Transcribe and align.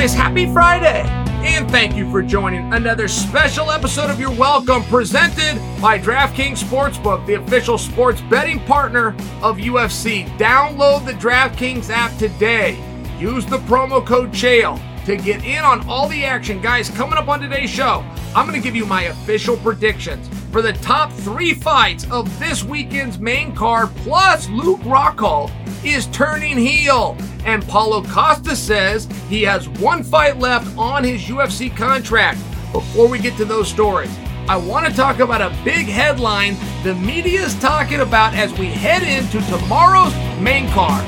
guys. 0.00 0.14
Happy 0.14 0.50
Friday. 0.50 1.02
And 1.44 1.70
thank 1.70 1.94
you 1.94 2.10
for 2.10 2.22
joining 2.22 2.72
another 2.72 3.06
special 3.06 3.70
episode 3.70 4.08
of 4.08 4.18
Your 4.18 4.30
Welcome 4.30 4.82
presented 4.84 5.60
by 5.78 5.98
DraftKings 5.98 6.64
Sportsbook, 6.64 7.26
the 7.26 7.34
official 7.34 7.76
sports 7.76 8.22
betting 8.22 8.60
partner 8.60 9.08
of 9.42 9.58
UFC. 9.58 10.26
Download 10.38 11.04
the 11.04 11.12
DraftKings 11.12 11.90
app 11.90 12.16
today. 12.16 12.82
Use 13.18 13.44
the 13.44 13.58
promo 13.58 14.04
code 14.04 14.32
CHAEL 14.32 14.80
to 15.04 15.16
get 15.18 15.44
in 15.44 15.64
on 15.64 15.86
all 15.86 16.08
the 16.08 16.24
action. 16.24 16.62
Guys, 16.62 16.88
coming 16.88 17.18
up 17.18 17.28
on 17.28 17.38
today's 17.38 17.68
show, 17.68 18.02
I'm 18.34 18.46
going 18.46 18.58
to 18.58 18.64
give 18.64 18.76
you 18.76 18.86
my 18.86 19.02
official 19.02 19.58
predictions 19.58 20.30
for 20.50 20.62
the 20.62 20.72
top 20.74 21.12
three 21.12 21.54
fights 21.54 22.10
of 22.10 22.38
this 22.38 22.64
weekend's 22.64 23.18
main 23.18 23.54
card. 23.54 23.88
Plus, 23.96 24.48
Luke 24.48 24.80
Rockhold 24.80 25.52
is 25.84 26.06
turning 26.08 26.56
heel. 26.56 27.16
And 27.44 27.66
Paulo 27.66 28.02
Costa 28.02 28.54
says 28.54 29.06
he 29.28 29.42
has 29.42 29.68
one 29.68 30.02
fight 30.02 30.38
left 30.38 30.76
on 30.76 31.04
his 31.04 31.22
UFC 31.22 31.74
contract. 31.74 32.38
Before 32.72 33.08
we 33.08 33.18
get 33.18 33.36
to 33.38 33.44
those 33.44 33.68
stories, 33.68 34.14
I 34.48 34.56
want 34.56 34.86
to 34.86 34.92
talk 34.92 35.20
about 35.20 35.40
a 35.40 35.56
big 35.64 35.86
headline 35.86 36.56
the 36.82 36.94
media 36.94 37.42
is 37.42 37.58
talking 37.60 38.00
about 38.00 38.34
as 38.34 38.56
we 38.58 38.66
head 38.66 39.02
into 39.02 39.40
tomorrow's 39.48 40.14
main 40.40 40.68
card. 40.70 41.04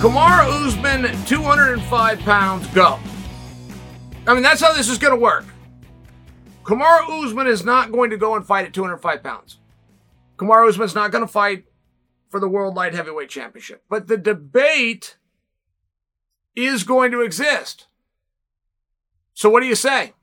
Kamaru 0.00 0.66
Usman, 0.66 1.02
205 1.26 2.18
pounds, 2.20 2.66
go. 2.68 2.98
I 4.26 4.34
mean, 4.34 4.42
that's 4.42 4.60
how 4.60 4.72
this 4.72 4.88
is 4.88 4.98
going 4.98 5.12
to 5.12 5.20
work. 5.20 5.44
Kamaru 6.62 7.24
Usman 7.24 7.46
is 7.46 7.64
not 7.64 7.92
going 7.92 8.10
to 8.10 8.16
go 8.16 8.36
and 8.36 8.46
fight 8.46 8.66
at 8.66 8.74
205 8.74 9.22
pounds. 9.22 9.58
Kamaru 10.36 10.68
Usman's 10.68 10.94
not 10.94 11.10
going 11.10 11.24
to 11.24 11.32
fight 11.32 11.64
for 12.28 12.40
the 12.40 12.48
World 12.48 12.74
Light 12.74 12.94
Heavyweight 12.94 13.28
Championship. 13.28 13.82
But 13.88 14.06
the 14.06 14.16
debate 14.16 15.16
is 16.54 16.84
going 16.84 17.10
to 17.12 17.22
exist. 17.22 17.86
So 19.34 19.50
what 19.50 19.60
do 19.60 19.66
you 19.66 19.74
say? 19.74 20.14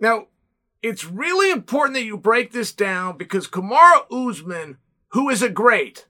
Now, 0.00 0.28
it's 0.82 1.04
really 1.04 1.50
important 1.50 1.94
that 1.94 2.04
you 2.04 2.16
break 2.16 2.52
this 2.52 2.72
down 2.72 3.16
because 3.16 3.46
Kamaru 3.46 4.04
Usman, 4.10 4.78
who 5.08 5.28
is 5.28 5.42
a 5.42 5.48
great, 5.48 6.06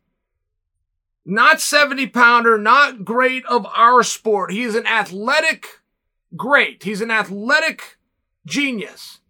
not 1.25 1.61
70 1.61 2.07
pounder, 2.09 2.59
not 2.59 3.05
great 3.05 3.45
of 3.47 3.67
our 3.75 4.03
sport. 4.03 4.51
He 4.51 4.63
is 4.63 4.75
an 4.75 4.87
athletic 4.87 5.81
great. 6.37 6.83
He's 6.85 7.01
an 7.01 7.11
athletic 7.11 7.99
genius 8.47 9.21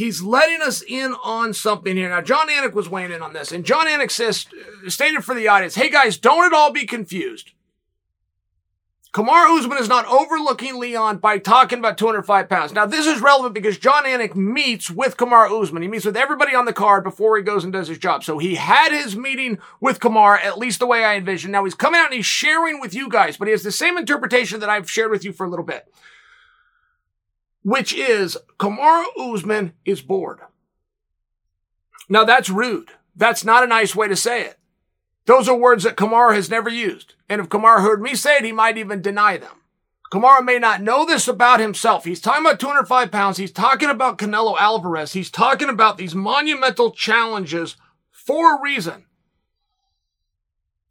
he's 0.00 0.22
letting 0.22 0.62
us 0.62 0.82
in 0.82 1.14
on 1.22 1.52
something 1.52 1.96
here. 1.96 2.08
Now, 2.08 2.22
Jon 2.22 2.48
Anik 2.48 2.72
was 2.72 2.88
weighing 2.88 3.12
in 3.12 3.22
on 3.22 3.32
this, 3.32 3.52
and 3.52 3.64
Jon 3.64 3.86
Anik 3.86 4.10
says, 4.10 4.46
uh, 4.84 4.90
stated 4.90 5.24
for 5.24 5.34
the 5.34 5.46
audience, 5.46 5.74
hey 5.74 5.90
guys, 5.90 6.16
don't 6.16 6.44
at 6.44 6.56
all 6.56 6.72
be 6.72 6.86
confused. 6.86 7.52
Kamaru 9.12 9.58
Usman 9.58 9.78
is 9.78 9.88
not 9.88 10.06
overlooking 10.06 10.78
Leon 10.78 11.18
by 11.18 11.36
talking 11.36 11.80
about 11.80 11.98
205 11.98 12.48
pounds. 12.48 12.72
Now, 12.72 12.86
this 12.86 13.08
is 13.08 13.20
relevant 13.20 13.54
because 13.54 13.76
Jon 13.76 14.04
Anik 14.04 14.36
meets 14.36 14.88
with 14.88 15.16
Kamaru 15.16 15.62
Usman. 15.62 15.82
He 15.82 15.88
meets 15.88 16.04
with 16.04 16.16
everybody 16.16 16.54
on 16.54 16.64
the 16.64 16.72
card 16.72 17.02
before 17.02 17.36
he 17.36 17.42
goes 17.42 17.64
and 17.64 17.72
does 17.72 17.88
his 17.88 17.98
job. 17.98 18.22
So 18.22 18.38
he 18.38 18.54
had 18.54 18.92
his 18.92 19.16
meeting 19.16 19.58
with 19.80 19.98
Kamaru, 19.98 20.38
at 20.44 20.58
least 20.58 20.78
the 20.78 20.86
way 20.86 21.04
I 21.04 21.16
envision. 21.16 21.50
Now 21.50 21.64
he's 21.64 21.74
coming 21.74 21.98
out 21.98 22.06
and 22.06 22.14
he's 22.14 22.24
sharing 22.24 22.80
with 22.80 22.94
you 22.94 23.08
guys, 23.08 23.36
but 23.36 23.48
he 23.48 23.52
has 23.52 23.64
the 23.64 23.72
same 23.72 23.98
interpretation 23.98 24.60
that 24.60 24.70
I've 24.70 24.88
shared 24.88 25.10
with 25.10 25.24
you 25.24 25.32
for 25.32 25.44
a 25.44 25.50
little 25.50 25.64
bit 25.64 25.92
which 27.62 27.92
is 27.92 28.36
Kamaru 28.58 29.04
Usman 29.18 29.72
is 29.84 30.00
bored. 30.00 30.40
Now 32.08 32.24
that's 32.24 32.50
rude. 32.50 32.90
That's 33.14 33.44
not 33.44 33.62
a 33.62 33.66
nice 33.66 33.94
way 33.94 34.08
to 34.08 34.16
say 34.16 34.42
it. 34.42 34.58
Those 35.26 35.48
are 35.48 35.56
words 35.56 35.84
that 35.84 35.96
Kamaru 35.96 36.34
has 36.34 36.50
never 36.50 36.70
used. 36.70 37.14
And 37.28 37.40
if 37.40 37.48
Kamaru 37.48 37.82
heard 37.82 38.02
me 38.02 38.14
say 38.14 38.38
it, 38.38 38.44
he 38.44 38.52
might 38.52 38.78
even 38.78 39.02
deny 39.02 39.36
them. 39.36 39.60
Kamaru 40.10 40.44
may 40.44 40.58
not 40.58 40.82
know 40.82 41.06
this 41.06 41.28
about 41.28 41.60
himself. 41.60 42.04
He's 42.04 42.20
talking 42.20 42.44
about 42.44 42.58
205 42.58 43.12
pounds. 43.12 43.36
He's 43.36 43.52
talking 43.52 43.90
about 43.90 44.18
Canelo 44.18 44.58
Alvarez. 44.58 45.12
He's 45.12 45.30
talking 45.30 45.68
about 45.68 45.98
these 45.98 46.16
monumental 46.16 46.90
challenges 46.90 47.76
for 48.10 48.56
a 48.56 48.60
reason. 48.60 49.04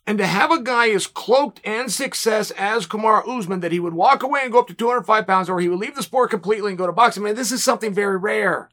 And 0.09 0.17
to 0.17 0.25
have 0.25 0.49
a 0.49 0.59
guy 0.59 0.89
as 0.89 1.05
cloaked 1.05 1.61
and 1.63 1.91
success 1.91 2.49
as 2.57 2.87
Kamaru 2.87 3.27
Usman 3.27 3.59
that 3.59 3.71
he 3.71 3.79
would 3.79 3.93
walk 3.93 4.23
away 4.23 4.39
and 4.41 4.51
go 4.51 4.57
up 4.57 4.67
to 4.69 4.73
205 4.73 5.27
pounds 5.27 5.51
or 5.51 5.59
he 5.59 5.69
would 5.69 5.77
leave 5.77 5.93
the 5.93 6.01
sport 6.01 6.31
completely 6.31 6.71
and 6.71 6.79
go 6.79 6.87
to 6.87 6.91
boxing, 6.91 7.21
man, 7.21 7.35
this 7.35 7.51
is 7.51 7.63
something 7.63 7.93
very 7.93 8.17
rare. 8.17 8.71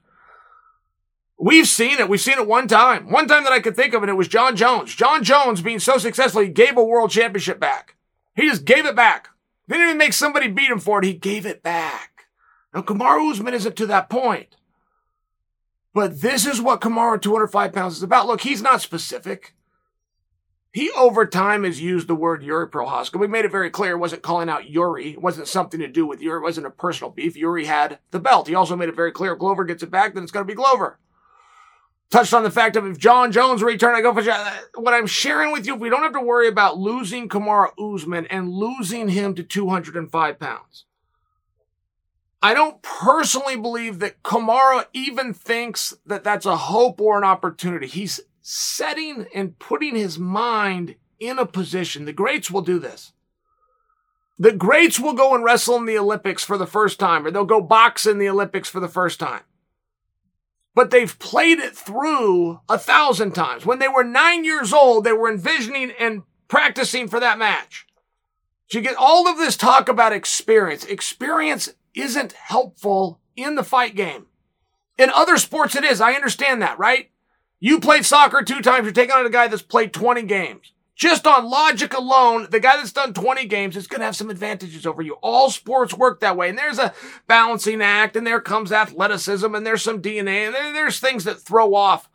We've 1.39 1.69
seen 1.69 1.99
it. 1.99 2.09
We've 2.09 2.23
seen 2.23 2.39
it 2.39 2.47
one 2.47 2.69
time. 2.69 3.11
One 3.11 3.29
time 3.29 3.45
that 3.45 3.53
I 3.53 3.61
could 3.61 3.77
think 3.77 3.93
of 3.93 4.03
and 4.03 4.09
it 4.09 4.15
was 4.15 4.29
Jon 4.29 4.57
Jones. 4.57 4.95
Jon 4.95 5.23
Jones 5.23 5.61
being 5.61 5.79
so 5.79 5.99
successful, 5.99 6.41
he 6.41 6.49
gave 6.49 6.79
a 6.79 6.83
world 6.83 7.11
championship 7.11 7.61
back. 7.61 7.97
He 8.35 8.49
just 8.49 8.65
gave 8.65 8.87
it 8.87 8.97
back. 8.97 9.29
Didn't 9.69 9.85
even 9.85 9.99
make 9.99 10.15
somebody 10.15 10.49
beat 10.49 10.71
him 10.71 10.81
for 10.81 11.01
it. 11.01 11.05
He 11.05 11.13
gave 11.13 11.45
it 11.45 11.63
back. 11.63 12.29
Now, 12.73 12.81
Kamaru 12.81 13.31
Usman 13.31 13.53
isn't 13.53 13.77
to 13.77 13.87
that 13.89 14.09
point. 14.09 14.57
But 15.93 16.23
this 16.23 16.47
is 16.47 16.63
what 16.63 16.81
Kamaru 16.81 17.21
205 17.21 17.75
pounds 17.75 17.99
is 17.99 18.03
about. 18.03 18.27
Look, 18.27 18.41
he's 18.41 18.63
not 18.63 18.81
specific. 18.81 19.53
He 20.77 20.91
over 20.91 21.25
time 21.25 21.65
has 21.65 21.81
used 21.81 22.07
the 22.07 22.15
word 22.15 22.43
Yuri 22.43 22.69
Prochazka. 22.69 23.19
We 23.19 23.27
made 23.27 23.47
it 23.47 23.51
very 23.51 23.71
clear 23.71 23.93
it 23.93 23.99
wasn't 23.99 24.21
calling 24.21 24.51
out 24.51 24.69
Yuri. 24.69 25.13
It 25.13 25.23
wasn't 25.23 25.49
something 25.49 25.81
to 25.81 25.89
do 25.89 26.07
with 26.07 26.21
Yuri. 26.21 26.41
It 26.41 26.43
wasn't 26.43 26.67
a 26.67 26.71
personal 26.71 27.11
beef. 27.11 27.35
Yuri 27.35 27.65
had 27.65 27.99
the 28.11 28.21
belt. 28.21 28.47
He 28.47 28.55
also 28.55 28.77
made 28.77 28.91
it 28.91 28.95
very 28.95 29.11
clear 29.11 29.33
if 29.33 29.39
Glover 29.39 29.65
gets 29.65 29.83
it 29.83 29.91
back, 29.91 30.13
then 30.13 30.23
it's 30.23 30.33
going 30.33 30.45
to 30.45 30.53
be 30.53 30.55
Glover. 30.55 30.99
Touched 32.11 32.35
on 32.35 32.43
the 32.43 32.51
fact 32.51 32.77
of 32.77 32.85
if 32.85 32.99
Jon 32.99 33.33
Jones 33.33 33.63
return, 33.63 33.95
I 33.95 34.03
go 34.03 34.13
for 34.13 34.23
what 34.79 34.93
I'm 34.93 35.07
sharing 35.07 35.51
with 35.51 35.67
you. 35.67 35.77
If 35.77 35.81
we 35.81 35.89
don't 35.89 36.03
have 36.03 36.13
to 36.13 36.21
worry 36.21 36.47
about 36.47 36.77
losing 36.77 37.31
Kamaru 37.31 37.71
Usman 37.95 38.27
and 38.27 38.51
losing 38.51 39.09
him 39.09 39.35
to 39.37 39.43
205 39.43 40.39
pounds. 40.39 40.85
I 42.43 42.53
don't 42.53 42.83
personally 42.83 43.57
believe 43.57 44.01
that 44.01 44.23
Kamaru 44.23 44.85
even 44.93 45.33
thinks 45.33 45.95
that 46.05 46.23
that's 46.23 46.45
a 46.45 46.57
hope 46.57 47.01
or 47.01 47.17
an 47.17 47.25
opportunity. 47.25 47.87
He's 47.87 48.21
setting 48.49 49.27
and 49.35 49.59
putting 49.59 49.97
his 49.97 50.21
mind 50.21 50.95
in 51.19 51.37
a 51.37 51.45
position. 51.45 52.05
The 52.05 52.13
greats 52.13 52.49
will 52.49 52.63
do 52.63 52.79
this. 52.79 53.13
The 54.39 54.53
greats 54.53 55.01
will 55.01 55.15
go 55.15 55.35
and 55.35 55.43
wrestle 55.43 55.75
in 55.75 55.87
the 55.87 55.99
Olympics 55.99 56.45
for 56.45 56.57
the 56.57 56.67
first 56.67 57.01
time, 57.01 57.27
or 57.27 57.33
they'll 57.33 57.45
go 57.45 57.61
box 57.61 58.07
in 58.07 58.19
the 58.19 58.29
Olympics 58.29 58.69
for 58.69 58.79
the 58.79 58.87
first 58.87 59.19
time. 59.19 59.41
But 60.77 60.93
they've 60.93 61.19
played 61.19 61.59
it 61.59 61.77
through 61.77 62.61
a 62.69 62.79
thousand 62.79 63.33
times. 63.35 63.67
When 63.67 63.81
they 63.81 63.89
were 63.89 64.05
nine 64.05 64.45
years 64.45 64.73
old, 64.73 65.03
they 65.03 65.13
were 65.13 65.33
envisioning 65.33 65.91
and 65.99 66.23
practicing 66.47 67.09
for 67.09 67.19
that 67.19 67.39
match. 67.39 67.85
So 68.69 68.79
you 68.79 68.85
get 68.85 68.95
all 68.95 69.27
of 69.27 69.39
this 69.39 69.57
talk 69.57 69.89
about 69.89 70.13
experience. 70.13 70.85
Experience 70.85 71.75
isn't 71.95 72.33
helpful 72.35 73.19
in 73.35 73.57
the 73.57 73.65
fight 73.65 73.97
game. 73.97 74.27
In 74.97 75.11
other 75.11 75.37
sports, 75.37 75.75
it 75.75 75.83
is. 75.83 76.01
I 76.01 76.13
understand 76.13 76.63
that, 76.63 76.79
right? 76.79 77.11
You 77.59 77.81
played 77.81 78.05
soccer 78.05 78.43
two 78.43 78.61
times, 78.61 78.85
you're 78.85 78.93
taking 78.93 79.15
on 79.15 79.27
a 79.27 79.31
guy 79.31 79.49
that's 79.49 79.63
played 79.63 79.93
20 79.93 80.23
games. 80.23 80.73
Just 80.95 81.27
on 81.27 81.51
logic 81.51 81.93
alone, 81.93 82.49
the 82.51 82.61
guy 82.61 82.77
that's 82.77 82.93
done 82.93 83.13
20 83.13 83.45
games 83.47 83.77
is 83.77 83.87
going 83.87 84.01
to 84.01 84.07
have 84.07 84.17
some 84.17 84.31
advantages 84.31 84.87
over 84.87 85.03
you. 85.03 85.15
All 85.23 85.51
sports 85.51 85.93
work 85.93 86.21
that 86.21 86.39
way. 86.39 86.49
And 86.49 86.57
there's 86.57 86.79
a 86.79 86.95
balancing 87.27 87.83
act, 87.83 88.17
and 88.17 88.27
there 88.27 88.41
comes 88.41 88.73
athleticism, 88.73 89.55
and 89.55 89.67
there's 89.67 89.83
some 89.83 90.01
DNA, 90.01 90.47
and 90.47 90.55
there's 90.75 90.99
things 90.99 91.25
that 91.25 91.39
throw 91.39 91.75
off 91.75 92.09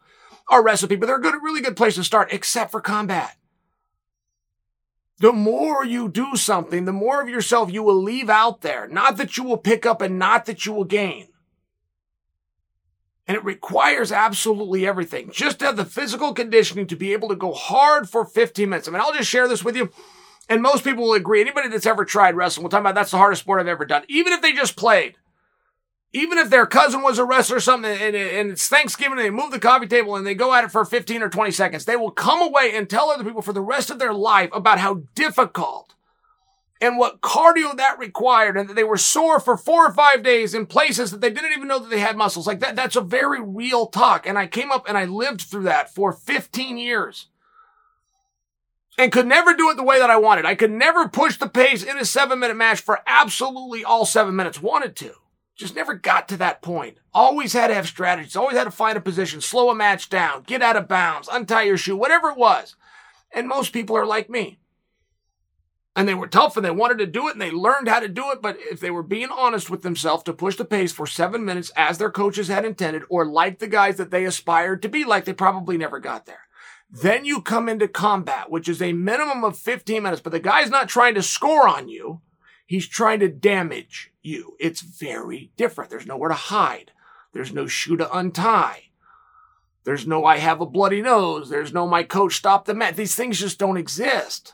our 0.50 0.64
recipe, 0.64 0.96
but 0.96 1.06
they're 1.06 1.18
a 1.18 1.22
good, 1.22 1.36
really 1.44 1.62
good 1.62 1.78
place 1.78 1.96
to 1.96 2.04
start, 2.04 2.34
except 2.34 2.72
for 2.72 2.82
combat. 2.82 3.38
The 5.20 5.32
more 5.32 5.86
you 5.86 6.10
do 6.10 6.36
something, 6.36 6.86
the 6.86 6.92
more 6.92 7.22
of 7.22 7.30
yourself 7.30 7.72
you 7.72 7.84
will 7.84 8.02
leave 8.02 8.30
out 8.30 8.62
there. 8.62 8.88
Not 8.88 9.18
that 9.18 9.38
you 9.38 9.44
will 9.44 9.58
pick 9.58 9.86
up 9.86 10.02
and 10.02 10.18
not 10.18 10.46
that 10.46 10.66
you 10.66 10.74
will 10.74 10.86
gain. 10.86 11.28
And 13.28 13.38
it 13.38 13.46
requires 13.46 14.12
absolutely 14.12 14.86
everything. 14.86 15.32
Just 15.32 15.62
have 15.62 15.78
the 15.78 15.86
physical 15.86 16.34
conditioning 16.34 16.88
to 16.88 16.96
be 16.96 17.14
able 17.14 17.30
to 17.30 17.36
go 17.36 17.54
hard 17.54 18.10
for 18.10 18.26
15 18.26 18.68
minutes. 18.68 18.88
I 18.88 18.92
mean, 18.92 19.02
I'll 19.02 19.14
just 19.14 19.30
share 19.30 19.48
this 19.48 19.64
with 19.64 19.76
you. 19.76 19.92
And 20.50 20.62
most 20.62 20.84
people 20.84 21.06
will 21.06 21.14
agree. 21.14 21.40
Anybody 21.40 21.70
that's 21.70 21.86
ever 21.86 22.04
tried 22.04 22.36
wrestling 22.36 22.64
will 22.64 22.70
talk 22.70 22.82
about 22.82 22.96
that's 22.96 23.12
the 23.12 23.18
hardest 23.18 23.44
sport 23.44 23.62
I've 23.62 23.68
ever 23.68 23.86
done. 23.86 24.04
Even 24.10 24.34
if 24.34 24.42
they 24.42 24.54
just 24.54 24.76
played. 24.76 25.16
Even 26.14 26.38
if 26.38 26.50
their 26.50 26.66
cousin 26.66 27.02
was 27.02 27.20
a 27.20 27.24
wrestler 27.24 27.58
or 27.58 27.62
something 27.62 27.90
and, 27.90 28.16
and 28.18 28.52
it's 28.52 28.68
Thanksgiving 28.68 29.18
and 29.18 29.26
they 29.26 29.30
move 29.30 29.52
the 29.52 29.60
coffee 29.60 29.88
table 29.88 30.18
and 30.18 30.28
they 30.28 30.36
go 30.36 30.54
at 30.54 30.66
it 30.66 30.72
for 30.72 30.84
15 30.84 31.24
or 31.24 31.30
20 31.30 31.52
seconds, 31.52 31.86
they 31.86 31.96
will 31.96 32.12
come 32.12 32.42
away 32.42 32.72
and 32.76 32.90
tell 32.90 33.10
other 33.10 33.24
people 33.24 33.42
for 33.42 33.54
the 33.54 33.62
rest 33.62 33.90
of 33.90 33.98
their 33.98 34.14
life 34.14 34.50
about 34.52 34.80
how 34.80 35.04
difficult 35.16 35.96
and 36.82 36.98
what 36.98 37.22
cardio 37.22 37.78
that 37.78 38.00
required 38.00 38.58
and 38.58 38.68
that 38.68 38.74
they 38.74 38.84
were 38.84 38.98
sore 38.98 39.40
for 39.40 39.56
four 39.56 39.86
or 39.86 39.94
five 39.94 40.24
days 40.24 40.56
in 40.56 40.66
places 40.66 41.12
that 41.12 41.22
they 41.22 41.30
didn't 41.30 41.52
even 41.52 41.68
know 41.68 41.78
that 41.78 41.92
they 41.92 42.00
had 42.00 42.18
muscles. 42.18 42.48
Like 42.48 42.60
that 42.60 42.76
that's 42.76 42.96
a 42.96 43.02
very 43.02 43.40
real 43.40 43.86
talk 43.86 44.28
and 44.28 44.38
i 44.38 44.48
came 44.48 44.72
up 44.72 44.90
and 44.90 44.98
i 44.98 45.06
lived 45.06 45.42
through 45.42 45.64
that 45.64 45.94
for 45.94 46.12
15 46.12 46.78
years. 46.78 47.28
And 48.98 49.12
could 49.12 49.28
never 49.28 49.54
do 49.54 49.70
it 49.70 49.78
the 49.78 49.84
way 49.84 50.00
that 50.00 50.10
i 50.10 50.18
wanted. 50.18 50.46
I 50.46 50.56
could 50.56 50.72
never 50.72 51.08
push 51.08 51.38
the 51.38 51.48
pace 51.48 51.84
in 51.84 51.98
a 51.98 52.06
seven 52.06 52.40
minute 52.40 52.58
match 52.58 52.82
for 52.82 53.00
absolutely 53.06 53.86
all 53.86 54.06
seven 54.06 54.36
minutes. 54.36 54.62
Wanted 54.62 54.96
to. 54.98 55.14
Just 55.56 55.76
never 55.76 55.94
got 55.94 56.28
to 56.30 56.38
that 56.38 56.64
point. 56.64 56.98
Always 57.14 57.54
had 57.54 57.68
to 57.68 57.76
have 57.76 57.88
strategies. 57.88 58.36
Always 58.36 58.58
had 58.58 58.64
to 58.64 58.72
find 58.72 58.98
a 58.98 59.02
position. 59.02 59.42
Slow 59.42 59.70
a 59.70 59.76
match 59.76 60.10
down. 60.10 60.44
Get 60.44 60.64
out 60.64 60.76
of 60.76 60.88
bounds. 60.88 61.30
Untie 61.32 61.64
your 61.64 61.78
shoe. 61.78 61.96
Whatever 61.96 62.30
it 62.30 62.38
was. 62.38 62.76
And 63.32 63.48
most 63.48 63.72
people 63.72 63.96
are 63.96 64.06
like 64.06 64.30
me 64.30 64.61
and 65.96 66.08
they 66.08 66.14
were 66.14 66.28
tough 66.28 66.56
and 66.56 66.66
they 66.66 66.72
wanted 66.72 66.98
to 67.00 67.06
do 67.06 67.28
it 67.28 67.34
and 67.34 67.42
they 67.42 67.52
learned 67.52 67.88
how 67.88 68.00
to 68.00 68.08
do 68.08 68.32
it. 68.32 68.42
But 68.42 68.58
if 68.60 68.80
they 68.80 68.92
were 68.92 69.04
being 69.04 69.30
honest 69.30 69.70
with 69.70 69.82
themselves 69.82 70.24
to 70.24 70.34
push 70.34 70.56
the 70.56 70.66
pace 70.66 70.92
for 70.92 71.06
seven 71.06 71.44
minutes 71.44 71.72
as 71.76 71.98
their 71.98 72.12
coaches 72.12 72.48
had 72.48 72.66
intended, 72.66 73.04
or 73.10 73.26
like 73.26 73.60
the 73.60 73.68
guys 73.68 73.98
that 73.98 74.12
they 74.12 74.26
aspired 74.26 74.82
to 74.82 74.90
be 74.90 75.04
like, 75.04 75.26
they 75.26 75.34
probably 75.34 75.78
never 75.78 76.00
got 76.00 76.26
there. 76.26 76.48
Then 76.90 77.26
you 77.26 77.42
come 77.42 77.70
into 77.70 77.88
combat, 77.88 78.50
which 78.50 78.68
is 78.68 78.82
a 78.82 78.94
minimum 78.94 79.44
of 79.44 79.58
15 79.58 80.04
minutes, 80.04 80.22
but 80.22 80.32
the 80.32 80.40
guy's 80.40 80.70
not 80.70 80.90
trying 80.90 81.16
to 81.16 81.24
score 81.24 81.68
on 81.68 81.88
you. 81.88 82.22
He's 82.66 82.88
trying 82.88 83.20
to 83.20 83.30
damage 83.30 84.12
you. 84.22 84.56
It's 84.60 84.82
very 84.82 85.52
different. 85.58 85.90
There's 85.90 86.08
nowhere 86.08 86.30
to 86.30 86.36
hide. 86.36 86.92
There's 87.34 87.54
no 87.54 87.68
shoe 87.68 87.98
to 87.98 88.18
untie. 88.18 88.92
There's 89.84 90.06
no 90.06 90.26
I 90.26 90.38
have 90.38 90.62
a 90.62 90.66
bloody 90.66 91.02
nose. 91.02 91.50
There's 91.50 91.74
no 91.74 91.88
my 91.88 92.04
coach 92.04 92.36
stopped 92.36 92.68
the 92.68 92.74
match. 92.74 92.96
These 92.96 93.16
things 93.16 93.40
just 93.40 93.58
don't 93.58 93.78
exist. 93.78 94.54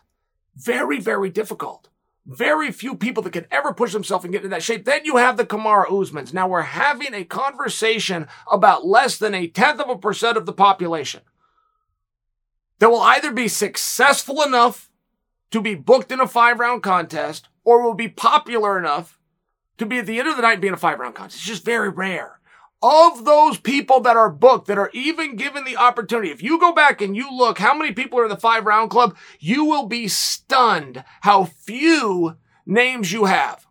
Very, 0.58 1.00
very 1.00 1.30
difficult. 1.30 1.90
Very 2.26 2.72
few 2.72 2.96
people 2.96 3.24
that 3.24 3.34
can 3.34 3.46
ever 3.52 3.74
push 3.74 3.94
themselves 3.94 4.26
and 4.26 4.32
get 4.34 4.40
into 4.40 4.50
that 4.50 4.64
shape. 4.64 4.86
Then 4.86 5.06
you 5.06 5.18
have 5.18 5.38
the 5.38 5.46
Kamaru 5.46 5.88
Usmans. 5.88 6.34
Now 6.34 6.48
we're 6.48 6.62
having 6.62 7.14
a 7.14 7.24
conversation 7.24 8.28
about 8.52 8.86
less 8.86 9.18
than 9.18 9.34
a 9.34 9.48
tenth 9.48 9.80
of 9.80 9.90
a 9.90 9.98
percent 9.98 10.36
of 10.36 10.46
the 10.46 10.54
population 10.54 11.22
that 12.80 12.90
will 12.90 13.02
either 13.02 13.32
be 13.32 13.48
successful 13.48 14.42
enough 14.42 14.90
to 15.52 15.62
be 15.62 15.76
booked 15.76 16.12
in 16.12 16.20
a 16.20 16.28
five 16.28 16.60
round 16.60 16.84
contest 16.84 17.48
or 17.64 17.82
will 17.82 17.94
be 17.94 18.10
popular 18.10 18.78
enough 18.78 19.20
to 19.78 19.86
be 19.86 20.00
at 20.00 20.06
the 20.06 20.20
end 20.20 20.28
of 20.28 20.36
the 20.36 20.42
night 20.42 20.60
being 20.60 20.74
a 20.74 20.78
five 20.78 21.00
round 21.00 21.16
contest. 21.16 21.38
It's 21.38 21.48
just 21.48 21.64
very 21.64 21.90
rare 21.90 22.40
of 22.82 23.26
those 23.26 23.58
people 23.58 24.00
that 24.02 24.16
are 24.16 24.30
booked, 24.30 24.68
that 24.68 24.78
are 24.78 24.92
even 24.94 25.36
given 25.36 25.64
the 25.64 25.78
opportunity, 25.78 26.32
if 26.32 26.44
you 26.44 26.60
go 26.60 26.74
back 26.74 27.02
and 27.02 27.16
you 27.16 27.36
look 27.36 27.58
how 27.58 27.74
many 27.74 27.92
people 27.92 28.20
are 28.20 28.26
in 28.26 28.30
the 28.30 28.38
five 28.38 28.66
round 28.66 28.90
club, 28.90 29.16
you 29.40 29.66
will 29.66 29.88
be 29.88 30.08
stunned 30.08 31.04
how 31.22 31.46
few 31.46 32.38
names 32.66 33.12
you 33.12 33.26
have. 33.26 33.66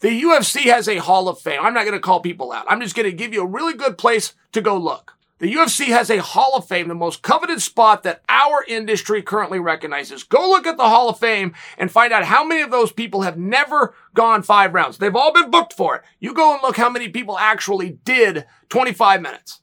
The 0.00 0.22
UFC 0.22 0.64
has 0.64 0.88
a 0.88 0.98
hall 0.98 1.28
of 1.28 1.40
fame. 1.40 1.60
I'm 1.60 1.74
not 1.74 1.84
going 1.84 1.94
to 1.94 2.00
call 2.00 2.20
people 2.20 2.52
out. 2.52 2.66
I'm 2.68 2.80
just 2.80 2.94
going 2.94 3.10
to 3.10 3.16
give 3.16 3.32
you 3.32 3.42
a 3.42 3.46
really 3.46 3.74
good 3.74 3.98
place 3.98 4.34
to 4.52 4.60
go 4.60 4.76
look. 4.76 5.17
The 5.38 5.54
UFC 5.54 5.86
has 5.86 6.10
a 6.10 6.20
Hall 6.20 6.56
of 6.56 6.66
Fame, 6.66 6.88
the 6.88 6.96
most 6.96 7.22
coveted 7.22 7.62
spot 7.62 8.02
that 8.02 8.22
our 8.28 8.64
industry 8.66 9.22
currently 9.22 9.60
recognizes. 9.60 10.24
Go 10.24 10.48
look 10.48 10.66
at 10.66 10.76
the 10.76 10.88
Hall 10.88 11.08
of 11.08 11.20
Fame 11.20 11.54
and 11.76 11.92
find 11.92 12.12
out 12.12 12.24
how 12.24 12.44
many 12.44 12.60
of 12.60 12.72
those 12.72 12.90
people 12.90 13.22
have 13.22 13.38
never 13.38 13.94
gone 14.14 14.42
five 14.42 14.74
rounds. 14.74 14.98
They've 14.98 15.14
all 15.14 15.32
been 15.32 15.50
booked 15.50 15.74
for 15.74 15.94
it. 15.94 16.02
You 16.18 16.34
go 16.34 16.54
and 16.54 16.62
look 16.62 16.76
how 16.76 16.90
many 16.90 17.08
people 17.08 17.38
actually 17.38 18.00
did 18.04 18.46
25 18.68 19.22
minutes. 19.22 19.60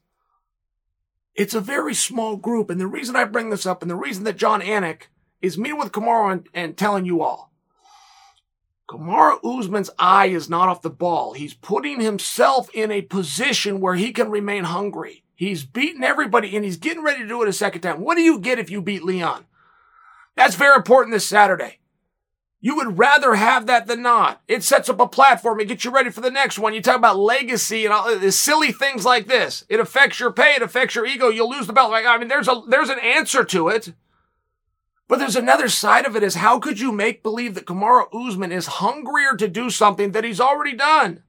It's 1.34 1.54
a 1.54 1.60
very 1.60 1.92
small 1.92 2.36
group. 2.36 2.70
And 2.70 2.80
the 2.80 2.86
reason 2.86 3.14
I 3.14 3.24
bring 3.24 3.50
this 3.50 3.66
up 3.66 3.82
and 3.82 3.90
the 3.90 3.96
reason 3.96 4.24
that 4.24 4.38
Jon 4.38 4.62
Anik 4.62 5.02
is 5.42 5.58
meeting 5.58 5.78
with 5.78 5.92
Kamaru 5.92 6.32
and, 6.32 6.48
and 6.54 6.76
telling 6.78 7.04
you 7.04 7.20
all, 7.20 7.52
Kamaru 8.88 9.40
Usman's 9.44 9.90
eye 9.98 10.26
is 10.26 10.48
not 10.48 10.70
off 10.70 10.80
the 10.80 10.88
ball. 10.88 11.34
He's 11.34 11.52
putting 11.52 12.00
himself 12.00 12.70
in 12.72 12.90
a 12.90 13.02
position 13.02 13.80
where 13.80 13.96
he 13.96 14.12
can 14.12 14.30
remain 14.30 14.64
hungry. 14.64 15.24
He's 15.36 15.64
beaten 15.64 16.02
everybody 16.02 16.56
and 16.56 16.64
he's 16.64 16.78
getting 16.78 17.04
ready 17.04 17.20
to 17.20 17.28
do 17.28 17.42
it 17.42 17.48
a 17.48 17.52
second 17.52 17.82
time. 17.82 18.00
What 18.00 18.16
do 18.16 18.22
you 18.22 18.38
get 18.38 18.58
if 18.58 18.70
you 18.70 18.80
beat 18.80 19.04
Leon? 19.04 19.44
That's 20.34 20.54
very 20.54 20.74
important 20.74 21.12
this 21.12 21.26
Saturday. 21.26 21.78
You 22.58 22.74
would 22.76 22.98
rather 22.98 23.34
have 23.34 23.66
that 23.66 23.86
than 23.86 24.00
not. 24.00 24.40
It 24.48 24.62
sets 24.62 24.88
up 24.88 24.98
a 24.98 25.06
platform 25.06 25.60
and 25.60 25.68
gets 25.68 25.84
you 25.84 25.90
ready 25.90 26.10
for 26.10 26.22
the 26.22 26.30
next 26.30 26.58
one. 26.58 26.72
You 26.72 26.80
talk 26.80 26.96
about 26.96 27.18
legacy 27.18 27.84
and 27.84 27.92
all 27.92 28.18
this 28.18 28.38
silly 28.38 28.72
things 28.72 29.04
like 29.04 29.26
this. 29.26 29.64
It 29.68 29.78
affects 29.78 30.18
your 30.18 30.32
pay. 30.32 30.54
It 30.54 30.62
affects 30.62 30.94
your 30.94 31.06
ego. 31.06 31.28
You'll 31.28 31.50
lose 31.50 31.66
the 31.66 31.74
belt. 31.74 31.90
Like, 31.90 32.06
I 32.06 32.16
mean, 32.16 32.28
there's 32.28 32.48
a, 32.48 32.62
there's 32.66 32.88
an 32.88 32.98
answer 32.98 33.44
to 33.44 33.68
it. 33.68 33.92
But 35.06 35.18
there's 35.18 35.36
another 35.36 35.68
side 35.68 36.06
of 36.06 36.16
it 36.16 36.22
is 36.22 36.36
how 36.36 36.58
could 36.58 36.80
you 36.80 36.92
make 36.92 37.22
believe 37.22 37.54
that 37.54 37.66
Kamaru 37.66 38.06
Usman 38.12 38.50
is 38.50 38.66
hungrier 38.66 39.36
to 39.36 39.48
do 39.48 39.70
something 39.70 40.12
that 40.12 40.24
he's 40.24 40.40
already 40.40 40.74
done? 40.74 41.22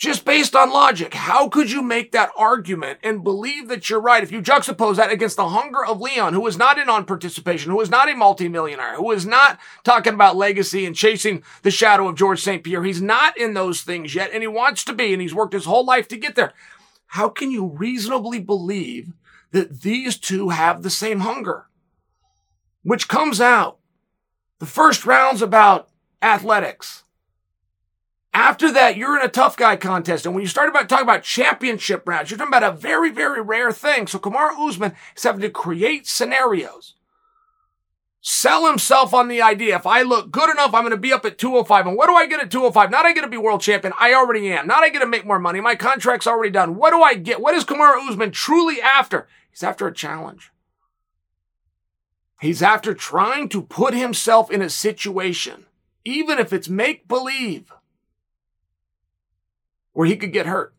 Just 0.00 0.24
based 0.24 0.56
on 0.56 0.72
logic, 0.72 1.12
how 1.12 1.46
could 1.46 1.70
you 1.70 1.82
make 1.82 2.10
that 2.10 2.30
argument 2.34 2.98
and 3.02 3.22
believe 3.22 3.68
that 3.68 3.90
you're 3.90 4.00
right 4.00 4.22
if 4.22 4.32
you 4.32 4.40
juxtapose 4.40 4.96
that 4.96 5.12
against 5.12 5.36
the 5.36 5.50
hunger 5.50 5.84
of 5.84 6.00
Leon, 6.00 6.32
who 6.32 6.46
is 6.46 6.56
not 6.56 6.78
in 6.78 6.88
on 6.88 7.04
participation, 7.04 7.70
who 7.70 7.82
is 7.82 7.90
not 7.90 8.10
a 8.10 8.16
multimillionaire, 8.16 8.96
who 8.96 9.10
is 9.12 9.26
not 9.26 9.60
talking 9.84 10.14
about 10.14 10.36
legacy 10.36 10.86
and 10.86 10.96
chasing 10.96 11.42
the 11.60 11.70
shadow 11.70 12.08
of 12.08 12.16
George 12.16 12.40
St. 12.40 12.64
Pierre? 12.64 12.82
He's 12.82 13.02
not 13.02 13.36
in 13.36 13.52
those 13.52 13.82
things 13.82 14.14
yet, 14.14 14.30
and 14.32 14.42
he 14.42 14.46
wants 14.46 14.84
to 14.84 14.94
be, 14.94 15.12
and 15.12 15.20
he's 15.20 15.34
worked 15.34 15.52
his 15.52 15.66
whole 15.66 15.84
life 15.84 16.08
to 16.08 16.16
get 16.16 16.34
there. 16.34 16.54
How 17.08 17.28
can 17.28 17.50
you 17.50 17.66
reasonably 17.66 18.40
believe 18.40 19.12
that 19.50 19.82
these 19.82 20.16
two 20.16 20.48
have 20.48 20.82
the 20.82 20.88
same 20.88 21.20
hunger? 21.20 21.66
Which 22.82 23.06
comes 23.06 23.38
out. 23.38 23.76
The 24.60 24.66
first 24.66 25.04
round's 25.04 25.42
about 25.42 25.90
athletics. 26.22 27.04
After 28.32 28.72
that, 28.72 28.96
you're 28.96 29.18
in 29.18 29.24
a 29.24 29.28
tough 29.28 29.56
guy 29.56 29.76
contest. 29.76 30.24
And 30.24 30.34
when 30.34 30.42
you 30.42 30.48
start 30.48 30.68
about 30.68 30.88
talking 30.88 31.04
about 31.04 31.24
championship 31.24 32.06
rounds, 32.06 32.30
you're 32.30 32.38
talking 32.38 32.54
about 32.54 32.74
a 32.74 32.76
very, 32.76 33.10
very 33.10 33.40
rare 33.42 33.72
thing. 33.72 34.06
So 34.06 34.18
Kamaru 34.18 34.68
Usman 34.68 34.94
is 35.16 35.22
having 35.22 35.40
to 35.40 35.50
create 35.50 36.06
scenarios. 36.06 36.94
Sell 38.22 38.66
himself 38.66 39.14
on 39.14 39.28
the 39.28 39.40
idea. 39.40 39.74
If 39.74 39.86
I 39.86 40.02
look 40.02 40.30
good 40.30 40.50
enough, 40.50 40.74
I'm 40.74 40.82
going 40.82 40.90
to 40.90 40.96
be 40.96 41.12
up 41.12 41.24
at 41.24 41.38
205. 41.38 41.86
And 41.86 41.96
what 41.96 42.06
do 42.06 42.14
I 42.14 42.26
get 42.26 42.40
at 42.40 42.50
205? 42.50 42.90
Not 42.90 43.06
I 43.06 43.14
get 43.14 43.22
to 43.22 43.28
be 43.28 43.38
world 43.38 43.62
champion. 43.62 43.94
I 43.98 44.12
already 44.12 44.52
am. 44.52 44.66
Not 44.66 44.84
I 44.84 44.90
get 44.90 45.00
to 45.00 45.06
make 45.06 45.26
more 45.26 45.38
money. 45.38 45.60
My 45.60 45.74
contract's 45.74 46.26
already 46.26 46.50
done. 46.50 46.76
What 46.76 46.90
do 46.90 47.02
I 47.02 47.14
get? 47.14 47.40
What 47.40 47.54
is 47.54 47.64
Kamaru 47.64 48.08
Usman 48.08 48.30
truly 48.30 48.80
after? 48.80 49.26
He's 49.50 49.62
after 49.62 49.86
a 49.86 49.94
challenge. 49.94 50.52
He's 52.40 52.62
after 52.62 52.94
trying 52.94 53.48
to 53.50 53.62
put 53.62 53.94
himself 53.94 54.50
in 54.50 54.62
a 54.62 54.70
situation, 54.70 55.66
even 56.04 56.38
if 56.38 56.52
it's 56.52 56.68
make 56.68 57.08
believe, 57.08 57.72
where 59.92 60.06
he 60.06 60.16
could 60.16 60.32
get 60.32 60.46
hurt. 60.46 60.74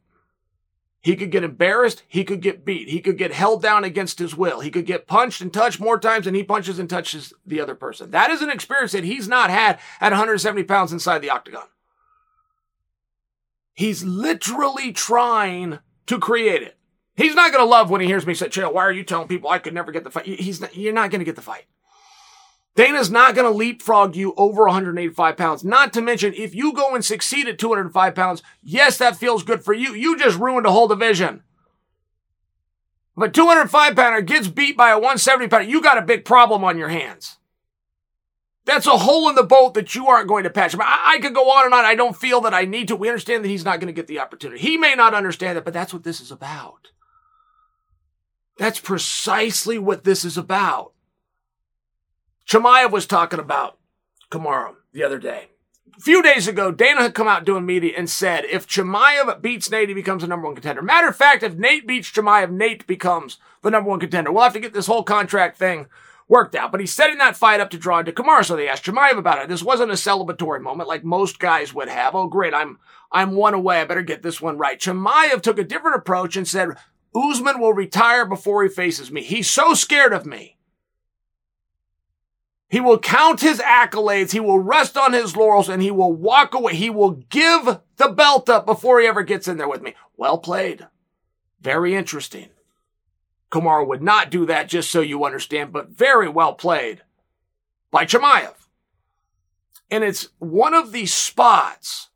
He 1.04 1.16
could 1.16 1.32
get 1.32 1.44
embarrassed. 1.44 2.04
He 2.08 2.24
could 2.24 2.42
get 2.42 2.64
beat. 2.64 2.88
He 2.90 3.02
could 3.02 3.18
get 3.18 3.34
held 3.34 3.62
down 3.62 3.84
against 3.84 4.20
his 4.20 4.36
will. 4.36 4.60
He 4.60 4.70
could 4.70 4.86
get 4.86 5.08
punched 5.08 5.42
and 5.42 5.52
touched 5.52 5.80
more 5.80 6.00
times 6.00 6.26
than 6.26 6.36
he 6.36 6.44
punches 6.44 6.78
and 6.78 6.88
touches 6.88 7.34
the 7.46 7.60
other 7.60 7.74
person. 7.74 8.12
That 8.12 8.30
is 8.30 8.44
an 8.44 8.52
experience 8.52 8.92
that 8.92 9.04
he's 9.04 9.28
not 9.28 9.50
had 9.50 9.80
at 10.00 10.12
170 10.12 10.64
pounds 10.64 10.94
inside 10.94 11.20
the 11.20 11.32
octagon. 11.32 11.66
He's 13.74 14.04
literally 14.04 14.92
trying 14.92 15.80
to 16.06 16.20
create 16.20 16.62
it. 16.62 16.78
He's 17.16 17.36
not 17.36 17.52
going 17.52 17.64
to 17.64 17.70
love 17.70 17.90
when 17.90 18.02
he 18.02 18.08
hears 18.08 18.28
me 18.28 18.36
say, 18.36 18.48
Chael, 18.48 18.74
why 18.74 18.84
are 18.84 18.92
you 18.92 19.04
telling 19.04 19.28
people 19.28 19.50
I 19.50 19.60
could 19.60 19.74
never 19.74 19.92
get 19.92 20.04
the 20.04 20.12
fight? 20.12 20.26
He's 20.26 20.62
not, 20.62 20.76
you're 20.76 20.94
not 20.94 21.10
going 21.10 21.20
to 21.20 21.26
get 21.26 21.36
the 21.36 21.42
fight. 21.42 21.66
Dana's 22.76 23.12
not 23.12 23.36
going 23.36 23.52
to 23.52 23.58
leapfrog 23.58 24.16
you 24.16 24.34
over 24.38 24.64
185 24.64 25.36
pounds. 25.36 25.64
Not 25.64 25.92
to 25.94 26.02
mention, 26.02 26.34
if 26.34 26.56
you 26.56 26.74
go 26.74 26.96
and 26.96 27.04
succeed 27.04 27.48
at 27.48 27.60
205 27.60 28.16
pounds, 28.16 28.42
yes, 28.64 28.98
that 28.98 29.18
feels 29.18 29.44
good 29.44 29.64
for 29.64 29.74
you. 29.74 29.94
You 29.94 30.18
just 30.18 30.40
ruined 30.40 30.66
a 30.66 30.72
whole 30.72 30.88
division. 30.88 31.44
But 33.18 33.34
205 33.34 33.96
pounder 33.96 34.22
gets 34.22 34.48
beat 34.48 34.78
by 34.78 34.92
a 34.92 34.96
170 34.96 35.50
pounder, 35.50 35.70
you 35.70 35.82
got 35.82 35.98
a 35.98 36.02
big 36.02 36.24
problem 36.24 36.64
on 36.64 36.78
your 36.78 36.88
hands. 36.88 37.38
That's 38.64 38.88
a 38.88 38.92
hole 38.92 39.28
in 39.28 39.36
the 39.36 39.44
boat 39.44 39.74
that 39.74 39.96
you 39.96 40.08
aren't 40.08 40.30
going 40.30 40.44
to 40.44 40.50
patch. 40.50 40.76
I, 40.80 41.16
I 41.16 41.20
could 41.20 41.34
go 41.34 41.50
on 41.52 41.66
and 41.66 41.74
on. 41.74 41.84
I 41.84 41.96
don't 41.96 42.16
feel 42.16 42.42
that 42.42 42.54
I 42.54 42.64
need 42.66 42.88
to. 42.88 42.96
We 42.96 43.10
understand 43.10 43.44
that 43.44 43.50
he's 43.50 43.66
not 43.66 43.80
going 43.80 43.88
to 43.88 43.94
get 43.94 44.08
the 44.08 44.20
opportunity. 44.20 44.62
He 44.62 44.78
may 44.78 44.96
not 44.96 45.14
understand 45.14 45.58
it, 45.58 45.66
but 45.66 45.74
that's 45.74 45.94
what 45.94 46.04
this 46.04 46.22
is 46.22 46.32
about. 46.32 46.92
That's 48.58 48.80
precisely 48.80 49.80
what 49.80 50.04
this 50.04 50.24
is 50.24 50.38
about. 50.38 50.91
Chimaev 52.52 52.92
was 52.92 53.06
talking 53.06 53.40
about 53.40 53.78
Kamaru 54.30 54.76
the 54.92 55.06
other 55.06 55.20
day. 55.20 55.52
A 55.98 56.02
few 56.02 56.22
days 56.22 56.50
ago, 56.50 56.70
Dana 56.70 57.02
had 57.02 57.14
come 57.14 57.30
out 57.30 57.46
doing 57.46 57.66
media 57.66 57.94
and 57.96 58.10
said 58.10 58.44
if 58.44 58.68
Chimaev 58.68 59.42
beats 59.42 59.72
Nate, 59.72 59.88
he 59.88 59.96
becomes 59.96 60.22
the 60.22 60.28
number 60.28 60.48
one 60.48 60.56
contender. 60.56 60.82
Matter 60.82 61.08
of 61.08 61.16
fact, 61.16 61.44
if 61.44 61.56
Nate 61.56 61.88
beats 61.88 62.12
Chimaev, 62.12 62.52
Nate 62.52 62.86
becomes 62.86 63.38
the 63.62 63.72
number 63.72 63.90
one 63.90 64.02
contender. 64.02 64.34
We'll 64.34 64.44
have 64.44 64.52
to 64.52 64.60
get 64.60 64.74
this 64.74 64.88
whole 64.88 65.04
contract 65.04 65.60
thing 65.60 65.88
worked 66.28 66.54
out. 66.54 66.74
But 66.74 66.82
he's 66.82 66.92
setting 66.92 67.20
that 67.20 67.38
fight 67.38 67.62
up 67.62 67.70
to 67.70 67.78
draw 67.78 68.00
into 68.00 68.12
Kamaru. 68.12 68.44
So 68.44 68.58
they 68.58 68.68
asked 68.68 68.84
Chimaev 68.84 69.18
about 69.18 69.42
it. 69.42 69.48
This 69.48 69.64
wasn't 69.64 69.92
a 69.92 69.94
celebratory 69.94 70.60
moment 70.62 70.90
like 70.90 71.06
most 71.06 71.40
guys 71.40 71.74
would 71.74 71.88
have. 71.88 72.16
Oh, 72.16 72.28
great. 72.28 72.54
I'm, 72.54 72.80
I'm 73.14 73.32
one 73.32 73.54
away. 73.54 73.80
I 73.80 73.86
better 73.86 74.02
get 74.02 74.24
this 74.24 74.42
one 74.42 74.58
right. 74.58 74.78
Chimaev 74.78 75.42
took 75.42 75.58
a 75.58 75.64
different 75.64 75.96
approach 75.96 76.36
and 76.36 76.46
said, 76.46 76.76
Usman 77.16 77.62
will 77.62 77.74
retire 77.74 78.26
before 78.26 78.62
he 78.64 78.68
faces 78.68 79.10
me. 79.10 79.24
He's 79.24 79.50
so 79.50 79.74
scared 79.74 80.12
of 80.12 80.26
me 80.26 80.58
he 82.72 82.80
will 82.80 82.98
count 82.98 83.42
his 83.42 83.60
accolades. 83.60 84.32
He 84.32 84.40
will 84.40 84.60
rest 84.60 84.96
on 84.96 85.12
his 85.12 85.36
laurels 85.36 85.68
and 85.68 85.82
he 85.82 85.92
will 85.92 86.14
walk 86.14 86.54
away. 86.54 86.74
He 86.74 86.90
will 86.90 87.12
give 87.12 87.80
the 87.98 88.08
belt 88.08 88.50
up 88.50 88.66
before 88.66 89.02
he 89.02 89.08
ever 89.08 89.24
gets 89.24 89.50
in 89.50 89.58
there 89.58 89.68
with 89.68 89.82
me. 89.82 89.94
Well 90.16 90.38
played. 90.38 90.88
Very 91.60 91.94
interesting. 91.94 92.48
Kamaru 93.52 93.86
would 93.88 94.02
not 94.02 94.32
do 94.32 94.46
that 94.46 94.70
just 94.70 94.90
so 94.90 95.02
you 95.02 95.26
understand, 95.26 95.74
but 95.74 95.90
very 95.90 96.30
well 96.30 96.54
played 96.54 97.02
by 97.92 98.06
Chimaev. 98.06 98.54
And 99.92 100.06
it's 100.06 100.30
one 100.40 100.74
of 100.74 100.94
these 100.94 101.14
spots 101.14 102.08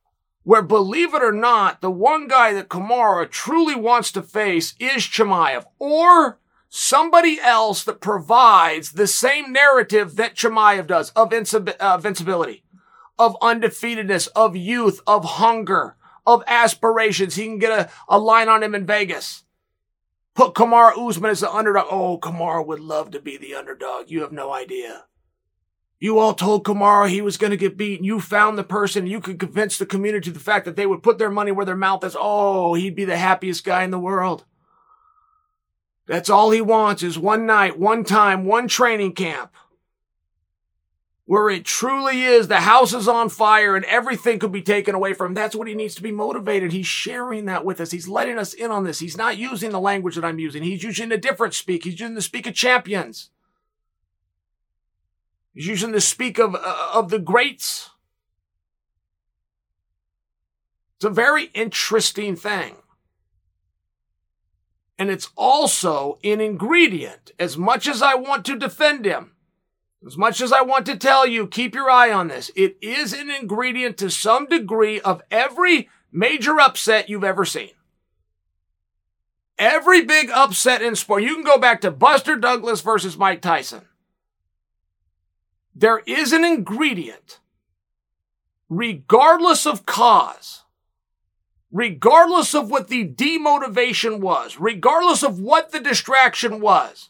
where, 0.44 0.62
believe 0.62 1.14
it 1.14 1.22
or 1.22 1.34
not, 1.34 1.82
the 1.82 1.92
one 1.92 2.30
guy 2.30 2.54
that 2.54 2.70
Kamaru 2.70 3.30
truly 3.30 3.76
wants 3.76 4.10
to 4.14 4.22
face 4.22 4.74
is 4.80 5.04
Chimaev 5.04 5.66
or 5.80 6.40
somebody 6.76 7.40
else 7.42 7.86
that 7.86 8.02
provides 8.02 8.92
the 8.92 9.08
same 9.08 9.54
narrative 9.54 10.18
that 10.18 10.36
Chimaev 10.36 10.88
does 10.88 11.10
of 11.12 11.32
uh, 11.32 11.94
invincibility, 11.96 12.64
of 13.18 13.40
undefeatedness, 13.42 14.28
of 14.36 14.58
youth, 14.58 15.00
of 15.08 15.24
hunger, 15.24 15.96
of 16.28 16.44
aspirations. 16.48 17.36
He 17.36 17.46
can 17.46 17.60
get 17.60 17.72
a, 17.72 17.90
a 18.10 18.20
line 18.20 18.50
on 18.50 18.62
him 18.62 18.76
in 18.76 18.86
Vegas. 18.86 19.44
Put 20.34 20.54
Kamaru 20.54 21.08
Usman 21.10 21.32
as 21.32 21.40
the 21.40 21.50
underdog. 21.50 21.88
Oh, 21.90 22.20
Kamaru 22.20 22.68
would 22.68 22.82
love 22.82 23.12
to 23.12 23.22
be 23.22 23.38
the 23.38 23.56
underdog. 23.56 24.12
You 24.12 24.22
have 24.22 24.34
no 24.34 24.52
idea. 24.52 25.06
You 25.98 26.20
all 26.20 26.34
told 26.34 26.66
Kamaru 26.66 27.08
he 27.08 27.22
was 27.22 27.38
going 27.38 27.52
to 27.52 27.58
get 27.58 27.78
beaten. 27.78 28.04
You 28.04 28.20
found 28.20 28.58
the 28.58 28.66
person. 28.66 29.08
You 29.08 29.22
could 29.22 29.40
convince 29.40 29.78
the 29.78 29.86
community 29.86 30.30
the 30.30 30.42
fact 30.42 30.66
that 30.66 30.76
they 30.76 30.86
would 30.86 31.04
put 31.04 31.20
their 31.20 31.32
money 31.32 31.54
where 31.54 31.66
their 31.66 31.78
mouth 31.78 32.04
is. 32.04 32.18
Oh, 32.20 32.74
he'd 32.74 32.98
be 32.98 33.06
the 33.06 33.16
happiest 33.16 33.64
guy 33.64 33.84
in 33.84 33.92
the 33.92 34.00
world. 34.00 34.44
That's 36.08 36.30
all 36.30 36.52
he 36.52 36.62
wants 36.62 37.04
is 37.04 37.18
one 37.18 37.46
night, 37.46 37.80
one 37.80 38.04
time, 38.04 38.46
one 38.46 38.68
training 38.68 39.14
camp 39.14 39.56
where 41.26 41.50
it 41.50 41.66
truly 41.66 42.24
is 42.24 42.48
the 42.48 42.62
house 42.62 42.94
is 42.94 43.08
on 43.08 43.30
fire 43.30 43.76
and 43.76 43.84
everything 43.86 44.38
could 44.38 44.52
be 44.52 44.62
taken 44.62 44.94
away 44.94 45.14
from 45.14 45.28
him. 45.28 45.34
That's 45.34 45.56
what 45.56 45.68
he 45.68 45.74
needs 45.74 45.96
to 45.96 46.04
be 46.04 46.12
motivated. 46.12 46.72
He's 46.72 46.86
sharing 46.86 47.46
that 47.46 47.66
with 47.66 47.82
us. 47.82 47.92
He's 47.92 48.08
letting 48.08 48.38
us 48.38 48.54
in 48.54 48.70
on 48.70 48.84
this. 48.84 49.00
He's 49.00 49.18
not 49.18 49.38
using 49.38 49.72
the 49.72 49.80
language 49.80 50.16
that 50.16 50.26
I'm 50.26 50.38
using. 50.40 50.62
He's 50.62 50.84
using 50.84 51.12
a 51.12 51.18
different 51.18 51.56
speak. 51.56 51.84
He's 51.84 52.00
using 52.00 52.14
the 52.14 52.22
speak 52.22 52.46
of 52.46 52.54
champions. 52.54 53.32
He's 55.56 55.68
using 55.68 55.94
the 55.94 56.02
speak 56.02 56.38
of, 56.38 56.54
uh, 56.54 56.90
of 56.94 57.10
the 57.10 57.20
greats. 57.20 57.90
It's 60.98 61.06
a 61.06 61.10
very 61.10 61.46
interesting 61.56 62.36
thing. 62.36 62.76
And 64.98 65.10
it's 65.10 65.30
also 65.36 66.20
an 66.24 66.40
ingredient. 66.40 67.32
As 67.38 67.58
much 67.58 67.88
as 67.88 68.02
I 68.02 68.16
want 68.16 68.46
to 68.46 68.58
defend 68.58 69.06
him, 69.06 69.32
as 70.06 70.18
much 70.18 70.40
as 70.40 70.54
I 70.54 70.62
want 70.62 70.86
to 70.86 70.98
tell 70.98 71.26
you, 71.26 71.48
keep 71.48 71.74
your 71.74 71.90
eye 71.90 72.12
on 72.12 72.28
this. 72.28 72.52
It 72.56 72.78
is 72.82 73.12
an 73.12 73.30
ingredient 73.30 73.98
to 73.98 74.10
some 74.10 74.46
degree 74.46 75.02
of 75.02 75.22
every 75.32 75.90
major 76.12 76.60
upset 76.60 77.10
you've 77.10 77.24
ever 77.24 77.44
seen. 77.44 77.72
Every 79.58 80.04
big 80.06 80.30
upset 80.30 80.82
in 80.82 80.96
sport. 80.96 81.24
You 81.24 81.34
can 81.34 81.44
go 81.44 81.58
back 81.58 81.82
to 81.82 81.92
Buster 81.92 82.36
Douglas 82.36 82.82
versus 82.82 83.18
Mike 83.18 83.42
Tyson. 83.42 83.88
There 85.74 86.00
is 86.06 86.34
an 86.34 86.46
ingredient, 86.46 87.40
regardless 88.70 89.66
of 89.66 89.86
cause, 89.86 90.65
regardless 91.76 92.56
of 92.56 92.72
what 92.72 92.88
the 92.88 93.06
demotivation 93.06 94.22
was, 94.22 94.58
regardless 94.58 95.24
of 95.24 95.42
what 95.42 95.74
the 95.74 95.80
distraction 95.82 96.62
was, 96.62 97.10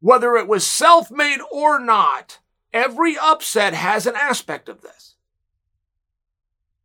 whether 0.00 0.34
it 0.34 0.48
was 0.48 0.66
self 0.66 1.08
made 1.08 1.38
or 1.52 1.78
not, 1.78 2.40
every 2.72 3.16
upset 3.16 3.72
has 3.72 4.08
an 4.08 4.16
aspect 4.16 4.68
of 4.68 4.82
this. 4.82 5.14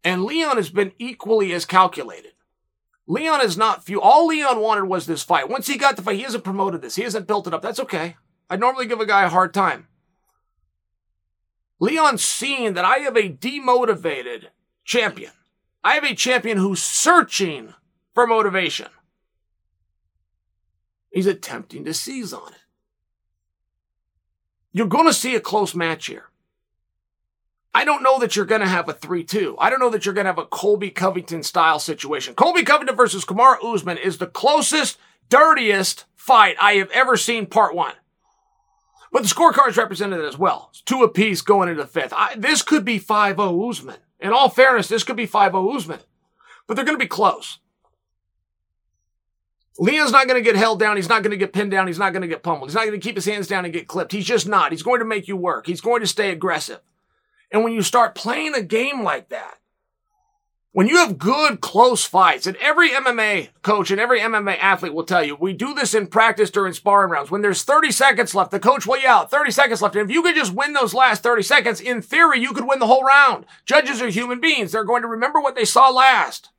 And 0.03 0.23
Leon 0.23 0.57
has 0.57 0.69
been 0.69 0.91
equally 0.99 1.53
as 1.53 1.65
calculated. 1.65 2.33
Leon 3.07 3.41
is 3.41 3.57
not 3.57 3.83
few. 3.83 3.99
All 3.99 4.27
Leon 4.27 4.59
wanted 4.59 4.83
was 4.83 5.07
this 5.07 5.23
fight. 5.23 5.49
Once 5.49 5.65
he 5.65 5.75
got 5.75 5.95
the 5.95 6.03
fight, 6.03 6.17
he 6.17 6.21
hasn't 6.21 6.43
promoted 6.43 6.83
this. 6.83 6.97
He 6.97 7.01
hasn't 7.01 7.25
built 7.25 7.47
it 7.47 7.53
up. 7.55 7.63
That's 7.63 7.79
okay. 7.79 8.15
I 8.47 8.57
normally 8.57 8.85
give 8.85 8.99
a 8.99 9.07
guy 9.07 9.23
a 9.23 9.29
hard 9.29 9.55
time. 9.55 9.87
Leon's 11.79 12.23
seen 12.23 12.75
that 12.75 12.85
I 12.85 12.97
have 12.99 13.17
a 13.17 13.27
demotivated 13.27 14.49
champion. 14.85 15.31
I 15.83 15.95
have 15.95 16.03
a 16.03 16.15
champion 16.15 16.57
who's 16.57 16.83
searching 16.83 17.73
for 18.13 18.27
motivation. 18.27 18.87
He's 21.11 21.25
attempting 21.25 21.85
to 21.85 21.93
seize 21.93 22.33
on 22.33 22.51
it. 22.53 22.59
You're 24.71 24.87
going 24.87 25.07
to 25.07 25.13
see 25.13 25.35
a 25.35 25.39
close 25.39 25.73
match 25.73 26.07
here. 26.07 26.25
I 27.73 27.85
don't 27.85 28.03
know 28.03 28.19
that 28.19 28.35
you're 28.35 28.45
going 28.45 28.61
to 28.61 28.67
have 28.67 28.89
a 28.89 28.93
3-2. 28.93 29.55
I 29.59 29.69
don't 29.69 29.79
know 29.79 29.89
that 29.89 30.05
you're 30.05 30.13
going 30.13 30.25
to 30.25 30.31
have 30.31 30.37
a 30.37 30.45
Colby 30.45 30.89
Covington 30.89 31.43
style 31.43 31.79
situation. 31.79 32.33
Colby 32.33 32.63
Covington 32.63 32.95
versus 32.95 33.25
Kamaru 33.25 33.63
Usman 33.63 33.97
is 33.97 34.17
the 34.17 34.27
closest, 34.27 34.97
dirtiest 35.29 36.05
fight 36.15 36.55
I 36.61 36.73
have 36.73 36.91
ever 36.91 37.15
seen 37.15 37.45
part 37.45 37.75
one. 37.75 37.93
But 39.11 39.23
the 39.23 39.29
scorecards 39.29 39.77
represented 39.77 40.19
it 40.19 40.25
as 40.25 40.37
well. 40.37 40.69
It's 40.71 40.81
two 40.81 41.03
apiece 41.03 41.41
going 41.41 41.69
into 41.69 41.81
the 41.81 41.87
fifth. 41.87 42.13
I, 42.15 42.35
this 42.35 42.61
could 42.61 42.85
be 42.85 42.99
5-0 42.99 43.69
Usman. 43.69 43.97
In 44.19 44.33
all 44.33 44.49
fairness, 44.49 44.87
this 44.87 45.03
could 45.03 45.15
be 45.15 45.27
5-0 45.27 45.75
Usman. 45.75 45.99
But 46.67 46.75
they're 46.75 46.85
going 46.85 46.97
to 46.97 47.03
be 47.03 47.07
close. 47.07 47.59
Leon's 49.79 50.11
not 50.11 50.27
going 50.27 50.43
to 50.43 50.47
get 50.47 50.57
held 50.57 50.79
down. 50.79 50.97
He's 50.97 51.07
not 51.07 51.23
going 51.23 51.31
to 51.31 51.37
get 51.37 51.53
pinned 51.53 51.71
down. 51.71 51.87
He's 51.87 51.97
not 51.97 52.11
going 52.11 52.21
to 52.21 52.27
get 52.27 52.43
pummeled. 52.43 52.69
He's 52.69 52.75
not 52.75 52.85
going 52.85 52.99
to 52.99 53.07
keep 53.07 53.15
his 53.15 53.25
hands 53.25 53.47
down 53.47 53.63
and 53.63 53.73
get 53.73 53.87
clipped. 53.87 54.11
He's 54.11 54.25
just 54.25 54.47
not. 54.47 54.71
He's 54.71 54.83
going 54.83 54.99
to 54.99 55.05
make 55.05 55.27
you 55.27 55.37
work. 55.37 55.67
He's 55.67 55.81
going 55.81 56.01
to 56.01 56.07
stay 56.07 56.31
aggressive. 56.31 56.81
And 57.49 57.63
when 57.63 57.73
you 57.73 57.81
start 57.81 58.13
playing 58.13 58.53
a 58.55 58.61
game 58.61 59.03
like 59.03 59.29
that, 59.29 59.55
when 60.71 60.87
you 60.87 60.97
have 60.97 61.17
good 61.17 61.61
close 61.61 62.05
fights, 62.05 62.45
and 62.45 62.55
every 62.57 62.91
MMA 62.91 63.49
coach 63.63 63.89
and 63.89 63.99
every 63.99 64.19
MMA 64.19 64.57
athlete 64.59 64.93
will 64.93 65.03
tell 65.03 65.23
you, 65.23 65.35
we 65.35 65.51
do 65.51 65.73
this 65.73 65.95
in 65.95 66.05
practice 66.05 66.51
during 66.51 66.73
sparring 66.73 67.09
rounds. 67.09 67.31
When 67.31 67.41
there's 67.41 67.63
30 67.63 67.91
seconds 67.91 68.35
left, 68.35 68.51
the 68.51 68.59
coach 68.59 68.85
will 68.85 68.99
yell, 68.99 69.25
30 69.25 69.49
seconds 69.49 69.81
left. 69.81 69.95
And 69.95 70.07
if 70.07 70.13
you 70.13 70.21
could 70.21 70.35
just 70.35 70.53
win 70.53 70.73
those 70.73 70.93
last 70.93 71.23
30 71.23 71.41
seconds, 71.41 71.81
in 71.81 72.03
theory, 72.03 72.39
you 72.39 72.53
could 72.53 72.67
win 72.67 72.77
the 72.77 72.87
whole 72.87 73.03
round. 73.03 73.45
Judges 73.65 73.99
are 74.01 74.09
human 74.09 74.39
beings. 74.39 74.71
They're 74.71 74.83
going 74.83 75.01
to 75.01 75.07
remember 75.07 75.39
what 75.39 75.55
they 75.55 75.65
saw 75.65 75.89
last. 75.89 76.49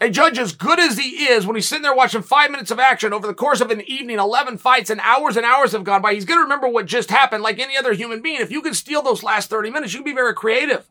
A 0.00 0.08
judge 0.08 0.38
as 0.38 0.52
good 0.52 0.80
as 0.80 0.98
he 0.98 1.26
is 1.26 1.46
when 1.46 1.56
he's 1.56 1.68
sitting 1.68 1.82
there 1.82 1.94
watching 1.94 2.22
five 2.22 2.50
minutes 2.50 2.70
of 2.70 2.80
action 2.80 3.12
over 3.12 3.26
the 3.26 3.34
course 3.34 3.60
of 3.60 3.70
an 3.70 3.82
evening, 3.82 4.18
11 4.18 4.58
fights 4.58 4.90
and 4.90 5.00
hours 5.00 5.36
and 5.36 5.46
hours 5.46 5.72
have 5.72 5.84
gone 5.84 6.02
by. 6.02 6.14
He's 6.14 6.24
going 6.24 6.38
to 6.38 6.42
remember 6.42 6.68
what 6.68 6.86
just 6.86 7.10
happened 7.10 7.42
like 7.42 7.58
any 7.58 7.76
other 7.76 7.92
human 7.92 8.22
being. 8.22 8.40
If 8.40 8.50
you 8.50 8.62
can 8.62 8.74
steal 8.74 9.02
those 9.02 9.22
last 9.22 9.50
30 9.50 9.70
minutes, 9.70 9.92
you 9.92 10.00
can 10.00 10.04
be 10.04 10.14
very 10.14 10.34
creative. 10.34 10.90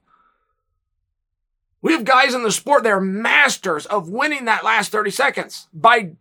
We 1.84 1.92
have 1.92 2.06
guys 2.06 2.34
in 2.34 2.44
the 2.44 2.52
sport, 2.52 2.84
they're 2.84 3.02
masters 3.02 3.86
of 3.86 4.10
winning 4.10 4.46
that 4.46 4.64
last 4.64 4.92
30 4.92 5.12
seconds 5.12 5.68
by 5.74 6.14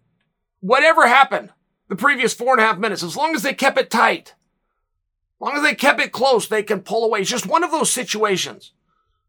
whatever 0.61 1.07
happened 1.07 1.51
the 1.89 1.97
previous 1.97 2.35
four 2.35 2.53
and 2.53 2.61
a 2.61 2.65
half 2.65 2.79
minutes. 2.79 3.03
As 3.03 3.17
long 3.17 3.35
as 3.35 3.43
they 3.43 3.55
kept 3.55 3.79
it 3.79 3.89
tight, 3.89 4.35
as 4.35 5.41
long 5.41 5.55
as 5.55 5.63
they 5.63 5.77
kept 5.77 6.01
it 6.01 6.11
close, 6.11 6.49
they 6.49 6.65
can 6.65 6.81
pull 6.81 7.05
away. 7.05 7.21
It's 7.21 7.31
just 7.31 7.47
one 7.47 7.63
of 7.63 7.71
those 7.71 7.91
situations. 7.91 8.73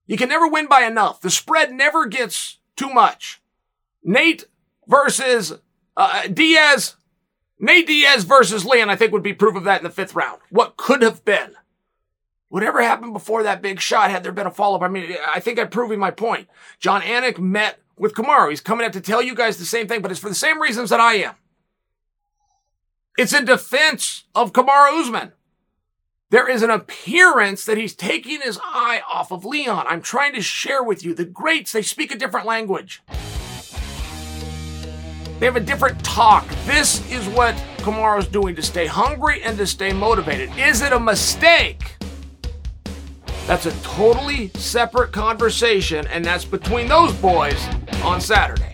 You 0.08 0.18
can 0.18 0.28
never 0.28 0.48
win 0.48 0.68
by 0.68 0.82
enough. 0.82 1.22
The 1.22 1.30
spread 1.30 1.72
never 1.72 2.08
gets 2.08 2.58
too 2.76 2.90
much. 2.92 3.40
Nate 4.04 4.46
versus 4.88 5.54
uh, 5.96 6.28
Diaz. 6.28 6.96
Nate 7.60 7.86
Diaz 7.86 8.24
versus 8.24 8.66
Leon, 8.66 8.90
I 8.90 8.96
think, 8.96 9.12
would 9.12 9.24
be 9.24 9.34
proof 9.34 9.56
of 9.56 9.66
that 9.66 9.82
in 9.82 9.84
the 9.84 9.90
fifth 9.92 10.16
round. 10.16 10.40
What 10.50 10.78
could 10.78 11.04
have 11.04 11.24
been. 11.24 11.54
Whatever 12.54 12.84
happened 12.84 13.14
before 13.14 13.42
that 13.42 13.64
big 13.64 13.80
shot, 13.80 14.12
had 14.12 14.22
there 14.22 14.32
been 14.32 14.46
a 14.46 14.52
follow 14.52 14.76
up, 14.76 14.84
I 14.84 14.88
mean, 14.88 15.16
I 15.28 15.40
think 15.40 15.58
I'm 15.58 15.70
proving 15.70 15.98
my 15.98 16.12
point. 16.12 16.48
Jon 16.80 17.02
Anik 17.02 17.40
met 17.40 17.80
with 17.98 18.14
Kamaru. 18.14 18.52
He's 18.52 18.62
coming 18.62 18.86
out 18.86 18.94
to 18.94 19.02
tell 19.02 19.24
you 19.24 19.34
guys 19.34 19.58
the 19.58 19.66
same 19.66 19.88
thing, 19.88 20.04
but 20.04 20.12
it's 20.12 20.20
for 20.20 20.30
the 20.30 20.36
same 20.36 20.62
reasons 20.62 20.92
that 20.92 21.00
I 21.00 21.16
am. 21.16 21.34
It's 23.18 23.34
in 23.34 23.46
defense 23.46 24.26
of 24.36 24.54
Kamaru 24.54 25.02
Usman. 25.02 25.32
There 26.30 26.48
is 26.48 26.62
an 26.62 26.70
appearance 26.70 27.66
that 27.66 27.80
he's 27.80 27.96
taking 27.96 28.42
his 28.42 28.60
eye 28.62 29.02
off 29.12 29.32
of 29.32 29.46
Leon. 29.46 29.88
I'm 29.90 30.04
trying 30.04 30.36
to 30.36 30.42
share 30.44 30.84
with 30.84 31.04
you 31.04 31.16
the 31.16 31.26
greats, 31.26 31.72
they 31.72 31.82
speak 31.82 32.14
a 32.14 32.18
different 32.20 32.46
language. 32.46 33.02
They 35.40 35.48
have 35.48 35.56
a 35.56 35.60
different 35.60 36.06
talk. 36.06 36.48
This 36.66 37.02
is 37.12 37.28
what 37.30 37.56
Kamaru's 37.78 38.28
doing 38.28 38.56
to 38.58 38.62
stay 38.62 38.86
hungry 38.86 39.42
and 39.42 39.58
to 39.58 39.66
stay 39.66 39.92
motivated. 39.92 40.56
Is 40.56 40.84
it 40.84 40.94
a 40.94 41.00
mistake? 41.00 41.98
That's 43.46 43.66
a 43.66 43.72
totally 43.82 44.52
separate 44.56 45.12
conversation, 45.12 46.08
and 46.08 46.24
that's 46.24 46.46
between 46.46 46.88
those 46.88 47.14
boys 47.14 47.62
on 48.02 48.22
Saturday. 48.22 48.74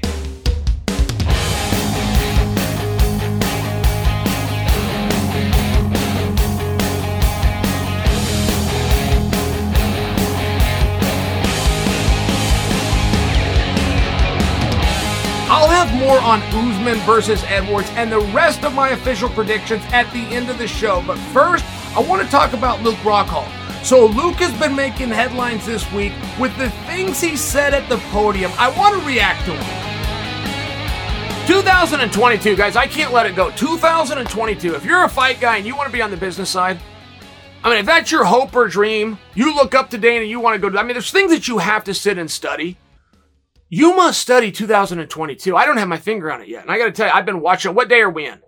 I'll 15.51 15.67
have 15.67 15.91
more 15.99 16.19
on 16.19 16.43
Usman 16.53 16.99
versus 16.99 17.43
Edwards 17.47 17.89
and 17.95 18.11
the 18.11 18.19
rest 18.19 18.63
of 18.63 18.75
my 18.75 18.89
official 18.89 19.29
predictions 19.29 19.81
at 19.91 20.09
the 20.13 20.19
end 20.19 20.51
of 20.51 20.59
the 20.59 20.67
show. 20.67 21.03
But 21.07 21.17
first, 21.33 21.65
I 21.97 22.01
want 22.01 22.21
to 22.21 22.29
talk 22.29 22.53
about 22.53 22.83
Luke 22.83 22.97
Rockhold. 22.97 23.68
So 23.83 24.05
Luke 24.05 24.35
has 24.35 24.57
been 24.59 24.75
making 24.75 25.09
headlines 25.09 25.65
this 25.65 25.89
week 25.91 26.13
with 26.39 26.55
the 26.57 26.69
things 26.87 27.21
he 27.21 27.35
said 27.35 27.73
at 27.73 27.87
the 27.89 27.97
podium. 28.11 28.51
I 28.57 28.69
want 28.77 28.99
to 28.99 29.07
react 29.07 29.45
to 29.45 29.53
him. 29.53 29.79
2022, 31.47 32.55
guys, 32.55 32.75
I 32.75 32.85
can't 32.85 33.11
let 33.11 33.25
it 33.25 33.35
go. 33.35 33.49
2022. 33.51 34.75
If 34.75 34.85
you're 34.85 35.03
a 35.03 35.09
fight 35.09 35.39
guy 35.39 35.57
and 35.57 35.65
you 35.65 35.75
want 35.75 35.87
to 35.87 35.93
be 35.93 36.01
on 36.01 36.11
the 36.11 36.17
business 36.17 36.49
side, 36.49 36.79
I 37.63 37.69
mean, 37.69 37.79
if 37.79 37.85
that's 37.85 38.11
your 38.11 38.25
hope 38.25 38.55
or 38.55 38.67
dream, 38.67 39.17
you 39.33 39.55
look 39.55 39.73
up 39.73 39.89
to 39.89 39.97
Dana 39.97 40.21
and 40.21 40.29
you 40.29 40.39
want 40.39 40.55
to 40.55 40.59
go 40.59 40.69
to, 40.69 40.79
I 40.79 40.83
mean, 40.83 40.93
there's 40.93 41.11
things 41.11 41.31
that 41.31 41.47
you 41.47 41.57
have 41.57 41.83
to 41.85 41.93
sit 41.93 42.17
and 42.17 42.29
study. 42.29 42.77
You 43.69 43.95
must 43.95 44.19
study 44.19 44.51
2022. 44.51 45.55
I 45.55 45.65
don't 45.65 45.77
have 45.77 45.87
my 45.87 45.97
finger 45.97 46.31
on 46.31 46.41
it 46.41 46.47
yet. 46.47 46.61
And 46.63 46.71
I 46.71 46.77
got 46.77 46.85
to 46.85 46.91
tell 46.91 47.07
you, 47.07 47.13
I've 47.13 47.25
been 47.25 47.41
watching. 47.41 47.73
What 47.73 47.89
day 47.89 48.01
are 48.01 48.09
we 48.09 48.27
in? 48.27 48.39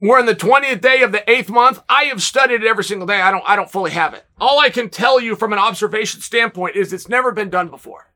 We're 0.00 0.20
in 0.20 0.26
the 0.26 0.34
20th 0.34 0.80
day 0.80 1.02
of 1.02 1.12
the 1.12 1.28
eighth 1.30 1.48
month. 1.48 1.82
I 1.88 2.04
have 2.04 2.22
studied 2.22 2.62
it 2.62 2.66
every 2.66 2.84
single 2.84 3.06
day. 3.06 3.20
I 3.20 3.30
don't, 3.30 3.44
I 3.46 3.56
don't 3.56 3.70
fully 3.70 3.92
have 3.92 4.12
it. 4.12 4.26
All 4.38 4.58
I 4.58 4.68
can 4.68 4.90
tell 4.90 5.20
you 5.20 5.36
from 5.36 5.52
an 5.52 5.58
observation 5.58 6.20
standpoint 6.20 6.76
is 6.76 6.92
it's 6.92 7.08
never 7.08 7.32
been 7.32 7.50
done 7.50 7.68
before. 7.68 8.12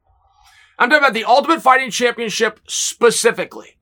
I'm 0.78 0.90
talking 0.90 1.02
about 1.02 1.14
the 1.14 1.25
Ultimate 1.25 1.62
Fighting 1.62 1.90
Championship 1.90 2.61
specifically. 2.66 3.78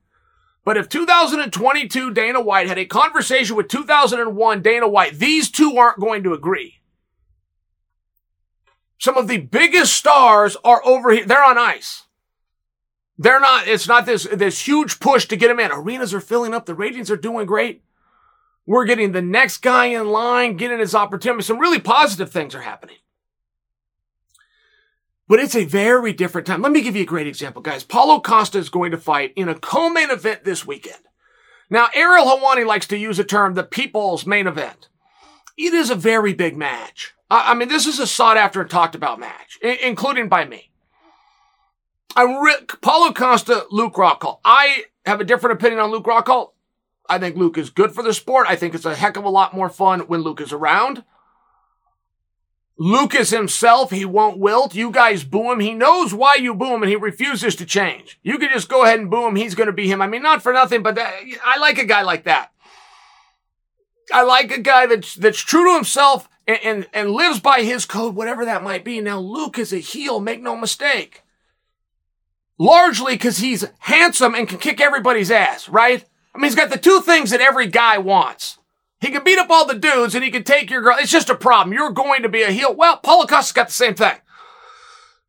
But 0.63 0.77
if 0.77 0.89
2022 0.89 2.13
Dana 2.13 2.41
White 2.41 2.67
had 2.67 2.77
a 2.77 2.85
conversation 2.85 3.55
with 3.55 3.69
2001 3.69 4.61
Dana 4.61 4.87
White, 4.87 5.17
these 5.17 5.49
two 5.49 5.77
aren't 5.77 5.99
going 5.99 6.23
to 6.23 6.33
agree. 6.33 6.75
Some 8.99 9.15
of 9.15 9.27
the 9.27 9.37
biggest 9.37 9.93
stars 9.93 10.57
are 10.63 10.85
over 10.85 11.11
here. 11.11 11.25
They're 11.25 11.43
on 11.43 11.57
ice. 11.57 12.03
They're 13.17 13.39
not, 13.39 13.67
it's 13.67 13.87
not 13.87 14.05
this, 14.05 14.27
this 14.31 14.67
huge 14.67 14.99
push 14.99 15.25
to 15.27 15.35
get 15.35 15.47
them 15.47 15.59
in. 15.59 15.71
Arenas 15.71 16.13
are 16.13 16.19
filling 16.19 16.53
up. 16.53 16.65
The 16.65 16.75
ratings 16.75 17.09
are 17.09 17.17
doing 17.17 17.45
great. 17.45 17.83
We're 18.67 18.85
getting 18.85 19.13
the 19.13 19.21
next 19.21 19.59
guy 19.59 19.85
in 19.85 20.09
line, 20.09 20.57
getting 20.57 20.79
his 20.79 20.93
opportunity. 20.93 21.41
Some 21.41 21.57
really 21.57 21.79
positive 21.79 22.29
things 22.29 22.53
are 22.53 22.61
happening. 22.61 22.97
But 25.29 25.39
it's 25.39 25.55
a 25.55 25.63
very 25.65 26.11
different 26.11 26.45
time. 26.45 26.61
Let 26.61 26.73
me 26.73 26.81
give 26.81 26.95
you 26.95 27.03
a 27.03 27.05
great 27.05 27.27
example, 27.27 27.61
guys. 27.61 27.83
Paulo 27.83 28.19
Costa 28.19 28.57
is 28.57 28.69
going 28.69 28.91
to 28.91 28.97
fight 28.97 29.31
in 29.37 29.47
a 29.47 29.55
co-main 29.55 30.11
event 30.11 30.43
this 30.43 30.67
weekend. 30.67 30.99
Now, 31.69 31.87
Ariel 31.95 32.25
Helwani 32.25 32.65
likes 32.65 32.87
to 32.87 32.97
use 32.97 33.17
the 33.17 33.23
term 33.23 33.53
the 33.53 33.63
people's 33.63 34.25
main 34.25 34.47
event. 34.47 34.89
It 35.57 35.73
is 35.73 35.89
a 35.89 35.95
very 35.95 36.33
big 36.33 36.55
match. 36.55 37.13
I 37.29 37.55
mean, 37.55 37.69
this 37.69 37.87
is 37.87 37.99
a 37.99 38.07
sought 38.07 38.37
after 38.37 38.61
and 38.61 38.69
talked 38.69 38.95
about 38.95 39.19
match, 39.19 39.57
including 39.61 40.29
by 40.29 40.45
me. 40.45 40.71
I'm 42.15 42.41
Rick, 42.41 42.81
Paulo 42.81 43.13
Costa, 43.13 43.65
Luke 43.69 43.95
Rockhold. 43.95 44.39
I 44.45 44.85
have 45.05 45.19
a 45.19 45.25
different 45.25 45.59
opinion 45.59 45.79
on 45.79 45.91
Luke 45.91 46.05
Rockhold. 46.05 46.51
I 47.09 47.19
think 47.19 47.35
Luke 47.35 47.57
is 47.57 47.69
good 47.69 47.93
for 47.93 48.03
the 48.03 48.13
sport. 48.13 48.47
I 48.49 48.55
think 48.55 48.75
it's 48.75 48.85
a 48.85 48.95
heck 48.95 49.17
of 49.17 49.23
a 49.23 49.29
lot 49.29 49.55
more 49.55 49.69
fun 49.69 50.01
when 50.01 50.21
Luke 50.21 50.41
is 50.41 50.51
around. 50.51 51.03
Lucas 52.79 53.31
himself, 53.31 53.89
he 53.89 54.05
won't 54.05 54.37
wilt. 54.37 54.75
You 54.75 54.91
guys 54.91 55.23
boo 55.23 55.51
him. 55.51 55.59
He 55.59 55.73
knows 55.73 56.13
why 56.13 56.35
you 56.35 56.53
boo 56.53 56.75
him 56.75 56.83
and 56.83 56.89
he 56.89 56.95
refuses 56.95 57.55
to 57.55 57.65
change. 57.65 58.19
You 58.21 58.37
can 58.37 58.49
just 58.53 58.69
go 58.69 58.83
ahead 58.83 58.99
and 58.99 59.09
boo 59.09 59.25
him. 59.25 59.35
He's 59.35 59.55
going 59.55 59.67
to 59.67 59.73
be 59.73 59.87
him. 59.87 60.01
I 60.01 60.07
mean, 60.07 60.21
not 60.21 60.43
for 60.43 60.53
nothing, 60.53 60.83
but 60.83 60.95
that, 60.95 61.13
I 61.43 61.57
like 61.57 61.79
a 61.79 61.85
guy 61.85 62.03
like 62.03 62.25
that. 62.25 62.51
I 64.13 64.21
like 64.21 64.51
a 64.51 64.61
guy 64.61 64.85
that's, 64.85 65.15
that's 65.15 65.39
true 65.39 65.65
to 65.65 65.75
himself 65.75 66.29
and, 66.45 66.59
and, 66.63 66.87
and 66.93 67.11
lives 67.11 67.39
by 67.39 67.63
his 67.63 67.85
code, 67.85 68.15
whatever 68.15 68.45
that 68.45 68.63
might 68.63 68.85
be. 68.85 69.01
Now, 69.01 69.19
Luke 69.19 69.57
is 69.57 69.73
a 69.73 69.77
heel. 69.77 70.19
Make 70.19 70.41
no 70.41 70.55
mistake. 70.55 71.23
Largely 72.59 73.15
because 73.15 73.39
he's 73.39 73.65
handsome 73.79 74.35
and 74.35 74.47
can 74.47 74.59
kick 74.59 74.79
everybody's 74.79 75.31
ass, 75.31 75.67
right? 75.67 76.05
I 76.37 76.39
mean, 76.39 76.45
he's 76.45 76.55
got 76.55 76.69
the 76.69 76.77
two 76.77 77.01
things 77.01 77.31
that 77.31 77.41
every 77.41 77.65
guy 77.65 77.97
wants. 77.97 78.59
He 79.01 79.09
can 79.09 79.23
beat 79.23 79.39
up 79.39 79.49
all 79.49 79.65
the 79.65 79.73
dudes 79.73 80.13
and 80.13 80.23
he 80.23 80.29
can 80.29 80.43
take 80.43 80.69
your 80.69 80.83
girl. 80.83 80.95
It's 80.99 81.11
just 81.11 81.31
a 81.31 81.35
problem. 81.35 81.73
You're 81.73 81.89
going 81.89 82.21
to 82.21 82.29
be 82.29 82.43
a 82.43 82.51
heel. 82.51 82.75
Well, 82.75 82.97
Paulo 82.97 83.25
Costa's 83.25 83.53
got 83.53 83.67
the 83.67 83.73
same 83.73 83.95
thing. 83.95 84.17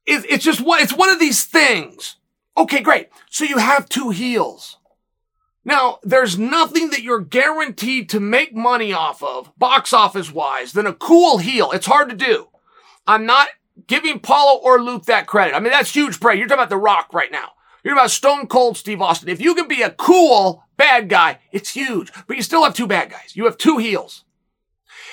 It's 0.05 0.45
just 0.45 0.61
what, 0.61 0.83
it's 0.83 0.93
one 0.93 1.09
of 1.09 1.19
these 1.19 1.45
things. 1.45 2.17
Okay, 2.59 2.81
great. 2.81 3.09
So 3.31 3.45
you 3.45 3.57
have 3.57 3.89
two 3.89 4.11
heels. 4.11 4.77
Now, 5.65 5.99
there's 6.03 6.39
nothing 6.39 6.91
that 6.91 7.03
you're 7.03 7.21
guaranteed 7.21 8.11
to 8.11 8.21
make 8.21 8.55
money 8.55 8.93
off 8.93 9.23
of, 9.23 9.51
box 9.59 9.95
office 9.95 10.31
wise, 10.31 10.73
than 10.73 10.87
a 10.87 10.95
cool 10.95 11.39
heel. 11.39 11.73
It's 11.73 11.87
hard 11.87 12.11
to 12.11 12.17
do. 12.17 12.49
I'm 13.07 13.25
not 13.25 13.49
giving 13.87 14.21
Paulo 14.21 14.61
or 14.61 14.83
Luke 14.83 15.05
that 15.07 15.27
credit. 15.27 15.55
I 15.55 15.61
mean, 15.61 15.73
that's 15.73 15.95
huge 15.95 16.21
praise. 16.21 16.39
You're 16.39 16.49
talking 16.49 16.61
about 16.61 16.71
The 16.71 16.77
Rock 16.77 17.15
right 17.15 17.33
now. 17.33 17.53
You're 17.83 17.95
about 17.95 18.11
Stone 18.11 18.49
Cold 18.49 18.77
Steve 18.77 19.01
Austin. 19.01 19.31
If 19.31 19.41
you 19.41 19.55
can 19.55 19.69
be 19.69 19.83
a 19.83 19.91
cool 19.91 20.65
bad 20.79 21.11
guy, 21.11 21.41
it's 21.53 21.75
huge. 21.75 22.11
But 22.27 22.39
you 22.39 22.43
still 22.43 22.65
have 22.65 22.73
two 22.73 22.87
bad 22.87 23.11
guys. 23.11 23.37
You 23.37 23.45
have 23.45 23.59
two 23.59 23.77
heels. 23.77 24.25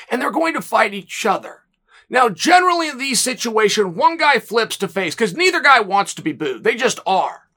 And 0.09 0.21
they're 0.21 0.31
going 0.31 0.53
to 0.53 0.61
fight 0.61 0.93
each 0.93 1.25
other. 1.25 1.63
Now, 2.09 2.29
generally 2.29 2.87
in 2.87 2.97
these 2.97 3.19
situations, 3.19 3.95
one 3.95 4.15
guy 4.15 4.39
flips 4.39 4.77
to 4.77 4.87
face 4.87 5.15
because 5.15 5.35
neither 5.35 5.59
guy 5.59 5.79
wants 5.81 6.13
to 6.13 6.21
be 6.21 6.31
booed. 6.31 6.63
They 6.63 6.75
just 6.75 6.99
are. 7.05 7.49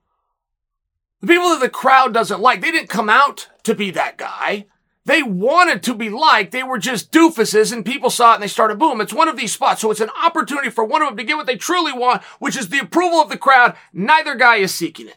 The 1.20 1.26
people 1.26 1.50
that 1.50 1.60
the 1.60 1.68
crowd 1.68 2.14
doesn't 2.14 2.40
like, 2.40 2.60
they 2.60 2.70
didn't 2.70 2.88
come 2.88 3.10
out 3.10 3.48
to 3.64 3.74
be 3.74 3.90
that 3.90 4.16
guy. 4.16 4.66
They 5.04 5.22
wanted 5.22 5.82
to 5.84 5.94
be 5.94 6.10
liked. 6.10 6.52
They 6.52 6.62
were 6.62 6.78
just 6.78 7.12
doofuses 7.12 7.72
and 7.72 7.84
people 7.84 8.10
saw 8.10 8.32
it 8.32 8.34
and 8.34 8.42
they 8.42 8.48
started 8.48 8.78
boom. 8.78 9.00
It's 9.00 9.12
one 9.12 9.28
of 9.28 9.38
these 9.38 9.52
spots. 9.52 9.80
So 9.80 9.90
it's 9.90 10.02
an 10.02 10.10
opportunity 10.22 10.70
for 10.70 10.84
one 10.84 11.02
of 11.02 11.08
them 11.08 11.16
to 11.16 11.24
get 11.24 11.36
what 11.36 11.46
they 11.46 11.56
truly 11.56 11.92
want, 11.92 12.22
which 12.38 12.56
is 12.56 12.68
the 12.68 12.80
approval 12.80 13.18
of 13.18 13.30
the 13.30 13.38
crowd. 13.38 13.74
Neither 13.92 14.34
guy 14.34 14.56
is 14.56 14.74
seeking 14.74 15.08
it. 15.08 15.16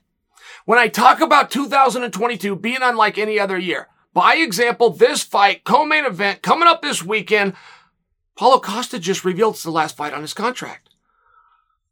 When 0.66 0.78
I 0.78 0.88
talk 0.88 1.22
about 1.22 1.50
2022 1.52 2.56
being 2.56 2.82
unlike 2.82 3.18
any 3.18 3.40
other 3.40 3.58
year, 3.58 3.88
by 4.14 4.36
example, 4.36 4.90
this 4.92 5.24
fight, 5.24 5.64
co-main 5.64 6.06
event 6.06 6.42
coming 6.42 6.68
up 6.68 6.82
this 6.82 7.04
weekend, 7.04 7.54
Paulo 8.36 8.60
Costa 8.60 9.00
just 9.00 9.26
revealed 9.26 9.56
it's 9.56 9.64
the 9.64 9.72
last 9.72 9.98
fight 9.98 10.14
on 10.14 10.22
his 10.22 10.34
contract. 10.34 10.90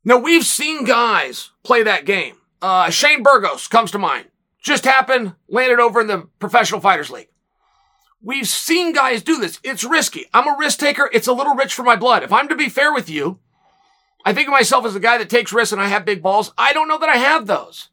Now 0.04 0.18
we've 0.18 0.46
seen 0.46 0.86
guys 0.86 1.52
play 1.64 1.84
that 1.84 2.06
game. 2.06 2.38
Uh, 2.62 2.90
Shane 2.90 3.24
Burgos 3.24 3.68
comes 3.68 3.92
to 3.92 4.00
mind. 4.00 4.28
Just 4.62 4.86
happened, 4.86 5.34
landed 5.48 5.80
over 5.80 6.02
in 6.02 6.08
the 6.08 6.28
Professional 6.40 6.82
Fighters 6.82 7.10
League. 7.10 7.30
We've 8.22 8.48
seen 8.48 8.94
guys 8.94 9.24
do 9.24 9.38
this. 9.40 9.60
It's 9.64 9.84
risky. 9.84 10.26
I'm 10.34 10.48
a 10.48 10.58
risk 10.60 10.80
taker. 10.80 11.10
It's 11.14 11.28
a 11.28 11.34
little 11.34 11.56
rich 11.56 11.74
for 11.74 11.84
my 11.84 11.96
blood. 11.96 12.22
If 12.22 12.34
I'm 12.34 12.50
to 12.50 12.56
be 12.56 12.68
fair 12.68 12.94
with 12.94 13.10
you, 13.10 13.40
I 14.26 14.34
think 14.34 14.50
of 14.50 14.52
myself 14.52 14.86
as 14.86 14.96
a 14.96 15.00
guy 15.00 15.18
that 15.18 15.30
takes 15.30 15.54
risks 15.54 15.72
and 15.72 15.82
I 15.82 15.88
have 15.88 16.04
big 16.04 16.22
balls. 16.22 16.52
I 16.58 16.74
don't 16.74 16.90
know 16.90 17.00
that 17.00 17.08
I 17.08 17.16
have 17.16 17.48
those. 17.48 17.90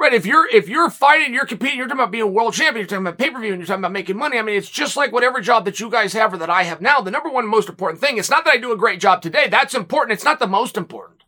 Right. 0.00 0.14
If 0.14 0.26
you're, 0.26 0.48
if 0.48 0.68
you're 0.68 0.90
fighting, 0.90 1.34
you're 1.34 1.44
competing, 1.44 1.76
you're 1.76 1.88
talking 1.88 2.00
about 2.00 2.12
being 2.12 2.22
a 2.22 2.28
world 2.28 2.54
champion, 2.54 2.82
you're 2.82 2.86
talking 2.86 3.04
about 3.04 3.18
pay-per-view 3.18 3.52
and 3.52 3.60
you're 3.60 3.66
talking 3.66 3.80
about 3.80 3.92
making 3.92 4.16
money. 4.16 4.38
I 4.38 4.42
mean, 4.42 4.56
it's 4.56 4.70
just 4.70 4.96
like 4.96 5.12
whatever 5.12 5.40
job 5.40 5.64
that 5.64 5.80
you 5.80 5.90
guys 5.90 6.12
have 6.12 6.32
or 6.32 6.36
that 6.36 6.48
I 6.48 6.62
have 6.62 6.80
now. 6.80 7.00
The 7.00 7.10
number 7.10 7.28
one 7.28 7.48
most 7.48 7.68
important 7.68 8.00
thing, 8.00 8.16
it's 8.16 8.30
not 8.30 8.44
that 8.44 8.54
I 8.54 8.58
do 8.58 8.72
a 8.72 8.76
great 8.76 9.00
job 9.00 9.22
today. 9.22 9.48
That's 9.48 9.74
important. 9.74 10.12
It's 10.12 10.24
not 10.24 10.38
the 10.38 10.46
most 10.46 10.76
important. 10.76 11.24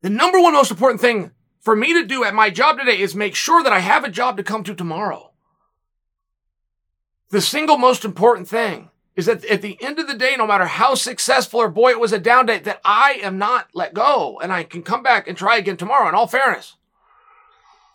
The 0.00 0.10
number 0.10 0.40
one 0.40 0.54
most 0.54 0.70
important 0.70 1.00
thing 1.00 1.32
for 1.60 1.76
me 1.76 1.92
to 1.92 2.04
do 2.04 2.24
at 2.24 2.34
my 2.34 2.48
job 2.50 2.78
today 2.78 2.98
is 2.98 3.14
make 3.14 3.34
sure 3.34 3.62
that 3.62 3.72
I 3.72 3.80
have 3.80 4.04
a 4.04 4.10
job 4.10 4.38
to 4.38 4.42
come 4.42 4.64
to 4.64 4.74
tomorrow. 4.74 5.32
The 7.28 7.40
single 7.42 7.78
most 7.78 8.04
important 8.04 8.48
thing 8.48 8.90
is 9.14 9.26
that 9.26 9.44
at 9.44 9.62
the 9.62 9.76
end 9.82 9.98
of 9.98 10.08
the 10.08 10.16
day, 10.16 10.34
no 10.36 10.46
matter 10.46 10.64
how 10.64 10.94
successful 10.94 11.60
or 11.60 11.68
boy, 11.68 11.90
it 11.90 12.00
was 12.00 12.12
a 12.12 12.18
down 12.18 12.46
day, 12.46 12.58
that 12.58 12.80
I 12.84 13.20
am 13.22 13.38
not 13.38 13.68
let 13.74 13.94
go 13.94 14.40
and 14.42 14.50
I 14.50 14.64
can 14.64 14.82
come 14.82 15.02
back 15.02 15.28
and 15.28 15.36
try 15.36 15.58
again 15.58 15.76
tomorrow 15.76 16.08
in 16.08 16.14
all 16.14 16.26
fairness. 16.26 16.76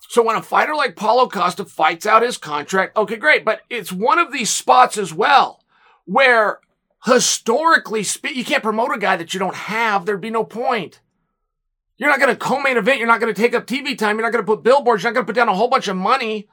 So 0.09 0.23
when 0.23 0.35
a 0.35 0.41
fighter 0.41 0.75
like 0.75 0.95
Paulo 0.95 1.27
Costa 1.27 1.65
fights 1.65 2.05
out 2.05 2.21
his 2.21 2.37
contract, 2.37 2.95
okay, 2.97 3.17
great. 3.17 3.43
But 3.43 3.61
it's 3.69 3.91
one 3.91 4.19
of 4.19 4.31
these 4.31 4.49
spots 4.49 4.97
as 4.97 5.13
well 5.13 5.63
where 6.05 6.59
historically 7.05 8.05
you 8.33 8.45
can't 8.45 8.63
promote 8.63 8.95
a 8.95 8.99
guy 8.99 9.17
that 9.17 9.33
you 9.33 9.39
don't 9.39 9.55
have. 9.55 10.05
There'd 10.05 10.21
be 10.21 10.29
no 10.29 10.43
point. 10.43 11.01
You're 11.97 12.09
not 12.09 12.19
going 12.19 12.31
to 12.31 12.37
co-main 12.37 12.77
event. 12.77 12.99
You're 12.99 13.07
not 13.07 13.19
going 13.19 13.33
to 13.33 13.41
take 13.41 13.53
up 13.53 13.65
TV 13.65 13.97
time. 13.97 14.17
You're 14.17 14.25
not 14.25 14.31
going 14.31 14.45
to 14.45 14.51
put 14.51 14.63
billboards. 14.63 15.03
You're 15.03 15.11
not 15.11 15.15
going 15.15 15.25
to 15.25 15.33
put 15.33 15.35
down 15.35 15.49
a 15.49 15.55
whole 15.55 15.67
bunch 15.67 15.87
of 15.87 15.97
money 15.97 16.47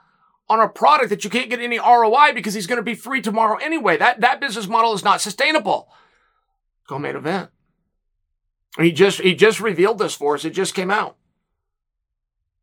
on 0.48 0.60
a 0.60 0.68
product 0.68 1.10
that 1.10 1.24
you 1.24 1.30
can't 1.30 1.50
get 1.50 1.60
any 1.60 1.78
ROI 1.78 2.32
because 2.34 2.54
he's 2.54 2.66
going 2.66 2.78
to 2.78 2.82
be 2.82 2.94
free 2.94 3.20
tomorrow 3.20 3.56
anyway. 3.56 3.96
That, 3.96 4.20
that 4.20 4.40
business 4.40 4.66
model 4.66 4.94
is 4.94 5.04
not 5.04 5.20
sustainable. 5.20 5.88
Co-main 6.88 7.16
event. 7.16 7.50
He 8.78 8.90
just, 8.90 9.20
he 9.20 9.34
just 9.34 9.60
revealed 9.60 9.98
this 9.98 10.14
for 10.14 10.34
us. 10.34 10.44
It 10.44 10.50
just 10.50 10.74
came 10.74 10.90
out. 10.90 11.16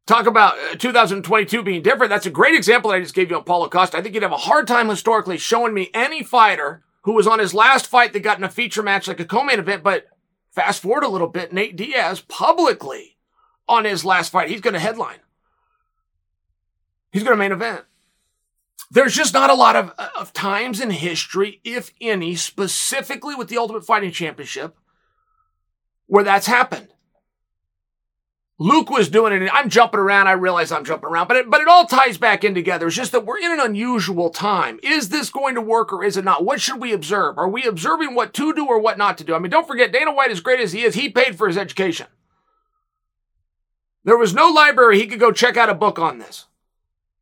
Talk 0.07 0.25
about 0.25 0.57
uh, 0.57 0.75
2022 0.75 1.63
being 1.63 1.81
different. 1.81 2.09
That's 2.09 2.25
a 2.25 2.31
great 2.31 2.55
example 2.55 2.91
I 2.91 2.99
just 2.99 3.13
gave 3.13 3.29
you 3.29 3.37
on 3.37 3.43
Paulo 3.43 3.69
Costa. 3.69 3.97
I 3.97 4.01
think 4.01 4.15
you'd 4.15 4.23
have 4.23 4.31
a 4.31 4.37
hard 4.37 4.67
time 4.67 4.89
historically 4.89 5.37
showing 5.37 5.73
me 5.73 5.89
any 5.93 6.23
fighter 6.23 6.83
who 7.03 7.13
was 7.13 7.27
on 7.27 7.39
his 7.39 7.53
last 7.53 7.87
fight 7.87 8.13
that 8.13 8.21
got 8.21 8.37
in 8.37 8.43
a 8.43 8.49
feature 8.49 8.83
match 8.83 9.07
like 9.07 9.19
a 9.19 9.25
co-main 9.25 9.59
event. 9.59 9.83
But 9.83 10.07
fast 10.51 10.81
forward 10.81 11.03
a 11.03 11.09
little 11.09 11.27
bit, 11.27 11.53
Nate 11.53 11.75
Diaz 11.75 12.21
publicly 12.21 13.17
on 13.67 13.85
his 13.85 14.03
last 14.03 14.31
fight, 14.31 14.49
he's 14.49 14.61
going 14.61 14.73
to 14.73 14.79
headline. 14.79 15.19
He's 17.11 17.23
going 17.23 17.33
to 17.33 17.39
main 17.39 17.51
event. 17.51 17.85
There's 18.89 19.15
just 19.15 19.33
not 19.33 19.49
a 19.49 19.55
lot 19.55 19.75
of, 19.75 19.93
uh, 19.97 20.09
of 20.19 20.33
times 20.33 20.81
in 20.81 20.89
history, 20.91 21.61
if 21.63 21.93
any, 22.01 22.35
specifically 22.35 23.35
with 23.35 23.47
the 23.47 23.57
Ultimate 23.57 23.85
Fighting 23.85 24.11
Championship, 24.11 24.75
where 26.07 26.25
that's 26.25 26.47
happened. 26.47 26.89
Luke 28.61 28.91
was 28.91 29.09
doing 29.09 29.33
it. 29.33 29.49
I'm 29.51 29.69
jumping 29.69 29.99
around. 29.99 30.27
I 30.27 30.33
realize 30.33 30.71
I'm 30.71 30.85
jumping 30.85 31.09
around, 31.09 31.27
but 31.27 31.35
it, 31.35 31.49
but 31.49 31.61
it 31.61 31.67
all 31.67 31.87
ties 31.87 32.19
back 32.19 32.43
in 32.43 32.53
together. 32.53 32.85
It's 32.85 32.95
just 32.95 33.11
that 33.11 33.25
we're 33.25 33.39
in 33.39 33.51
an 33.51 33.59
unusual 33.59 34.29
time. 34.29 34.79
Is 34.83 35.09
this 35.09 35.31
going 35.31 35.55
to 35.55 35.61
work 35.61 35.91
or 35.91 36.03
is 36.03 36.15
it 36.15 36.23
not? 36.23 36.45
What 36.45 36.61
should 36.61 36.79
we 36.79 36.93
observe? 36.93 37.39
Are 37.39 37.49
we 37.49 37.63
observing 37.63 38.13
what 38.13 38.35
to 38.35 38.53
do 38.53 38.67
or 38.67 38.77
what 38.77 38.99
not 38.99 39.17
to 39.17 39.23
do? 39.23 39.33
I 39.33 39.39
mean, 39.39 39.49
don't 39.49 39.65
forget, 39.65 39.91
Dana 39.91 40.13
White, 40.13 40.29
as 40.29 40.41
great 40.41 40.59
as 40.59 40.73
he 40.73 40.83
is, 40.83 40.93
he 40.93 41.09
paid 41.09 41.39
for 41.39 41.47
his 41.47 41.57
education. 41.57 42.05
There 44.03 44.15
was 44.15 44.35
no 44.35 44.51
library 44.51 44.99
he 44.99 45.07
could 45.07 45.19
go 45.19 45.31
check 45.31 45.57
out 45.57 45.69
a 45.69 45.73
book 45.73 45.97
on 45.97 46.19
this. 46.19 46.45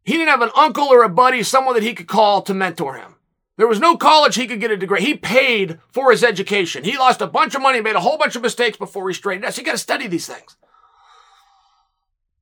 He 0.04 0.15
didn't 0.15 0.28
have 0.28 0.41
an 0.41 0.52
uncle 0.58 0.89
or 0.89 1.04
a 1.04 1.10
buddy, 1.10 1.41
someone 1.43 1.75
that 1.75 1.84
he 1.84 1.93
could 1.93 2.08
call 2.10 2.41
to 2.41 2.54
mentor 2.54 2.95
him. 2.95 3.15
There 3.56 3.67
was 3.67 3.80
no 3.80 3.95
college 3.95 4.36
he 4.36 4.47
could 4.47 4.60
get 4.60 4.71
a 4.71 4.78
degree. 4.78 4.99
He 4.99 5.15
paid 5.15 5.80
for 5.93 6.12
his 6.12 6.21
education. 6.21 6.84
He 6.84 6.97
lost 6.97 7.21
a 7.21 7.28
bunch 7.28 7.56
of 7.56 7.62
money, 7.62 7.80
made 7.80 7.95
a 7.95 8.02
whole 8.02 8.17
bunch 8.17 8.36
of 8.36 8.41
mistakes 8.41 8.75
before 8.75 9.08
he 9.08 9.13
straightened 9.13 9.45
out. 9.45 9.54
So 9.54 9.62
you 9.62 9.65
got 9.65 9.71
to 9.71 9.78
study 9.78 10.08
these 10.08 10.28
things. 10.28 10.58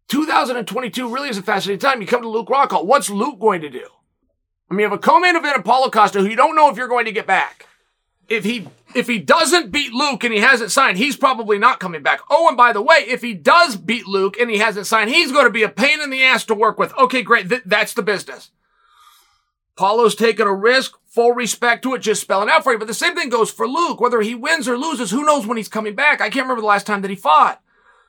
2022 0.07 1.13
really 1.13 1.29
is 1.29 1.37
a 1.37 1.43
fascinating 1.43 1.79
time. 1.79 2.01
You 2.01 2.07
come 2.07 2.21
to 2.21 2.29
Luke 2.29 2.47
Rockhold. 2.47 2.85
What's 2.85 3.09
Luke 3.09 3.39
going 3.39 3.61
to 3.61 3.69
do? 3.69 3.87
I 4.69 4.73
mean, 4.73 4.79
you 4.81 4.89
have 4.89 4.93
a 4.93 5.01
co-main 5.01 5.35
event 5.35 5.57
of 5.57 5.63
Paulo 5.63 5.89
Costa 5.89 6.19
who 6.19 6.27
you 6.27 6.35
don't 6.35 6.55
know 6.55 6.69
if 6.69 6.77
you're 6.77 6.87
going 6.87 7.05
to 7.05 7.11
get 7.11 7.27
back. 7.27 7.67
If 8.27 8.43
he 8.43 8.67
if 8.93 9.07
he 9.07 9.19
doesn't 9.19 9.71
beat 9.71 9.93
Luke 9.93 10.23
and 10.23 10.33
he 10.33 10.39
hasn't 10.39 10.71
signed, 10.71 10.97
he's 10.97 11.15
probably 11.15 11.57
not 11.57 11.79
coming 11.79 12.03
back. 12.03 12.19
Oh, 12.29 12.47
and 12.47 12.57
by 12.57 12.73
the 12.73 12.81
way, 12.81 12.97
if 13.07 13.21
he 13.21 13.33
does 13.33 13.77
beat 13.77 14.07
Luke 14.07 14.37
and 14.39 14.49
he 14.49 14.57
hasn't 14.57 14.87
signed, 14.87 15.09
he's 15.09 15.31
going 15.31 15.45
to 15.45 15.51
be 15.51 15.63
a 15.63 15.69
pain 15.69 16.01
in 16.01 16.09
the 16.09 16.23
ass 16.23 16.43
to 16.45 16.55
work 16.55 16.77
with. 16.77 16.93
Okay, 16.97 17.21
great. 17.21 17.47
Th- 17.47 17.61
that's 17.65 17.93
the 17.93 18.01
business. 18.01 18.51
Paulo's 19.77 20.15
taking 20.15 20.47
a 20.47 20.53
risk, 20.53 20.97
full 21.05 21.33
respect 21.33 21.83
to 21.83 21.93
it, 21.93 21.99
just 21.99 22.21
spelling 22.21 22.49
out 22.49 22.63
for 22.63 22.73
you. 22.73 22.79
But 22.79 22.87
the 22.87 22.93
same 22.93 23.15
thing 23.15 23.29
goes 23.29 23.51
for 23.51 23.67
Luke. 23.67 24.01
Whether 24.01 24.21
he 24.21 24.35
wins 24.35 24.67
or 24.67 24.77
loses, 24.77 25.11
who 25.11 25.23
knows 25.23 25.45
when 25.45 25.57
he's 25.57 25.69
coming 25.69 25.95
back? 25.95 26.19
I 26.19 26.29
can't 26.29 26.45
remember 26.45 26.61
the 26.61 26.67
last 26.67 26.87
time 26.87 27.01
that 27.03 27.11
he 27.11 27.15
fought. 27.15 27.61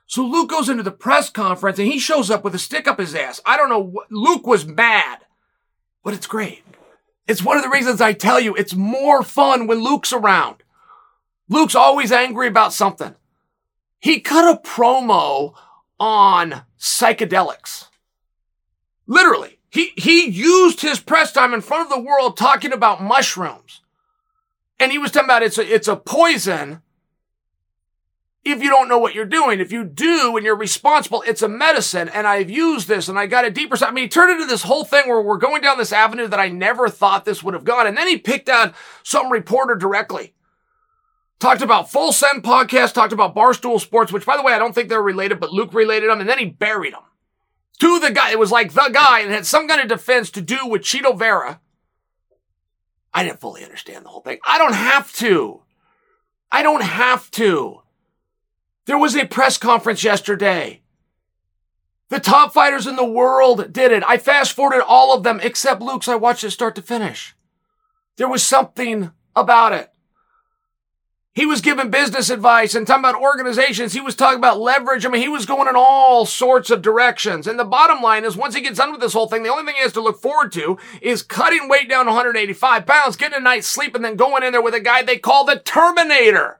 So 0.08 0.24
Luke 0.24 0.48
goes 0.48 0.70
into 0.70 0.82
the 0.82 0.90
press 0.90 1.28
conference 1.28 1.78
and 1.78 1.86
he 1.86 1.98
shows 1.98 2.30
up 2.30 2.42
with 2.42 2.54
a 2.54 2.58
stick 2.58 2.88
up 2.88 2.98
his 2.98 3.14
ass. 3.14 3.42
I 3.44 3.58
don't 3.58 3.68
know. 3.68 4.02
Luke 4.10 4.46
was 4.46 4.66
mad, 4.66 5.18
but 6.02 6.14
it's 6.14 6.26
great. 6.26 6.64
It's 7.26 7.44
one 7.44 7.58
of 7.58 7.62
the 7.62 7.68
reasons 7.68 8.00
I 8.00 8.14
tell 8.14 8.40
you 8.40 8.54
it's 8.54 8.74
more 8.74 9.22
fun 9.22 9.66
when 9.66 9.84
Luke's 9.84 10.14
around. 10.14 10.62
Luke's 11.50 11.74
always 11.74 12.10
angry 12.10 12.48
about 12.48 12.72
something. 12.72 13.14
He 13.98 14.18
cut 14.18 14.56
a 14.56 14.66
promo 14.66 15.52
on 16.00 16.62
psychedelics. 16.80 17.88
Literally. 19.06 19.58
He, 19.68 19.92
he 19.96 20.26
used 20.26 20.80
his 20.80 21.00
press 21.00 21.32
time 21.32 21.52
in 21.52 21.60
front 21.60 21.82
of 21.82 21.94
the 21.94 22.02
world 22.02 22.38
talking 22.38 22.72
about 22.72 23.02
mushrooms. 23.02 23.82
And 24.80 24.90
he 24.90 24.96
was 24.96 25.10
talking 25.10 25.26
about 25.26 25.42
it's 25.42 25.58
a, 25.58 25.74
it's 25.74 25.88
a 25.88 25.96
poison 25.96 26.80
if 28.44 28.62
you 28.62 28.70
don't 28.70 28.88
know 28.88 28.98
what 28.98 29.14
you're 29.14 29.24
doing. 29.24 29.60
If 29.60 29.72
you 29.72 29.84
do 29.84 30.36
and 30.36 30.44
you're 30.44 30.56
responsible, 30.56 31.22
it's 31.26 31.42
a 31.42 31.48
medicine. 31.48 32.08
And 32.08 32.26
I've 32.26 32.50
used 32.50 32.88
this 32.88 33.08
and 33.08 33.18
I 33.18 33.26
got 33.26 33.44
a 33.44 33.50
deeper. 33.50 33.76
I 33.84 33.90
mean, 33.90 34.04
he 34.04 34.08
turned 34.08 34.32
into 34.32 34.46
this 34.46 34.62
whole 34.62 34.84
thing 34.84 35.08
where 35.08 35.20
we're 35.20 35.38
going 35.38 35.62
down 35.62 35.78
this 35.78 35.92
avenue 35.92 36.28
that 36.28 36.40
I 36.40 36.48
never 36.48 36.88
thought 36.88 37.24
this 37.24 37.42
would 37.42 37.54
have 37.54 37.64
gone. 37.64 37.86
And 37.86 37.96
then 37.96 38.08
he 38.08 38.16
picked 38.16 38.48
out 38.48 38.74
some 39.02 39.30
reporter 39.30 39.74
directly. 39.74 40.34
Talked 41.38 41.62
about 41.62 41.90
Full 41.90 42.10
Send 42.12 42.42
podcast, 42.42 42.94
talked 42.94 43.12
about 43.12 43.34
Barstool 43.34 43.80
Sports, 43.80 44.12
which 44.12 44.26
by 44.26 44.36
the 44.36 44.42
way, 44.42 44.52
I 44.52 44.58
don't 44.58 44.74
think 44.74 44.88
they're 44.88 45.02
related, 45.02 45.38
but 45.38 45.52
Luke 45.52 45.72
related 45.72 46.10
them. 46.10 46.20
And 46.20 46.28
then 46.28 46.38
he 46.38 46.46
buried 46.46 46.94
them 46.94 47.02
to 47.78 48.00
the 48.00 48.10
guy. 48.10 48.32
It 48.32 48.38
was 48.38 48.50
like 48.50 48.72
the 48.72 48.90
guy 48.92 49.20
and 49.20 49.30
had 49.30 49.46
some 49.46 49.68
kind 49.68 49.80
of 49.80 49.88
defense 49.88 50.30
to 50.32 50.40
do 50.40 50.66
with 50.66 50.82
Chito 50.82 51.16
Vera. 51.16 51.60
I 53.14 53.22
didn't 53.22 53.40
fully 53.40 53.64
understand 53.64 54.04
the 54.04 54.10
whole 54.10 54.20
thing. 54.20 54.38
I 54.44 54.58
don't 54.58 54.74
have 54.74 55.12
to. 55.14 55.62
I 56.50 56.62
don't 56.62 56.82
have 56.82 57.30
to. 57.32 57.82
There 58.88 58.96
was 58.96 59.14
a 59.14 59.26
press 59.26 59.58
conference 59.58 60.02
yesterday. 60.02 60.80
The 62.08 62.20
top 62.20 62.54
fighters 62.54 62.86
in 62.86 62.96
the 62.96 63.04
world 63.04 63.70
did 63.70 63.92
it. 63.92 64.02
I 64.06 64.16
fast 64.16 64.54
forwarded 64.54 64.80
all 64.80 65.14
of 65.14 65.24
them 65.24 65.40
except 65.42 65.82
Luke's. 65.82 66.08
I 66.08 66.14
watched 66.14 66.42
it 66.42 66.52
start 66.52 66.74
to 66.76 66.80
finish. 66.80 67.36
There 68.16 68.30
was 68.30 68.42
something 68.42 69.10
about 69.36 69.74
it. 69.74 69.92
He 71.34 71.44
was 71.44 71.60
giving 71.60 71.90
business 71.90 72.30
advice 72.30 72.74
and 72.74 72.86
talking 72.86 73.04
about 73.04 73.20
organizations. 73.20 73.92
He 73.92 74.00
was 74.00 74.16
talking 74.16 74.38
about 74.38 74.58
leverage. 74.58 75.04
I 75.04 75.10
mean, 75.10 75.20
he 75.20 75.28
was 75.28 75.44
going 75.44 75.68
in 75.68 75.76
all 75.76 76.24
sorts 76.24 76.70
of 76.70 76.80
directions. 76.80 77.46
And 77.46 77.58
the 77.58 77.66
bottom 77.66 78.02
line 78.02 78.24
is 78.24 78.38
once 78.38 78.54
he 78.54 78.62
gets 78.62 78.78
done 78.78 78.90
with 78.90 79.02
this 79.02 79.12
whole 79.12 79.28
thing, 79.28 79.42
the 79.42 79.50
only 79.50 79.66
thing 79.66 79.74
he 79.76 79.82
has 79.82 79.92
to 79.92 80.00
look 80.00 80.22
forward 80.22 80.50
to 80.52 80.78
is 81.02 81.22
cutting 81.22 81.68
weight 81.68 81.90
down 81.90 82.06
185 82.06 82.86
pounds, 82.86 83.16
getting 83.16 83.36
a 83.36 83.40
night's 83.40 83.66
sleep, 83.66 83.94
and 83.94 84.02
then 84.02 84.16
going 84.16 84.42
in 84.42 84.52
there 84.52 84.62
with 84.62 84.72
a 84.72 84.80
guy 84.80 85.02
they 85.02 85.18
call 85.18 85.44
the 85.44 85.58
Terminator. 85.58 86.58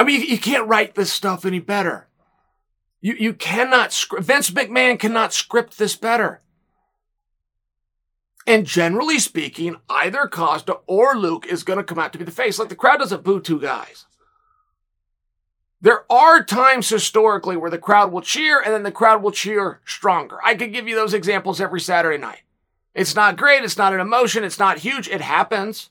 I 0.00 0.02
mean, 0.02 0.22
you, 0.22 0.38
can't 0.38 0.66
write 0.66 0.94
this 0.94 1.12
stuff 1.12 1.44
any 1.44 1.58
better. 1.58 2.08
You, 3.02 3.16
you 3.18 3.34
cannot, 3.34 3.92
Vince 4.18 4.50
McMahon 4.50 4.98
cannot 4.98 5.34
script 5.34 5.76
this 5.76 5.94
better. 5.94 6.40
And 8.46 8.64
generally 8.64 9.18
speaking, 9.18 9.76
either 9.90 10.26
Costa 10.26 10.78
or 10.86 11.16
Luke 11.16 11.44
is 11.44 11.64
going 11.64 11.76
to 11.76 11.84
come 11.84 11.98
out 11.98 12.14
to 12.14 12.18
be 12.18 12.24
the 12.24 12.30
face. 12.30 12.58
Like 12.58 12.70
the 12.70 12.76
crowd 12.76 12.96
doesn't 12.96 13.24
boo 13.24 13.40
two 13.40 13.60
guys. 13.60 14.06
There 15.82 16.10
are 16.10 16.42
times 16.42 16.88
historically 16.88 17.58
where 17.58 17.70
the 17.70 17.76
crowd 17.76 18.10
will 18.10 18.22
cheer 18.22 18.58
and 18.58 18.72
then 18.72 18.84
the 18.84 18.90
crowd 18.90 19.22
will 19.22 19.32
cheer 19.32 19.82
stronger. 19.84 20.38
I 20.42 20.54
could 20.54 20.72
give 20.72 20.88
you 20.88 20.94
those 20.94 21.12
examples 21.12 21.60
every 21.60 21.80
Saturday 21.80 22.16
night. 22.16 22.40
It's 22.94 23.14
not 23.14 23.36
great. 23.36 23.64
It's 23.64 23.76
not 23.76 23.92
an 23.92 24.00
emotion. 24.00 24.44
It's 24.44 24.58
not 24.58 24.78
huge. 24.78 25.08
It 25.08 25.20
happens. 25.20 25.90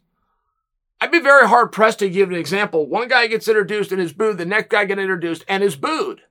I'd 1.01 1.12
be 1.12 1.19
very 1.19 1.47
hard 1.47 1.71
pressed 1.71 1.99
to 1.99 2.09
give 2.09 2.29
an 2.29 2.35
example. 2.35 2.88
One 2.88 3.07
guy 3.07 3.27
gets 3.27 3.47
introduced 3.47 3.91
and 3.91 4.01
is 4.01 4.13
booed, 4.13 4.38
the 4.38 4.45
next 4.45 4.69
guy 4.69 4.85
gets 4.85 4.99
introduced 4.99 5.45
and 5.47 5.63
is 5.63 5.75
booed. 5.75 6.21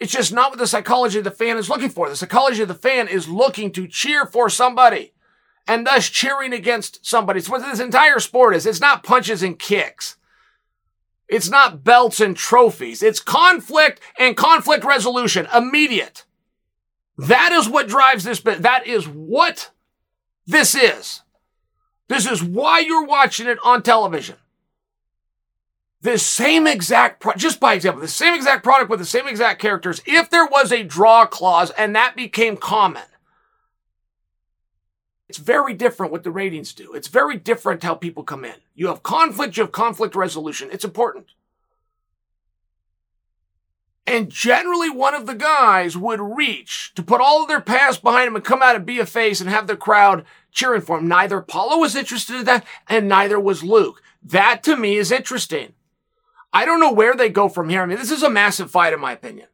It's 0.00 0.12
just 0.12 0.32
not 0.32 0.50
what 0.50 0.58
the 0.58 0.66
psychology 0.66 1.18
of 1.18 1.24
the 1.24 1.30
fan 1.30 1.56
is 1.56 1.68
looking 1.68 1.88
for. 1.88 2.08
The 2.08 2.16
psychology 2.16 2.62
of 2.62 2.68
the 2.68 2.74
fan 2.74 3.06
is 3.06 3.28
looking 3.28 3.70
to 3.72 3.86
cheer 3.86 4.26
for 4.26 4.48
somebody 4.48 5.12
and 5.68 5.86
thus 5.86 6.08
cheering 6.08 6.52
against 6.52 7.06
somebody. 7.06 7.38
It's 7.38 7.48
what 7.48 7.62
this 7.62 7.78
entire 7.78 8.18
sport 8.18 8.56
is. 8.56 8.66
It's 8.66 8.80
not 8.80 9.04
punches 9.04 9.44
and 9.44 9.56
kicks. 9.56 10.16
It's 11.28 11.48
not 11.48 11.84
belts 11.84 12.20
and 12.20 12.36
trophies. 12.36 13.02
It's 13.02 13.20
conflict 13.20 14.00
and 14.18 14.36
conflict 14.36 14.84
resolution. 14.84 15.46
Immediate. 15.54 16.24
That 17.16 17.52
is 17.52 17.68
what 17.68 17.88
drives 17.88 18.24
this. 18.24 18.40
That 18.40 18.86
is 18.86 19.06
what 19.06 19.70
this 20.46 20.74
is. 20.74 21.22
This 22.12 22.26
is 22.26 22.44
why 22.44 22.80
you're 22.80 23.06
watching 23.06 23.46
it 23.46 23.56
on 23.64 23.82
television. 23.82 24.36
This 26.02 26.22
same 26.22 26.66
exact, 26.66 27.24
just 27.38 27.58
by 27.58 27.72
example, 27.72 28.02
the 28.02 28.08
same 28.08 28.34
exact 28.34 28.62
product 28.62 28.90
with 28.90 28.98
the 28.98 29.06
same 29.06 29.26
exact 29.26 29.62
characters, 29.62 30.02
if 30.04 30.28
there 30.28 30.44
was 30.44 30.72
a 30.72 30.82
draw 30.82 31.24
clause 31.24 31.70
and 31.70 31.96
that 31.96 32.14
became 32.14 32.58
common, 32.58 33.04
it's 35.26 35.38
very 35.38 35.72
different 35.72 36.12
what 36.12 36.22
the 36.22 36.30
ratings 36.30 36.74
do. 36.74 36.92
It's 36.92 37.08
very 37.08 37.38
different 37.38 37.82
how 37.82 37.94
people 37.94 38.24
come 38.24 38.44
in. 38.44 38.56
You 38.74 38.88
have 38.88 39.02
conflict, 39.02 39.56
you 39.56 39.62
have 39.62 39.72
conflict 39.72 40.14
resolution. 40.14 40.68
It's 40.70 40.84
important. 40.84 41.28
And 44.06 44.28
generally, 44.28 44.90
one 44.90 45.14
of 45.14 45.24
the 45.24 45.34
guys 45.34 45.96
would 45.96 46.20
reach 46.20 46.92
to 46.96 47.02
put 47.02 47.22
all 47.22 47.40
of 47.40 47.48
their 47.48 47.62
past 47.62 48.02
behind 48.02 48.28
him 48.28 48.36
and 48.36 48.44
come 48.44 48.60
out 48.60 48.76
and 48.76 48.84
be 48.84 48.98
a 48.98 49.06
face 49.06 49.40
and 49.40 49.48
have 49.48 49.66
the 49.66 49.76
crowd 49.76 50.26
cheering 50.52 50.82
for 50.82 50.98
him. 50.98 51.08
Neither 51.08 51.40
Paulo 51.40 51.78
was 51.78 51.96
interested 51.96 52.36
in 52.36 52.44
that, 52.44 52.64
and 52.88 53.08
neither 53.08 53.40
was 53.40 53.64
Luke. 53.64 54.02
That 54.22 54.62
to 54.64 54.76
me 54.76 54.96
is 54.96 55.10
interesting. 55.10 55.72
I 56.52 56.64
don't 56.64 56.80
know 56.80 56.92
where 56.92 57.14
they 57.14 57.28
go 57.28 57.48
from 57.48 57.68
here. 57.68 57.82
I 57.82 57.86
mean, 57.86 57.98
this 57.98 58.10
is 58.10 58.22
a 58.22 58.30
massive 58.30 58.70
fight, 58.70 58.92
in 58.92 59.00
my 59.00 59.12
opinion. 59.12 59.48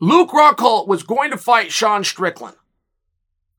Luke 0.00 0.30
Rockhold 0.30 0.86
was 0.86 1.02
going 1.02 1.30
to 1.30 1.38
fight 1.38 1.72
Sean 1.72 2.04
Strickland. 2.04 2.56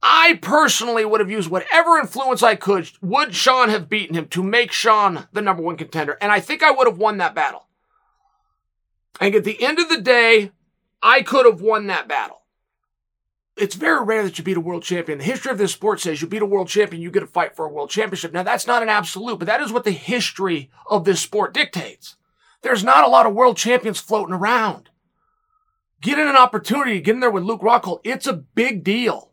I 0.04 0.38
personally 0.42 1.04
would 1.04 1.20
have 1.20 1.32
used 1.32 1.50
whatever 1.50 1.98
influence 1.98 2.44
I 2.44 2.56
could. 2.56 2.92
Would 3.02 3.34
Sean 3.34 3.70
have 3.70 3.90
beaten 3.90 4.16
him 4.16 4.28
to 4.28 4.44
make 4.44 4.72
Sean 4.72 5.28
the 5.34 5.42
number 5.42 5.64
one 5.64 5.78
contender? 5.78 6.18
And 6.22 6.32
I 6.32 6.40
think 6.40 6.62
I 6.62 6.70
would 6.70 6.86
have 6.86 7.00
won 7.00 7.18
that 7.18 7.34
battle. 7.34 7.66
And 9.20 9.34
at 9.34 9.44
the 9.44 9.64
end 9.64 9.80
of 9.80 9.90
the 9.90 10.00
day, 10.00 10.52
I 11.02 11.24
could 11.24 11.48
have 11.48 11.62
won 11.62 11.88
that 11.88 12.08
battle. 12.08 12.44
It's 13.58 13.76
very 13.76 14.04
rare 14.04 14.24
that 14.24 14.38
you 14.38 14.44
beat 14.44 14.58
a 14.58 14.62
world 14.62 14.84
champion. 14.84 15.18
The 15.18 15.24
history 15.24 15.52
of 15.52 15.58
this 15.58 15.72
sport 15.72 16.02
says 16.02 16.22
you 16.22 16.28
beat 16.28 16.42
a 16.42 16.46
world 16.46 16.68
champion, 16.68 17.02
you 17.02 17.10
get 17.10 17.24
a 17.24 17.28
fight 17.28 17.56
for 17.56 17.66
a 17.66 17.72
world 17.72 17.90
championship. 17.90 18.34
Now, 18.34 18.44
that's 18.44 18.68
not 18.68 18.84
an 18.84 18.90
absolute, 18.90 19.40
but 19.40 19.46
that 19.46 19.62
is 19.62 19.72
what 19.72 19.86
the 19.86 19.92
history 19.92 20.70
of 20.90 21.06
this 21.06 21.22
sport 21.22 21.54
dictates. 21.54 22.18
There's 22.64 22.84
not 22.84 23.06
a 23.06 23.10
lot 23.10 23.26
of 23.26 23.34
world 23.34 23.56
champions 23.56 24.00
floating 24.00 24.34
around. 24.34 24.90
Getting 26.02 26.28
an 26.28 26.36
opportunity, 26.36 27.00
getting 27.00 27.22
there 27.22 27.32
with 27.32 27.44
Luke 27.44 27.62
Rockhold, 27.62 28.02
it's 28.04 28.28
a 28.28 28.34
big 28.34 28.84
deal. 28.84 29.32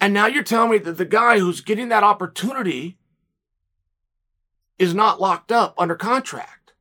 And 0.00 0.14
now 0.14 0.26
you're 0.26 0.44
telling 0.44 0.70
me 0.70 0.78
that 0.78 0.98
the 0.98 1.04
guy 1.04 1.38
who's 1.38 1.60
getting 1.60 1.88
that 1.88 2.04
opportunity 2.04 2.96
is 4.78 4.94
not 4.94 5.20
locked 5.20 5.50
up 5.50 5.74
under 5.78 5.96
contract. 5.96 6.74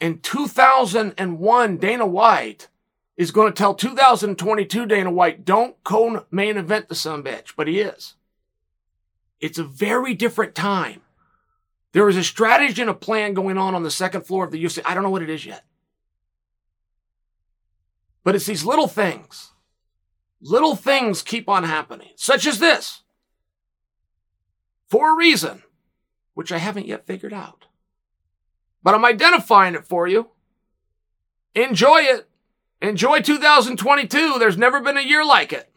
In 0.00 0.18
2001, 0.20 1.76
Dana 1.78 2.06
White 2.06 2.68
is 3.18 3.30
going 3.30 3.52
to 3.52 3.56
tell 3.56 3.74
2022 3.74 4.86
Dana 4.86 5.10
White, 5.10 5.44
don't 5.44 5.76
co 5.84 6.24
main 6.30 6.56
event 6.56 6.88
the 6.88 6.94
son 6.94 7.22
bitch, 7.22 7.52
but 7.54 7.68
he 7.68 7.80
is. 7.80 8.14
It's 9.40 9.58
a 9.58 9.64
very 9.64 10.14
different 10.14 10.54
time. 10.54 11.02
There 11.92 12.08
is 12.08 12.16
a 12.16 12.24
strategy 12.24 12.80
and 12.80 12.90
a 12.90 12.94
plan 12.94 13.34
going 13.34 13.58
on 13.58 13.74
on 13.74 13.82
the 13.82 13.90
second 13.90 14.22
floor 14.22 14.44
of 14.44 14.52
the 14.52 14.64
UFC. 14.64 14.80
I 14.86 14.94
don't 14.94 15.02
know 15.02 15.10
what 15.10 15.22
it 15.22 15.30
is 15.30 15.44
yet. 15.44 15.64
But 18.24 18.34
it's 18.34 18.46
these 18.46 18.64
little 18.64 18.88
things. 18.88 19.52
Little 20.40 20.76
things 20.76 21.22
keep 21.22 21.48
on 21.48 21.64
happening, 21.64 22.12
such 22.16 22.46
as 22.46 22.58
this. 22.58 23.02
For 24.88 25.12
a 25.12 25.16
reason, 25.16 25.62
which 26.32 26.52
I 26.52 26.58
haven't 26.58 26.86
yet 26.86 27.06
figured 27.06 27.34
out 27.34 27.66
but 28.82 28.94
I'm 28.94 29.04
identifying 29.04 29.74
it 29.74 29.86
for 29.86 30.06
you. 30.06 30.28
Enjoy 31.54 31.98
it. 31.98 32.28
Enjoy 32.80 33.20
2022. 33.20 34.38
There's 34.38 34.56
never 34.56 34.80
been 34.80 34.96
a 34.96 35.00
year 35.00 35.24
like 35.24 35.52
it. 35.52 35.68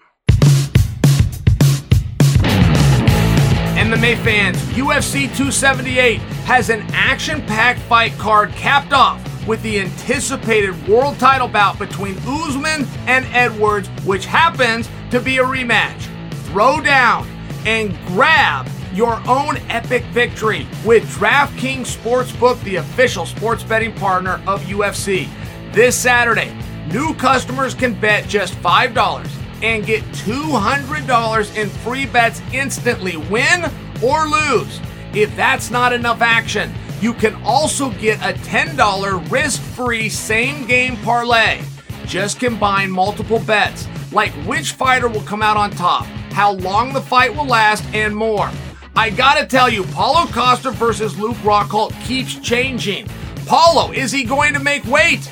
MMA 3.74 4.24
fans, 4.24 4.58
UFC 4.76 5.22
278 5.36 6.20
has 6.46 6.70
an 6.70 6.82
action 6.92 7.42
packed 7.48 7.80
fight 7.80 8.12
card 8.20 8.52
capped 8.52 8.94
off 8.94 9.20
with 9.48 9.60
the 9.64 9.80
anticipated 9.80 10.88
world 10.88 11.18
title 11.18 11.48
bout 11.48 11.80
between 11.80 12.16
Usman 12.20 12.86
and 13.08 13.26
Edwards, 13.34 13.88
which 14.06 14.28
happens 14.28 14.88
to 15.10 15.20
be 15.20 15.40
a 15.40 15.44
rematch. 15.44 16.08
Throw 16.50 16.82
down 16.82 17.28
and 17.66 17.98
grab 18.06 18.70
your 18.94 19.20
own 19.28 19.58
epic 19.70 20.04
victory 20.12 20.68
with 20.86 21.04
DraftKings 21.16 21.98
Sportsbook, 21.98 22.64
the 22.64 22.76
official 22.76 23.26
sports 23.26 23.64
betting 23.64 23.94
partner 23.96 24.40
of 24.46 24.62
UFC. 24.66 25.28
This 25.74 25.98
Saturday, 25.98 26.54
new 26.92 27.14
customers 27.16 27.74
can 27.74 28.00
bet 28.00 28.28
just 28.28 28.54
$5 28.56 29.30
and 29.62 29.86
get 29.86 30.04
$200 30.14 31.56
in 31.56 31.70
free 31.70 32.06
bets 32.06 32.42
instantly, 32.54 33.18
win 33.18 33.66
or 34.04 34.26
lose. 34.26 34.80
If 35.14 35.36
that's 35.36 35.70
not 35.70 35.94
enough 35.94 36.22
action, 36.22 36.74
you 37.00 37.14
can 37.14 37.36
also 37.44 37.92
get 37.92 38.20
a 38.20 38.38
$10 38.40 39.32
risk 39.32 39.62
free 39.62 40.10
same 40.10 40.66
game 40.66 40.98
parlay. 40.98 41.62
Just 42.06 42.40
combine 42.40 42.92
multiple 42.92 43.40
bets, 43.40 43.88
like 44.12 44.32
which 44.46 44.72
fighter 44.72 45.08
will 45.08 45.22
come 45.22 45.42
out 45.42 45.58
on 45.58 45.72
top, 45.72 46.06
how 46.34 46.54
long 46.54 46.94
the 46.94 47.02
fight 47.02 47.36
will 47.36 47.46
last, 47.46 47.84
and 47.94 48.16
more. 48.16 48.50
I 48.96 49.10
gotta 49.10 49.46
tell 49.46 49.70
you, 49.70 49.84
Paulo 49.86 50.26
Costa 50.32 50.72
versus 50.72 51.18
Luke 51.18 51.38
Rockhold 51.38 52.00
keeps 52.04 52.36
changing. 52.36 53.08
Paulo, 53.46 53.92
is 53.92 54.12
he 54.12 54.24
going 54.24 54.54
to 54.54 54.60
make 54.60 54.86
weight? 54.86 55.32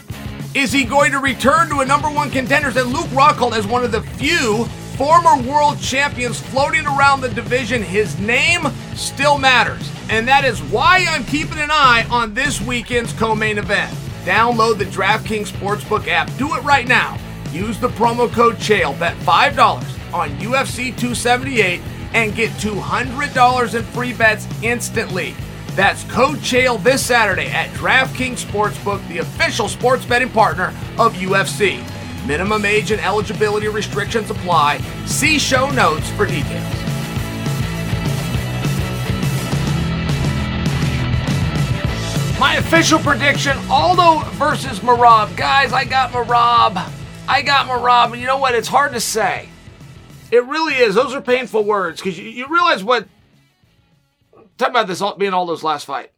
Is 0.55 0.71
he 0.71 0.83
going 0.83 1.11
to 1.11 1.19
return 1.19 1.69
to 1.69 1.81
a 1.81 1.85
number 1.85 2.09
one 2.09 2.31
contender? 2.31 2.69
And 2.69 2.91
Luke 2.91 3.05
Rockhold 3.09 3.55
is 3.55 3.67
one 3.67 3.83
of 3.83 3.91
the 3.91 4.01
few 4.01 4.65
former 4.97 5.39
world 5.43 5.79
champions 5.79 6.41
floating 6.41 6.87
around 6.87 7.21
the 7.21 7.29
division. 7.29 7.83
His 7.83 8.17
name 8.19 8.63
still 8.95 9.37
matters. 9.37 9.91
And 10.09 10.27
that 10.27 10.45
is 10.45 10.59
why 10.63 11.05
I'm 11.07 11.23
keeping 11.25 11.59
an 11.59 11.69
eye 11.69 12.03
on 12.09 12.33
this 12.33 12.59
weekend's 12.61 13.13
co 13.13 13.35
main 13.35 13.59
event. 13.59 13.93
Download 14.25 14.75
the 14.75 14.85
DraftKings 14.85 15.51
Sportsbook 15.51 16.07
app. 16.07 16.35
Do 16.37 16.55
it 16.55 16.63
right 16.63 16.87
now. 16.87 17.19
Use 17.51 17.79
the 17.79 17.89
promo 17.89 18.27
code 18.31 18.57
CHAEL. 18.57 18.97
Bet 18.97 19.15
$5 19.17 20.13
on 20.13 20.29
UFC 20.39 20.85
278 20.97 21.79
and 22.15 22.35
get 22.35 22.49
$200 22.53 23.75
in 23.75 23.83
free 23.83 24.13
bets 24.13 24.47
instantly. 24.63 25.35
That's 25.75 26.03
code 26.05 26.41
CHAEL 26.41 26.77
this 26.79 27.05
Saturday 27.05 27.47
at 27.47 27.69
DraftKings 27.69 28.43
Sportsbook, 28.43 29.07
the 29.07 29.19
official 29.19 29.67
sports 29.67 30.05
betting 30.05 30.29
partner 30.29 30.73
of 30.97 31.13
UFC. 31.15 31.83
Minimum 32.27 32.65
age 32.65 32.91
and 32.91 33.01
eligibility 33.01 33.67
restrictions 33.67 34.29
apply. 34.29 34.79
See 35.05 35.39
show 35.39 35.69
notes 35.71 36.09
for 36.11 36.25
details. 36.25 36.79
My 42.39 42.55
official 42.55 42.99
prediction 42.99 43.57
Aldo 43.69 44.29
versus 44.31 44.79
Merab. 44.79 45.35
Guys, 45.35 45.73
I 45.73 45.83
got 45.83 46.11
Merab. 46.11 46.89
I 47.27 47.41
got 47.41 47.67
Merab. 47.67 48.13
And 48.13 48.21
you 48.21 48.27
know 48.27 48.37
what? 48.37 48.55
It's 48.55 48.67
hard 48.67 48.93
to 48.93 49.01
say. 49.01 49.49
It 50.31 50.45
really 50.45 50.75
is. 50.75 50.95
Those 50.95 51.13
are 51.13 51.21
painful 51.21 51.65
words 51.65 51.99
because 51.99 52.17
you, 52.17 52.29
you 52.29 52.47
realize 52.47 52.83
what. 52.83 53.07
Talk 54.59 54.69
about 54.69 54.87
this 54.87 55.01
being 55.17 55.33
Aldo's 55.33 55.63
last 55.63 55.85
fight. 55.85 56.11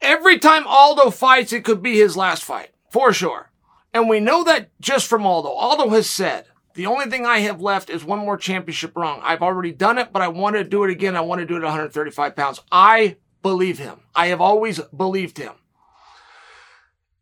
Every 0.00 0.38
time 0.38 0.66
Aldo 0.66 1.10
fights, 1.10 1.52
it 1.52 1.62
could 1.62 1.82
be 1.82 1.98
his 1.98 2.16
last 2.16 2.42
fight, 2.42 2.70
for 2.90 3.12
sure. 3.12 3.50
And 3.92 4.08
we 4.08 4.20
know 4.20 4.42
that 4.44 4.70
just 4.80 5.06
from 5.06 5.26
Aldo. 5.26 5.50
Aldo 5.50 5.90
has 5.90 6.08
said, 6.08 6.46
the 6.72 6.86
only 6.86 7.04
thing 7.04 7.26
I 7.26 7.40
have 7.40 7.60
left 7.60 7.90
is 7.90 8.04
one 8.04 8.20
more 8.20 8.38
championship 8.38 8.96
run. 8.96 9.20
I've 9.22 9.42
already 9.42 9.70
done 9.70 9.98
it, 9.98 10.14
but 10.14 10.22
I 10.22 10.28
want 10.28 10.56
to 10.56 10.64
do 10.64 10.82
it 10.82 10.90
again. 10.90 11.14
I 11.14 11.20
want 11.20 11.40
to 11.40 11.46
do 11.46 11.56
it 11.56 11.58
at 11.58 11.64
135 11.64 12.34
pounds. 12.34 12.60
I 12.72 13.16
believe 13.42 13.78
him. 13.78 14.00
I 14.14 14.28
have 14.28 14.40
always 14.40 14.80
believed 14.80 15.36
him. 15.36 15.52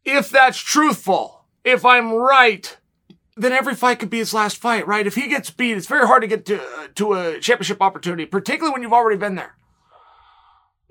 If 0.05 0.31
that's 0.31 0.59
truthful, 0.59 1.45
if 1.65 1.85
I'm 1.85 2.13
right, 2.13 2.77
then 3.37 3.53
every 3.53 3.75
fight 3.75 3.99
could 3.99 4.11
be 4.11 4.19
his 4.19 4.33
last 4.33 4.59
fight, 4.59 4.87
right? 4.87 5.07
If 5.09 5.17
he 5.17 5.27
gets 5.27 5.51
beat, 5.51 5.77
it's 5.77 5.89
very 5.89 6.07
hard 6.07 6.23
to 6.23 6.29
get 6.29 6.47
to, 6.47 6.63
uh, 6.63 6.89
to 6.95 7.13
a 7.15 7.41
championship 7.41 7.83
opportunity, 7.83 8.27
particularly 8.27 8.73
when 8.73 8.83
you've 8.83 8.93
already 8.93 9.19
been 9.19 9.35
there. 9.35 9.57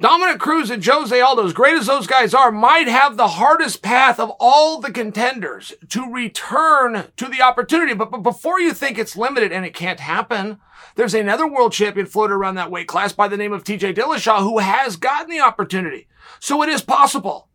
Dominick 0.02 0.40
Cruz 0.40 0.72
and 0.72 0.84
Jose 0.84 1.22
Aldo, 1.22 1.46
as 1.46 1.54
great 1.54 1.78
as 1.78 1.86
those 1.86 2.08
guys 2.08 2.34
are, 2.34 2.52
might 2.52 2.88
have 2.88 3.18
the 3.18 3.28
hardest 3.28 3.84
path 3.84 4.20
of 4.20 4.32
all 4.40 4.80
the 4.80 4.92
contenders 4.92 5.74
to 5.90 6.12
return 6.12 7.06
to 7.18 7.28
the 7.28 7.44
opportunity. 7.44 7.94
But, 7.94 8.10
but 8.10 8.24
before 8.24 8.60
you 8.60 8.74
think 8.74 8.98
it's 8.98 9.16
limited 9.16 9.52
and 9.52 9.64
it 9.64 9.76
can't 9.76 10.00
happen, 10.00 10.58
there's 10.96 11.14
another 11.14 11.48
world 11.48 11.72
champion 11.72 12.08
floated 12.08 12.34
around 12.34 12.56
that 12.56 12.72
weight 12.72 12.88
class 12.88 13.14
by 13.14 13.28
the 13.28 13.38
name 13.38 13.54
of 13.54 13.64
TJ 13.64 13.94
Dillashaw 13.94 14.40
who 14.40 14.58
has 14.58 14.96
gotten 14.96 15.30
the 15.30 15.40
opportunity. 15.40 16.08
So 16.40 16.64
it 16.64 16.70
is 16.70 16.82
possible. 16.82 17.50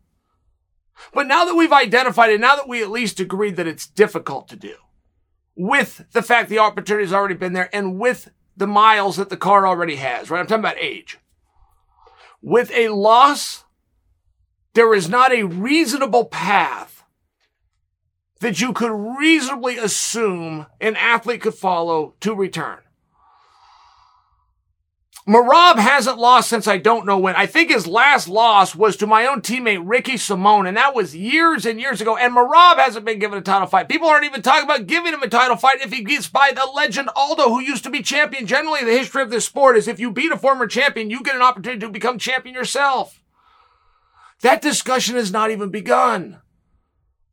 But 1.12 1.26
now 1.26 1.44
that 1.46 1.56
we've 1.56 1.72
identified 1.72 2.30
it, 2.30 2.40
now 2.40 2.54
that 2.54 2.68
we 2.68 2.80
at 2.80 2.90
least 2.90 3.18
agreed 3.18 3.56
that 3.56 3.66
it's 3.66 3.88
difficult 3.88 4.46
to 4.48 4.56
do, 4.56 4.76
with 5.56 6.04
the 6.12 6.22
fact 6.22 6.48
the 6.48 6.60
opportunity's 6.60 7.12
already 7.12 7.34
been 7.34 7.54
there 7.54 7.70
and 7.74 7.98
with 7.98 8.30
the 8.56 8.68
miles 8.68 9.16
that 9.16 9.30
the 9.30 9.36
car 9.36 9.66
already 9.66 9.96
has, 9.96 10.30
right? 10.30 10.38
I'm 10.38 10.46
talking 10.46 10.60
about 10.60 10.78
age. 10.78 11.18
With 12.46 12.70
a 12.70 12.90
loss, 12.90 13.64
there 14.74 14.94
is 14.94 15.08
not 15.08 15.32
a 15.32 15.42
reasonable 15.42 16.26
path 16.26 17.02
that 18.38 18.60
you 18.60 18.72
could 18.72 18.92
reasonably 19.18 19.78
assume 19.78 20.66
an 20.80 20.94
athlete 20.94 21.40
could 21.40 21.56
follow 21.56 22.14
to 22.20 22.36
return. 22.36 22.78
Merab 25.26 25.78
hasn't 25.78 26.18
lost 26.18 26.48
since 26.48 26.68
I 26.68 26.78
don't 26.78 27.04
know 27.04 27.18
when. 27.18 27.34
I 27.34 27.46
think 27.46 27.68
his 27.70 27.88
last 27.88 28.28
loss 28.28 28.76
was 28.76 28.96
to 28.96 29.08
my 29.08 29.26
own 29.26 29.40
teammate 29.40 29.82
Ricky 29.84 30.16
Simon, 30.16 30.66
and 30.66 30.76
that 30.76 30.94
was 30.94 31.16
years 31.16 31.66
and 31.66 31.80
years 31.80 32.00
ago. 32.00 32.16
And 32.16 32.32
Merab 32.32 32.76
hasn't 32.76 33.04
been 33.04 33.18
given 33.18 33.36
a 33.36 33.42
title 33.42 33.66
fight. 33.66 33.88
People 33.88 34.06
aren't 34.06 34.24
even 34.24 34.40
talking 34.40 34.62
about 34.62 34.86
giving 34.86 35.12
him 35.12 35.22
a 35.24 35.28
title 35.28 35.56
fight 35.56 35.80
if 35.80 35.92
he 35.92 36.04
gets 36.04 36.28
by 36.28 36.52
the 36.54 36.64
legend 36.76 37.10
Aldo, 37.16 37.48
who 37.48 37.60
used 37.60 37.82
to 37.84 37.90
be 37.90 38.02
champion. 38.02 38.46
Generally, 38.46 38.84
the 38.84 38.92
history 38.92 39.20
of 39.20 39.30
this 39.30 39.44
sport 39.44 39.76
is 39.76 39.88
if 39.88 39.98
you 39.98 40.12
beat 40.12 40.30
a 40.30 40.38
former 40.38 40.68
champion, 40.68 41.10
you 41.10 41.24
get 41.24 41.34
an 41.34 41.42
opportunity 41.42 41.80
to 41.80 41.88
become 41.88 42.20
champion 42.20 42.54
yourself. 42.54 43.20
That 44.42 44.62
discussion 44.62 45.16
has 45.16 45.32
not 45.32 45.50
even 45.50 45.70
begun 45.70 46.40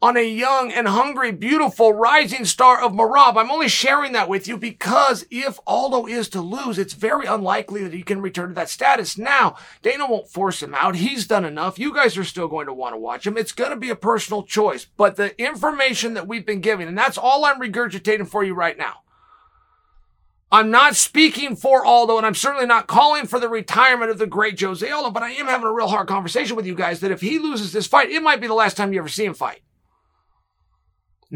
on 0.04 0.18
a 0.18 0.22
young 0.22 0.70
and 0.70 0.86
hungry, 0.90 1.32
beautiful 1.32 1.94
rising 1.94 2.44
star 2.44 2.84
of 2.84 2.92
Merab. 2.92 3.38
I'm 3.38 3.50
only 3.50 3.70
sharing 3.70 4.12
that 4.12 4.28
with 4.28 4.50
you 4.50 4.58
because 4.58 5.26
if 5.32 5.62
Aldo 5.66 6.08
is 6.08 6.28
to 6.30 6.42
lose, 6.42 6.78
it's 6.78 6.94
very 6.94 7.26
unlikely 7.26 7.84
that 7.84 7.94
he 7.94 8.04
can 8.04 8.22
return 8.22 8.50
to 8.50 8.56
that 8.56 8.68
status. 8.68 9.18
Now, 9.18 9.56
Dana 9.82 10.06
won't 10.06 10.28
force 10.28 10.62
him 10.62 10.76
out. 10.76 10.98
He's 10.98 11.26
done 11.26 11.46
enough. 11.46 11.80
You 11.80 11.94
guys 11.94 12.18
are 12.18 12.26
still 12.26 12.50
going 12.50 12.66
to 12.66 12.74
want 12.74 12.94
to 12.94 13.00
watch 13.00 13.26
him. 13.26 13.38
It's 13.38 13.54
going 13.54 13.70
to 13.70 13.78
be 13.78 13.90
a 13.90 13.96
personal 13.96 14.44
choice. 14.44 14.86
But 14.98 15.16
the 15.16 15.42
information 15.42 16.16
that 16.16 16.28
we've 16.28 16.46
been 16.46 16.60
giving, 16.60 16.90
and 16.90 16.98
that's 16.98 17.18
all 17.18 17.46
I'm 17.46 17.62
regurgitating 17.62 18.28
for 18.28 18.44
you 18.44 18.54
right 18.54 18.78
now. 18.78 19.04
I'm 20.52 20.70
not 20.70 20.98
speaking 20.98 21.56
for 21.56 21.86
Aldo, 21.86 22.18
and 22.18 22.26
I'm 22.26 22.36
certainly 22.36 22.68
not 22.68 22.88
calling 22.88 23.26
for 23.26 23.40
the 23.40 23.48
retirement 23.48 24.12
of 24.12 24.18
the 24.18 24.28
great 24.28 24.60
Jose 24.60 24.88
Aldo, 24.88 25.12
but 25.12 25.24
I 25.24 25.32
am 25.32 25.46
having 25.46 25.66
a 25.66 25.72
real 25.72 25.88
hard 25.88 26.10
conversation 26.10 26.58
with 26.58 26.66
you 26.66 26.76
guys 26.76 27.00
that 27.00 27.10
if 27.12 27.22
he 27.22 27.40
loses 27.40 27.72
this 27.72 27.88
fight, 27.88 28.10
it 28.10 28.22
might 28.22 28.42
be 28.42 28.48
the 28.48 28.54
last 28.54 28.76
time 28.76 28.92
you 28.92 29.00
ever 29.00 29.08
see 29.08 29.24
him 29.24 29.34
fight. 29.34 29.62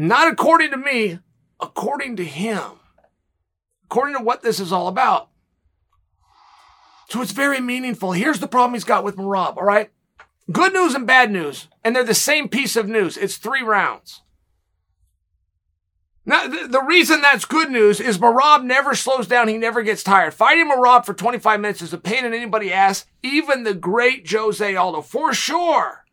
Not 0.00 0.28
according 0.28 0.70
to 0.70 0.76
me, 0.76 1.18
according 1.58 2.14
to 2.16 2.24
him. 2.24 2.62
According 3.86 4.16
to 4.16 4.22
what 4.22 4.42
this 4.42 4.60
is 4.60 4.72
all 4.72 4.86
about. 4.86 5.28
So 7.10 7.20
it's 7.20 7.32
very 7.32 7.60
meaningful. 7.60 8.12
Here's 8.12 8.38
the 8.38 8.46
problem 8.46 8.74
he's 8.74 8.84
got 8.84 9.02
with 9.02 9.16
Merab, 9.16 9.56
all 9.56 9.64
right? 9.64 9.90
Good 10.52 10.72
news 10.72 10.94
and 10.94 11.04
bad 11.04 11.32
news, 11.32 11.66
and 11.82 11.96
they're 11.96 12.04
the 12.04 12.14
same 12.14 12.48
piece 12.48 12.76
of 12.76 12.86
news. 12.88 13.16
It's 13.16 13.38
three 13.38 13.62
rounds. 13.62 14.22
Now, 16.24 16.46
the 16.46 16.84
reason 16.86 17.20
that's 17.20 17.44
good 17.44 17.70
news 17.70 17.98
is 17.98 18.18
Merab 18.18 18.62
never 18.62 18.94
slows 18.94 19.26
down. 19.26 19.48
He 19.48 19.58
never 19.58 19.82
gets 19.82 20.04
tired. 20.04 20.32
Fighting 20.32 20.70
Merab 20.70 21.06
for 21.06 21.14
25 21.14 21.58
minutes 21.58 21.82
is 21.82 21.92
a 21.92 21.98
pain 21.98 22.24
in 22.24 22.32
anybody's 22.32 22.70
ass, 22.70 23.06
even 23.24 23.64
the 23.64 23.74
great 23.74 24.30
Jose 24.30 24.76
Aldo, 24.76 25.02
for 25.02 25.34
sure. 25.34 26.04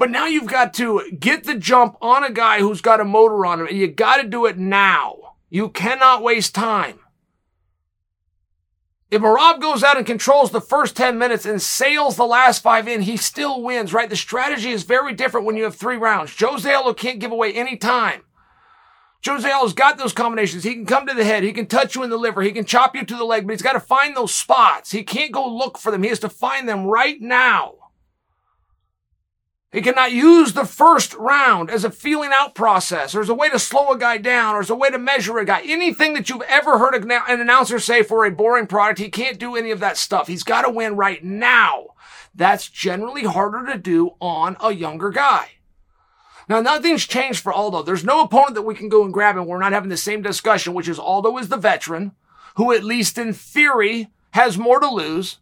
But 0.00 0.10
now 0.10 0.24
you've 0.24 0.46
got 0.46 0.72
to 0.74 1.02
get 1.10 1.44
the 1.44 1.54
jump 1.54 1.98
on 2.00 2.24
a 2.24 2.30
guy 2.30 2.60
who's 2.60 2.80
got 2.80 3.00
a 3.00 3.04
motor 3.04 3.44
on 3.44 3.60
him, 3.60 3.66
and 3.66 3.76
you 3.76 3.86
got 3.86 4.16
to 4.16 4.26
do 4.26 4.46
it 4.46 4.56
now. 4.56 5.34
You 5.50 5.68
cannot 5.68 6.22
waste 6.22 6.54
time. 6.54 7.00
If 9.10 9.20
Merab 9.20 9.60
goes 9.60 9.84
out 9.84 9.98
and 9.98 10.06
controls 10.06 10.52
the 10.52 10.60
first 10.62 10.96
10 10.96 11.18
minutes 11.18 11.44
and 11.44 11.60
sails 11.60 12.16
the 12.16 12.24
last 12.24 12.62
five 12.62 12.88
in, 12.88 13.02
he 13.02 13.18
still 13.18 13.60
wins, 13.60 13.92
right? 13.92 14.08
The 14.08 14.16
strategy 14.16 14.70
is 14.70 14.84
very 14.84 15.12
different 15.12 15.44
when 15.44 15.58
you 15.58 15.64
have 15.64 15.74
three 15.74 15.98
rounds. 15.98 16.34
Jose 16.40 16.72
Aldo 16.72 16.94
can't 16.94 17.20
give 17.20 17.30
away 17.30 17.52
any 17.52 17.76
time. 17.76 18.22
Jose 19.26 19.50
Aldo's 19.50 19.74
got 19.74 19.98
those 19.98 20.14
combinations. 20.14 20.64
He 20.64 20.72
can 20.72 20.86
come 20.86 21.06
to 21.08 21.14
the 21.14 21.24
head. 21.24 21.42
He 21.42 21.52
can 21.52 21.66
touch 21.66 21.94
you 21.94 22.02
in 22.04 22.08
the 22.08 22.16
liver. 22.16 22.40
He 22.40 22.52
can 22.52 22.64
chop 22.64 22.96
you 22.96 23.04
to 23.04 23.16
the 23.16 23.24
leg, 23.26 23.46
but 23.46 23.52
he's 23.52 23.60
got 23.60 23.74
to 23.74 23.80
find 23.80 24.16
those 24.16 24.34
spots. 24.34 24.92
He 24.92 25.02
can't 25.02 25.30
go 25.30 25.46
look 25.46 25.76
for 25.76 25.90
them. 25.90 26.02
He 26.02 26.08
has 26.08 26.20
to 26.20 26.30
find 26.30 26.66
them 26.66 26.86
right 26.86 27.20
now. 27.20 27.79
He 29.72 29.82
cannot 29.82 30.10
use 30.10 30.52
the 30.52 30.64
first 30.64 31.14
round 31.14 31.70
as 31.70 31.84
a 31.84 31.92
feeling 31.92 32.30
out 32.32 32.56
process 32.56 33.14
or 33.14 33.20
as 33.20 33.28
a 33.28 33.34
way 33.34 33.48
to 33.50 33.58
slow 33.58 33.90
a 33.90 33.98
guy 33.98 34.18
down 34.18 34.56
or 34.56 34.60
as 34.60 34.70
a 34.70 34.74
way 34.74 34.90
to 34.90 34.98
measure 34.98 35.38
a 35.38 35.44
guy. 35.44 35.62
Anything 35.64 36.14
that 36.14 36.28
you've 36.28 36.42
ever 36.42 36.78
heard 36.78 36.94
an 36.94 37.40
announcer 37.40 37.78
say 37.78 38.02
for 38.02 38.24
a 38.24 38.32
boring 38.32 38.66
product, 38.66 38.98
he 38.98 39.08
can't 39.08 39.38
do 39.38 39.54
any 39.54 39.70
of 39.70 39.78
that 39.78 39.96
stuff. 39.96 40.26
He's 40.26 40.42
got 40.42 40.62
to 40.62 40.70
win 40.70 40.96
right 40.96 41.22
now. 41.22 41.94
That's 42.34 42.68
generally 42.68 43.24
harder 43.24 43.64
to 43.72 43.78
do 43.78 44.16
on 44.20 44.56
a 44.60 44.72
younger 44.72 45.10
guy. 45.10 45.50
Now, 46.48 46.60
nothing's 46.60 47.06
changed 47.06 47.40
for 47.40 47.52
Aldo. 47.52 47.84
There's 47.84 48.04
no 48.04 48.22
opponent 48.22 48.54
that 48.56 48.62
we 48.62 48.74
can 48.74 48.88
go 48.88 49.04
and 49.04 49.14
grab 49.14 49.36
and 49.36 49.46
we're 49.46 49.60
not 49.60 49.72
having 49.72 49.88
the 49.88 49.96
same 49.96 50.20
discussion, 50.20 50.74
which 50.74 50.88
is 50.88 50.98
Aldo 50.98 51.38
is 51.38 51.48
the 51.48 51.56
veteran 51.56 52.10
who, 52.56 52.72
at 52.72 52.82
least 52.82 53.18
in 53.18 53.32
theory, 53.32 54.08
has 54.32 54.58
more 54.58 54.80
to 54.80 54.90
lose 54.90 55.38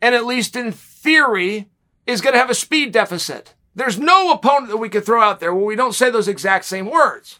and 0.00 0.14
at 0.14 0.24
least 0.24 0.56
in 0.56 0.72
theory 0.72 1.68
is 2.06 2.22
going 2.22 2.32
to 2.32 2.38
have 2.38 2.48
a 2.48 2.54
speed 2.54 2.92
deficit. 2.92 3.54
There's 3.78 3.98
no 3.98 4.32
opponent 4.32 4.70
that 4.70 4.78
we 4.78 4.88
could 4.88 5.06
throw 5.06 5.22
out 5.22 5.38
there 5.38 5.54
where 5.54 5.64
we 5.64 5.76
don't 5.76 5.94
say 5.94 6.10
those 6.10 6.26
exact 6.26 6.64
same 6.64 6.90
words. 6.90 7.38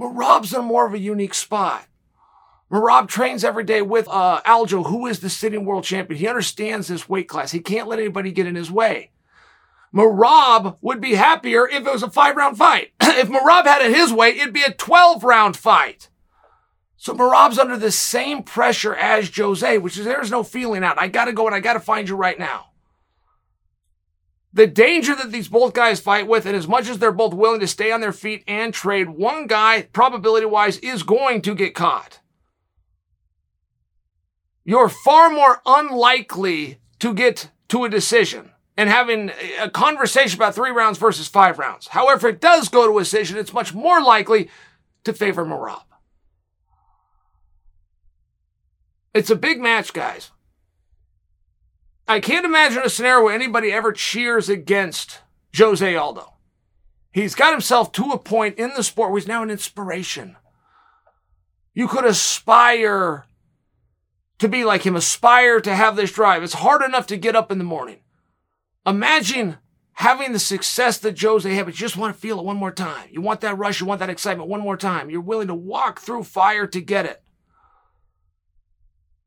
Merab's 0.00 0.54
in 0.54 0.64
more 0.64 0.86
of 0.86 0.94
a 0.94 0.98
unique 0.98 1.34
spot. 1.34 1.86
Merab 2.72 3.06
trains 3.06 3.44
every 3.44 3.64
day 3.64 3.82
with 3.82 4.08
uh, 4.08 4.40
Aljo, 4.46 4.86
who 4.86 5.06
is 5.06 5.20
the 5.20 5.28
sitting 5.28 5.66
world 5.66 5.84
champion. 5.84 6.18
He 6.18 6.26
understands 6.26 6.88
this 6.88 7.06
weight 7.06 7.28
class. 7.28 7.52
He 7.52 7.60
can't 7.60 7.86
let 7.86 7.98
anybody 7.98 8.32
get 8.32 8.46
in 8.46 8.54
his 8.54 8.70
way. 8.70 9.10
Merab 9.94 10.78
would 10.80 11.02
be 11.02 11.16
happier 11.16 11.68
if 11.68 11.86
it 11.86 11.92
was 11.92 12.02
a 12.02 12.10
five 12.10 12.34
round 12.34 12.56
fight. 12.56 12.92
if 13.02 13.28
Merab 13.28 13.66
had 13.66 13.82
it 13.82 13.94
his 13.94 14.10
way, 14.10 14.30
it'd 14.30 14.54
be 14.54 14.62
a 14.62 14.72
12 14.72 15.22
round 15.22 15.54
fight. 15.54 16.08
So 16.96 17.14
Merab's 17.14 17.58
under 17.58 17.76
the 17.76 17.92
same 17.92 18.42
pressure 18.42 18.94
as 18.94 19.30
Jose, 19.36 19.76
which 19.76 19.98
is 19.98 20.06
there's 20.06 20.30
no 20.30 20.42
feeling 20.42 20.82
out. 20.82 20.98
I 20.98 21.08
got 21.08 21.26
to 21.26 21.32
go 21.34 21.46
and 21.46 21.54
I 21.54 21.60
got 21.60 21.74
to 21.74 21.80
find 21.80 22.08
you 22.08 22.16
right 22.16 22.38
now. 22.38 22.70
The 24.54 24.68
danger 24.68 25.16
that 25.16 25.32
these 25.32 25.48
both 25.48 25.74
guys 25.74 25.98
fight 25.98 26.28
with, 26.28 26.46
and 26.46 26.56
as 26.56 26.68
much 26.68 26.88
as 26.88 27.00
they're 27.00 27.10
both 27.10 27.34
willing 27.34 27.58
to 27.58 27.66
stay 27.66 27.90
on 27.90 28.00
their 28.00 28.12
feet 28.12 28.44
and 28.46 28.72
trade, 28.72 29.10
one 29.10 29.48
guy, 29.48 29.82
probability 29.92 30.46
wise, 30.46 30.78
is 30.78 31.02
going 31.02 31.42
to 31.42 31.56
get 31.56 31.74
caught. 31.74 32.20
You're 34.64 34.88
far 34.88 35.28
more 35.28 35.60
unlikely 35.66 36.78
to 37.00 37.12
get 37.12 37.50
to 37.68 37.84
a 37.84 37.88
decision 37.88 38.52
and 38.76 38.88
having 38.88 39.32
a 39.60 39.68
conversation 39.68 40.38
about 40.38 40.54
three 40.54 40.70
rounds 40.70 40.98
versus 40.98 41.26
five 41.26 41.58
rounds. 41.58 41.88
However, 41.88 42.28
it 42.28 42.40
does 42.40 42.68
go 42.68 42.86
to 42.86 42.98
a 42.98 43.02
decision, 43.02 43.36
it's 43.36 43.52
much 43.52 43.74
more 43.74 44.00
likely 44.00 44.50
to 45.02 45.12
favor 45.12 45.44
Merab. 45.44 45.82
It's 49.12 49.30
a 49.30 49.36
big 49.36 49.60
match, 49.60 49.92
guys. 49.92 50.30
I 52.06 52.20
can't 52.20 52.44
imagine 52.44 52.82
a 52.82 52.90
scenario 52.90 53.24
where 53.24 53.34
anybody 53.34 53.72
ever 53.72 53.92
cheers 53.92 54.48
against 54.48 55.20
Jose 55.56 55.96
Aldo. 55.96 56.34
He's 57.12 57.34
got 57.34 57.52
himself 57.52 57.92
to 57.92 58.10
a 58.10 58.18
point 58.18 58.58
in 58.58 58.72
the 58.74 58.82
sport 58.82 59.10
where 59.10 59.20
he's 59.20 59.28
now 59.28 59.42
an 59.42 59.50
inspiration. 59.50 60.36
You 61.72 61.88
could 61.88 62.04
aspire 62.04 63.24
to 64.38 64.48
be 64.48 64.64
like 64.64 64.84
him, 64.84 64.96
aspire 64.96 65.60
to 65.60 65.74
have 65.74 65.96
this 65.96 66.12
drive. 66.12 66.42
It's 66.42 66.54
hard 66.54 66.82
enough 66.82 67.06
to 67.06 67.16
get 67.16 67.36
up 67.36 67.50
in 67.50 67.58
the 67.58 67.64
morning. 67.64 68.00
Imagine 68.84 69.56
having 69.94 70.32
the 70.32 70.38
success 70.38 70.98
that 70.98 71.20
Jose 71.20 71.52
had, 71.52 71.64
but 71.64 71.74
you 71.74 71.78
just 71.78 71.96
want 71.96 72.14
to 72.14 72.20
feel 72.20 72.38
it 72.38 72.44
one 72.44 72.56
more 72.56 72.72
time. 72.72 73.08
You 73.10 73.22
want 73.22 73.40
that 73.40 73.56
rush, 73.56 73.80
you 73.80 73.86
want 73.86 74.00
that 74.00 74.10
excitement 74.10 74.50
one 74.50 74.60
more 74.60 74.76
time. 74.76 75.08
You're 75.08 75.20
willing 75.20 75.48
to 75.48 75.54
walk 75.54 76.00
through 76.00 76.24
fire 76.24 76.66
to 76.66 76.80
get 76.80 77.06
it. 77.06 77.22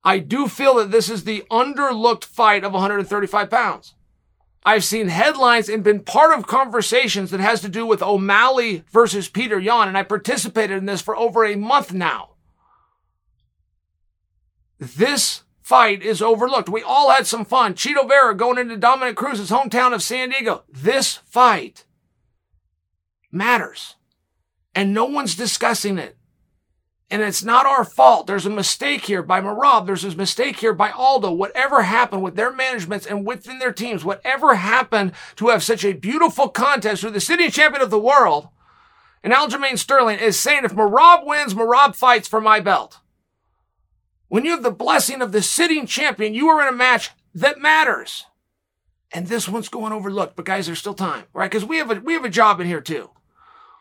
I 0.04 0.20
do 0.20 0.48
feel 0.48 0.76
that 0.76 0.92
this 0.92 1.10
is 1.10 1.24
the 1.24 1.44
underlooked 1.52 2.24
fight 2.24 2.64
of 2.64 2.74
135 2.74 3.50
pounds. 3.50 3.94
I've 4.64 4.84
seen 4.84 5.08
headlines 5.08 5.70
and 5.70 5.84
been 5.84 6.02
part 6.02 6.38
of 6.38 6.46
conversations 6.46 7.32
that 7.32 7.40
has 7.40 7.62
to 7.62 7.70
do 7.70 7.86
with 7.86 8.02
O'Malley 8.02 8.84
versus 8.92 9.30
Petr 9.30 9.64
Yan, 9.64 9.88
and 9.88 9.98
I 9.98 10.04
participated 10.04 10.78
in 10.78 10.86
this 10.86 11.02
for 11.02 11.16
over 11.16 11.46
a 11.46 11.56
month 11.56 11.94
now. 11.94 12.32
This 14.78 15.44
fight 15.62 16.02
is 16.02 16.22
overlooked. 16.22 16.70
We 16.70 16.84
all 16.84 17.12
had 17.12 17.26
some 17.26 17.46
fun. 17.46 17.76
Chito 17.76 18.08
Vera 18.08 18.36
going 18.36 18.58
into 18.58 18.76
Dominick 18.78 19.16
Cruz's 19.16 19.50
hometown 19.50 19.94
of 19.94 20.04
San 20.04 20.30
Diego. 20.30 20.64
This 20.70 21.16
fight 21.16 21.86
matters. 23.32 23.96
And 24.76 24.94
no 24.94 25.06
one's 25.06 25.36
discussing 25.36 25.98
it. 25.98 26.17
And 27.10 27.22
it's 27.22 27.44
not 27.44 27.66
our 27.66 27.86
fault. 27.86 28.28
There's 28.28 28.46
a 28.46 28.50
mistake 28.50 29.06
here 29.06 29.24
by 29.24 29.40
Merab. 29.40 29.86
There's 29.86 30.04
a 30.04 30.16
mistake 30.16 30.58
here 30.58 30.74
by 30.74 30.92
Aldo. 30.92 31.32
Whatever 31.32 31.84
happened 31.84 32.22
with 32.22 32.36
their 32.36 32.52
managements 32.52 33.06
and 33.06 33.26
within 33.26 33.60
their 33.60 33.72
teams, 33.72 34.04
whatever 34.04 34.56
happened 34.56 35.14
to 35.38 35.48
have 35.48 35.64
such 35.64 35.86
a 35.86 35.94
beautiful 35.94 36.50
contest 36.50 37.06
with 37.06 37.14
the 37.14 37.22
sitting 37.22 37.50
champion 37.50 37.82
of 37.82 37.92
the 37.92 38.00
world, 38.00 38.50
and 39.24 39.34
Aljamain 39.34 39.78
Sterling 39.78 40.20
is 40.20 40.40
saying 40.40 40.66
if 40.66 40.74
Merab 40.74 41.26
wins, 41.26 41.54
Merab 41.54 41.96
fights 41.96 42.28
for 42.28 42.42
my 42.42 42.60
belt. 42.60 43.00
When 44.28 44.44
you 44.44 44.52
have 44.52 44.64
the 44.64 44.72
blessing 44.72 45.22
of 45.22 45.32
the 45.32 45.42
sitting 45.42 45.86
champion, 45.86 46.34
you 46.34 46.50
are 46.50 46.62
in 46.62 46.74
a 46.74 46.76
match 46.78 47.12
that 47.34 47.60
matters. 47.60 48.26
And 49.14 49.28
this 49.28 49.48
one's 49.48 49.70
going 49.70 49.94
overlooked, 49.94 50.36
but 50.36 50.46
guys, 50.46 50.66
there's 50.66 50.80
still 50.80 50.94
time, 50.94 51.24
right? 51.34 51.50
Because 51.50 51.64
we 51.64 51.78
have 51.78 51.90
a 51.90 51.96
we 52.02 52.14
have 52.14 52.26
a 52.26 52.30
job 52.30 52.60
in 52.60 52.68
here 52.68 52.82
too. 52.82 53.10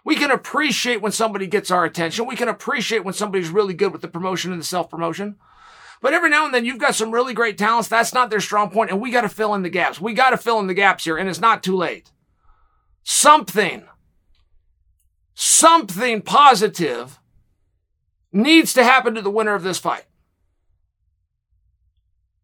We 0.07 0.15
can 0.15 0.31
appreciate 0.31 1.03
when 1.03 1.11
somebody 1.11 1.49
gets 1.49 1.73
our 1.73 1.85
attention. 1.85 2.27
We 2.27 2.37
can 2.37 2.49
appreciate 2.49 3.05
when 3.05 3.13
somebody's 3.13 3.51
really 3.51 3.75
good 3.75 3.93
with 3.93 4.03
the 4.03 4.09
promotion 4.09 4.53
and 4.53 4.61
the 4.61 4.65
self 4.65 4.89
promotion. 4.89 5.35
But 6.01 6.13
every 6.13 6.31
now 6.31 6.45
and 6.45 6.55
then 6.55 6.65
you've 6.65 6.79
got 6.79 6.95
some 6.95 7.11
really 7.11 7.35
great 7.35 7.59
talents. 7.59 7.89
That's 7.89 8.15
not 8.15 8.31
their 8.31 8.39
strong 8.39 8.71
point, 8.71 8.91
and 8.91 9.01
we 9.01 9.11
got 9.11 9.23
to 9.23 9.29
fill 9.29 9.53
in 9.55 9.63
the 9.63 9.69
gaps. 9.69 10.01
We 10.01 10.15
got 10.15 10.31
to 10.31 10.37
fill 10.37 10.61
in 10.61 10.69
the 10.69 10.75
gaps 10.75 11.03
here, 11.03 11.17
and 11.17 11.29
it's 11.29 11.41
not 11.41 11.65
too 11.65 11.75
late. 11.77 12.13
Something, 13.03 13.83
something 15.35 16.23
positive 16.23 17.19
needs 18.31 18.73
to 18.75 18.85
happen 18.85 19.17
to 19.17 19.23
the 19.23 19.31
winner 19.31 19.55
of 19.55 19.65
this 19.65 19.81
fight. 19.81 20.05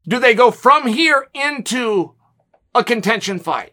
Do 0.09 0.19
they 0.19 0.35
go 0.35 0.51
from 0.51 0.89
here 0.89 1.29
into 1.33 2.17
a 2.75 2.83
contention 2.83 3.39
fight? 3.39 3.72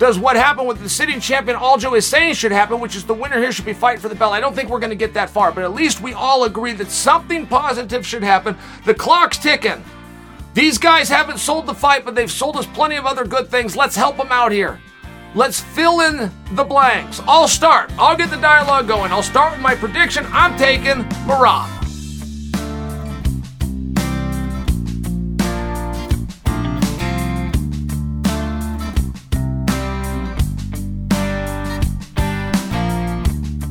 Does 0.00 0.18
what 0.18 0.34
happened 0.34 0.66
with 0.66 0.82
the 0.82 0.88
sitting 0.88 1.20
champion 1.20 1.58
Aljo 1.58 1.94
is 1.94 2.06
saying 2.06 2.32
should 2.32 2.52
happen, 2.52 2.80
which 2.80 2.96
is 2.96 3.04
the 3.04 3.12
winner 3.12 3.38
here 3.38 3.52
should 3.52 3.66
be 3.66 3.74
fighting 3.74 4.00
for 4.00 4.08
the 4.08 4.14
belt? 4.14 4.32
I 4.32 4.40
don't 4.40 4.56
think 4.56 4.70
we're 4.70 4.78
going 4.78 4.88
to 4.88 4.96
get 4.96 5.12
that 5.12 5.28
far, 5.28 5.52
but 5.52 5.62
at 5.62 5.74
least 5.74 6.00
we 6.00 6.14
all 6.14 6.44
agree 6.44 6.72
that 6.72 6.90
something 6.90 7.46
positive 7.46 8.06
should 8.06 8.22
happen. 8.22 8.56
The 8.86 8.94
clock's 8.94 9.36
ticking. 9.36 9.84
These 10.54 10.78
guys 10.78 11.10
haven't 11.10 11.36
sold 11.36 11.66
the 11.66 11.74
fight, 11.74 12.06
but 12.06 12.14
they've 12.14 12.30
sold 12.30 12.56
us 12.56 12.64
plenty 12.64 12.96
of 12.96 13.04
other 13.04 13.26
good 13.26 13.48
things. 13.50 13.76
Let's 13.76 13.94
help 13.94 14.16
them 14.16 14.28
out 14.30 14.52
here. 14.52 14.80
Let's 15.34 15.60
fill 15.60 16.00
in 16.00 16.30
the 16.52 16.64
blanks. 16.64 17.20
I'll 17.26 17.46
start. 17.46 17.92
I'll 17.98 18.16
get 18.16 18.30
the 18.30 18.40
dialogue 18.40 18.88
going. 18.88 19.12
I'll 19.12 19.22
start 19.22 19.52
with 19.52 19.60
my 19.60 19.74
prediction. 19.74 20.24
I'm 20.30 20.56
taking 20.56 21.04
Merab. 21.26 21.79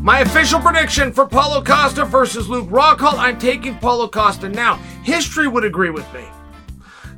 My 0.09 0.21
official 0.21 0.59
prediction 0.59 1.13
for 1.13 1.27
Paulo 1.27 1.63
Costa 1.63 2.03
versus 2.03 2.49
Luke 2.49 2.69
Rockhold, 2.69 3.19
I'm 3.19 3.37
taking 3.37 3.77
Paulo 3.77 4.07
Costa 4.07 4.49
now. 4.49 4.77
History 5.03 5.47
would 5.47 5.63
agree 5.63 5.91
with 5.91 6.11
me. 6.15 6.23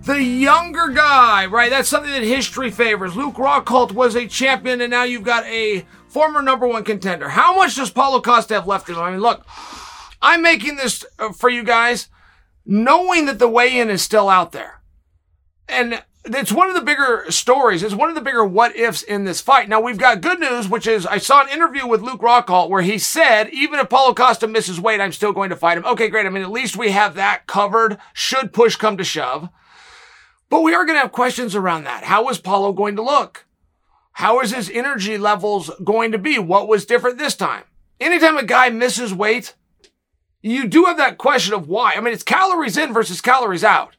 The 0.02 0.22
younger 0.22 0.90
guy, 0.90 1.46
right? 1.46 1.70
That's 1.70 1.88
something 1.88 2.12
that 2.12 2.22
history 2.22 2.70
favors. 2.70 3.16
Luke 3.16 3.36
Rockhold 3.36 3.94
was 3.94 4.16
a 4.16 4.28
champion, 4.28 4.82
and 4.82 4.92
now 4.92 5.04
you've 5.04 5.24
got 5.24 5.46
a 5.46 5.86
former 6.10 6.42
number 6.42 6.68
one 6.68 6.84
contender. 6.84 7.30
How 7.30 7.56
much 7.56 7.78
does 7.78 7.92
Paulo 7.92 8.20
Costa 8.20 8.56
have 8.56 8.68
left 8.68 8.90
in 8.90 8.96
him? 8.96 9.02
I 9.02 9.12
mean, 9.12 9.22
look, 9.22 9.46
I'm 10.22 10.42
making 10.42 10.76
this 10.76 11.06
uh, 11.18 11.32
for 11.32 11.50
you 11.50 11.64
guys 11.64 12.10
knowing 12.66 13.26
that 13.28 13.40
the 13.40 13.48
weigh 13.48 13.80
in 13.80 13.90
is 13.90 14.02
still 14.02 14.28
out 14.28 14.52
there. 14.52 14.82
And 15.66 16.04
it's 16.24 16.52
one 16.52 16.70
of 16.70 16.76
the 16.76 16.82
bigger 16.82 17.26
stories. 17.30 17.82
It's 17.82 17.96
one 17.96 18.10
of 18.10 18.16
the 18.16 18.22
bigger 18.22 18.46
what 18.46 18.76
ifs 18.76 19.02
in 19.02 19.24
this 19.24 19.42
fight. 19.42 19.68
Now 19.68 19.82
we've 19.82 19.98
got 19.98 20.22
good 20.22 20.40
news, 20.40 20.68
which 20.68 20.86
is 20.86 21.06
I 21.06 21.18
saw 21.18 21.42
an 21.42 21.50
interview 21.50 21.88
with 21.88 22.02
Luke 22.02 22.22
Rockhold 22.22 22.70
where 22.70 22.84
he 22.84 22.98
said, 22.98 23.50
even 23.50 23.80
if 23.80 23.90
Paulo 23.90 24.14
Costa 24.14 24.48
misses 24.48 24.80
weight, 24.80 25.02
I'm 25.02 25.12
still 25.12 25.34
going 25.34 25.50
to 25.50 25.56
fight 25.56 25.78
him. 25.78 25.86
Okay, 25.86 26.10
great. 26.10 26.26
I 26.26 26.30
mean, 26.30 26.44
at 26.44 26.52
least 26.52 26.78
we 26.78 26.92
have 26.92 27.16
that 27.16 27.48
covered 27.48 27.98
should 28.14 28.54
push 28.54 28.76
come 28.76 28.98
to 28.98 29.04
shove. 29.04 29.50
But 30.50 30.62
we 30.62 30.76
are 30.76 30.86
going 30.86 30.98
to 30.98 31.02
have 31.02 31.12
questions 31.12 31.56
around 31.56 31.86
that. 31.86 32.04
How 32.04 32.28
is 32.30 32.38
Paulo 32.38 32.74
going 32.74 32.96
to 32.98 33.02
look? 33.02 33.46
How 34.14 34.42
is 34.42 34.52
his 34.52 34.70
energy 34.70 35.18
levels 35.18 35.72
going 35.84 36.12
to 36.12 36.18
be? 36.18 36.38
What 36.38 36.68
was 36.68 36.86
different 36.86 37.18
this 37.18 37.36
time? 37.36 37.64
Anytime 38.00 38.38
a 38.38 38.44
guy 38.44 38.70
misses 38.70 39.14
weight, 39.14 39.56
you 40.42 40.68
do 40.68 40.86
have 40.86 40.98
that 40.98 41.18
question 41.18 41.54
of 41.54 41.68
why. 41.68 41.94
I 41.96 42.02
mean, 42.02 42.14
it's 42.14 42.24
calories 42.24 42.78
in 42.78 42.94
versus 42.94 43.22
calories 43.22 43.64
out. 43.64 43.96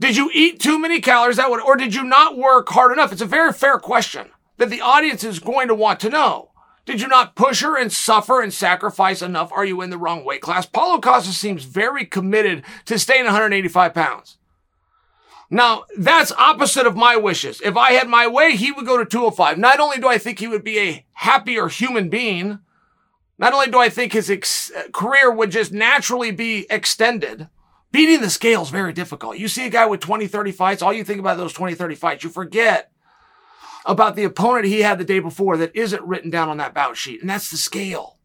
Did 0.00 0.16
you 0.16 0.30
eat 0.34 0.60
too 0.60 0.78
many 0.78 1.00
calories 1.00 1.36
that 1.36 1.50
would, 1.50 1.60
or 1.60 1.76
did 1.76 1.94
you 1.94 2.04
not 2.04 2.36
work 2.36 2.68
hard 2.68 2.92
enough? 2.92 3.12
It's 3.12 3.22
a 3.22 3.26
very 3.26 3.52
fair 3.52 3.78
question 3.78 4.30
that 4.58 4.70
the 4.70 4.80
audience 4.80 5.24
is 5.24 5.38
going 5.38 5.68
to 5.68 5.74
want 5.74 6.00
to 6.00 6.10
know. 6.10 6.50
Did 6.84 7.00
you 7.00 7.08
not 7.08 7.34
push 7.34 7.62
her 7.62 7.78
and 7.78 7.90
suffer 7.90 8.42
and 8.42 8.52
sacrifice 8.52 9.22
enough? 9.22 9.50
Are 9.52 9.64
you 9.64 9.80
in 9.80 9.90
the 9.90 9.98
wrong 9.98 10.24
weight 10.24 10.42
class? 10.42 10.66
Paulo 10.66 11.00
Costa 11.00 11.32
seems 11.32 11.64
very 11.64 12.04
committed 12.04 12.62
to 12.84 12.98
staying 12.98 13.24
185 13.24 13.94
pounds. 13.94 14.36
Now, 15.48 15.84
that's 15.96 16.32
opposite 16.32 16.86
of 16.86 16.96
my 16.96 17.16
wishes. 17.16 17.60
If 17.62 17.76
I 17.76 17.92
had 17.92 18.08
my 18.08 18.26
way, 18.26 18.56
he 18.56 18.72
would 18.72 18.86
go 18.86 18.98
to 18.98 19.04
205. 19.04 19.56
Not 19.56 19.80
only 19.80 19.98
do 19.98 20.08
I 20.08 20.18
think 20.18 20.38
he 20.38 20.48
would 20.48 20.64
be 20.64 20.78
a 20.78 21.06
happier 21.12 21.68
human 21.68 22.08
being, 22.08 22.58
not 23.38 23.52
only 23.52 23.70
do 23.70 23.78
I 23.78 23.88
think 23.88 24.12
his 24.12 24.30
ex- 24.30 24.72
career 24.92 25.30
would 25.30 25.50
just 25.50 25.72
naturally 25.72 26.32
be 26.32 26.66
extended, 26.68 27.48
Beating 27.94 28.22
the 28.22 28.28
scale 28.28 28.62
is 28.62 28.70
very 28.70 28.92
difficult. 28.92 29.38
You 29.38 29.46
see 29.46 29.66
a 29.66 29.70
guy 29.70 29.86
with 29.86 30.00
20, 30.00 30.26
30 30.26 30.50
fights, 30.50 30.82
all 30.82 30.92
you 30.92 31.04
think 31.04 31.20
about 31.20 31.36
those 31.36 31.52
20, 31.52 31.76
30 31.76 31.94
fights, 31.94 32.24
you 32.24 32.28
forget 32.28 32.90
about 33.86 34.16
the 34.16 34.24
opponent 34.24 34.64
he 34.64 34.80
had 34.82 34.98
the 34.98 35.04
day 35.04 35.20
before 35.20 35.56
that 35.58 35.76
isn't 35.76 36.02
written 36.02 36.28
down 36.28 36.48
on 36.48 36.56
that 36.56 36.74
bout 36.74 36.96
sheet, 36.96 37.20
and 37.20 37.30
that's 37.30 37.52
the 37.52 37.56
scale. 37.56 38.18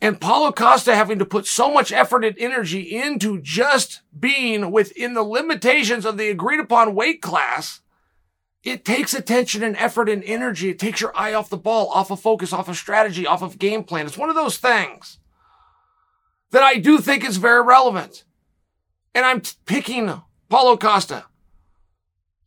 And 0.00 0.20
Paulo 0.20 0.50
Costa 0.50 0.96
having 0.96 1.20
to 1.20 1.24
put 1.24 1.46
so 1.46 1.72
much 1.72 1.92
effort 1.92 2.24
and 2.24 2.36
energy 2.36 3.00
into 3.00 3.40
just 3.40 4.00
being 4.18 4.72
within 4.72 5.14
the 5.14 5.22
limitations 5.22 6.04
of 6.04 6.18
the 6.18 6.30
agreed 6.30 6.58
upon 6.58 6.96
weight 6.96 7.22
class, 7.22 7.80
it 8.64 8.84
takes 8.84 9.14
attention 9.14 9.62
and 9.62 9.76
effort 9.76 10.08
and 10.08 10.24
energy. 10.24 10.68
It 10.68 10.80
takes 10.80 11.00
your 11.00 11.16
eye 11.16 11.32
off 11.32 11.48
the 11.48 11.56
ball, 11.56 11.86
off 11.90 12.10
of 12.10 12.18
focus, 12.18 12.52
off 12.52 12.68
of 12.68 12.76
strategy, 12.76 13.24
off 13.24 13.40
of 13.40 13.56
game 13.56 13.84
plan. 13.84 14.06
It's 14.06 14.18
one 14.18 14.30
of 14.30 14.34
those 14.34 14.56
things 14.58 15.19
that 16.50 16.62
I 16.62 16.76
do 16.76 16.98
think 16.98 17.24
is 17.24 17.36
very 17.36 17.62
relevant. 17.62 18.24
And 19.14 19.24
I'm 19.24 19.42
picking 19.66 20.22
Paulo 20.48 20.76
Costa. 20.76 21.24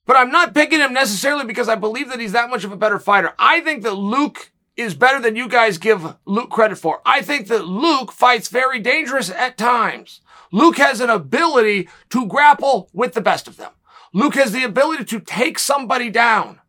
But 0.06 0.18
I'm 0.18 0.32
not 0.32 0.54
picking 0.54 0.80
him 0.80 0.94
necessarily 0.94 1.46
because 1.46 1.70
I 1.70 1.76
believe 1.76 2.10
that 2.10 2.20
he's 2.20 2.34
that 2.34 2.50
much 2.50 2.64
of 2.64 2.72
a 2.72 2.78
better 2.78 3.00
fighter. 3.00 3.34
I 3.40 3.62
think 3.62 3.84
that 3.84 3.94
Luke 3.94 4.52
is 4.76 4.96
better 4.96 5.20
than 5.20 5.36
you 5.36 5.48
guys 5.48 5.78
give 5.78 6.16
Luke 6.26 6.50
credit 6.50 6.78
for. 6.78 7.02
I 7.06 7.22
think 7.22 7.48
that 7.48 7.66
Luke 7.66 8.12
fights 8.12 8.50
very 8.50 8.80
dangerous 8.80 9.30
at 9.30 9.58
times. 9.58 10.20
Luke 10.52 10.78
has 10.78 11.00
an 11.00 11.10
ability 11.10 11.88
to 12.10 12.28
grapple 12.28 12.90
with 12.92 13.14
the 13.14 13.22
best 13.22 13.48
of 13.48 13.58
them. 13.58 13.72
Luke 14.14 14.36
has 14.36 14.52
the 14.52 14.64
ability 14.64 15.06
to 15.06 15.20
take 15.20 15.58
somebody 15.58 16.10
down. 16.10 16.60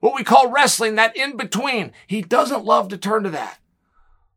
What 0.00 0.14
we 0.14 0.24
call 0.24 0.50
wrestling, 0.50 0.96
that 0.96 1.16
in 1.16 1.36
between. 1.36 1.92
He 2.06 2.22
doesn't 2.22 2.64
love 2.64 2.88
to 2.88 2.98
turn 2.98 3.22
to 3.22 3.30
that. 3.30 3.59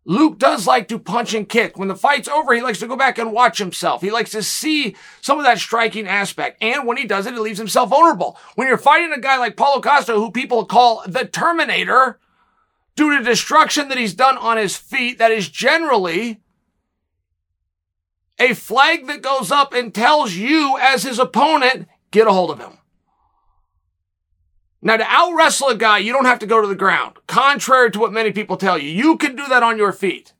Luke 0.06 0.38
does 0.38 0.68
like 0.68 0.89
to 0.89 0.99
punch 0.99 1.34
and 1.34 1.47
kick. 1.47 1.78
When 1.78 1.88
the 1.88 1.95
fight's 1.95 2.28
over, 2.28 2.54
he 2.54 2.62
likes 2.62 2.80
to 2.80 2.88
go 2.88 2.97
back 2.97 3.18
and 3.18 3.32
watch 3.32 3.58
himself. 3.58 4.01
He 4.01 4.12
likes 4.12 4.32
to 4.32 4.43
see 4.43 4.95
some 5.22 5.38
of 5.38 5.45
that 5.45 5.60
striking 5.60 6.08
aspect. 6.08 6.62
And 6.62 6.86
when 6.86 6.97
he 6.97 7.06
does 7.06 7.26
it, 7.26 7.34
he 7.34 7.39
leaves 7.39 7.58
himself 7.58 7.89
vulnerable. 7.89 8.38
When 8.56 8.68
you're 8.68 8.78
fighting 8.78 9.14
a 9.14 9.20
guy 9.20 9.38
like 9.38 9.56
Paulo 9.56 9.82
Costa, 9.82 10.14
who 10.14 10.30
people 10.30 10.66
call 10.66 11.04
the 11.08 11.26
Terminator, 11.26 12.20
due 12.95 13.18
to 13.18 13.24
destruction 13.24 13.88
that 13.88 13.97
he's 13.97 14.14
done 14.14 14.38
on 14.38 14.58
his 14.58 14.76
feet, 14.76 15.20
that 15.20 15.32
is 15.32 15.49
generally 15.49 16.41
a 18.39 18.54
flag 18.54 19.08
that 19.08 19.22
goes 19.22 19.51
up 19.51 19.74
and 19.74 19.93
tells 19.93 20.34
you 20.34 20.78
as 20.80 21.04
his 21.04 21.20
opponent, 21.20 21.88
get 22.12 22.28
a 22.28 22.34
hold 22.34 22.51
of 22.51 22.60
him. 22.60 22.78
Now, 24.86 24.98
to 24.98 25.06
out 25.08 25.34
wrestle 25.34 25.70
a 25.70 25.76
guy, 25.76 26.00
you 26.00 26.12
don't 26.12 26.26
have 26.26 26.40
to 26.40 26.46
go 26.46 26.62
to 26.62 26.68
the 26.68 26.76
ground. 26.76 27.16
Contrary 27.26 27.90
to 27.92 28.00
what 28.00 28.12
many 28.12 28.34
people 28.34 28.58
tell 28.58 28.78
you, 28.78 28.90
you 28.90 29.16
can 29.16 29.34
do 29.34 29.48
that 29.48 29.64
on 29.64 29.78
your 29.78 29.94
feet. 29.94 30.34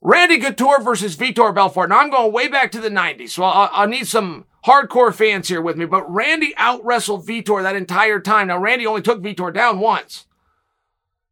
Randy 0.00 0.38
Couture 0.38 0.80
versus 0.80 1.16
Vitor 1.16 1.52
Belfort. 1.52 1.88
Now, 1.88 1.98
I'm 1.98 2.10
going 2.10 2.32
way 2.32 2.46
back 2.46 2.70
to 2.72 2.80
the 2.80 2.88
90s, 2.88 3.30
so 3.30 3.42
I'll, 3.42 3.68
I'll 3.72 3.88
need 3.88 4.06
some 4.06 4.46
hardcore 4.64 5.12
fans 5.12 5.48
here 5.48 5.60
with 5.60 5.76
me. 5.76 5.86
But 5.86 6.08
Randy 6.08 6.54
out 6.56 6.84
wrestled 6.84 7.26
Vitor 7.26 7.64
that 7.64 7.74
entire 7.74 8.20
time. 8.20 8.46
Now, 8.46 8.58
Randy 8.58 8.86
only 8.86 9.02
took 9.02 9.20
Vitor 9.20 9.52
down 9.52 9.80
once, 9.80 10.26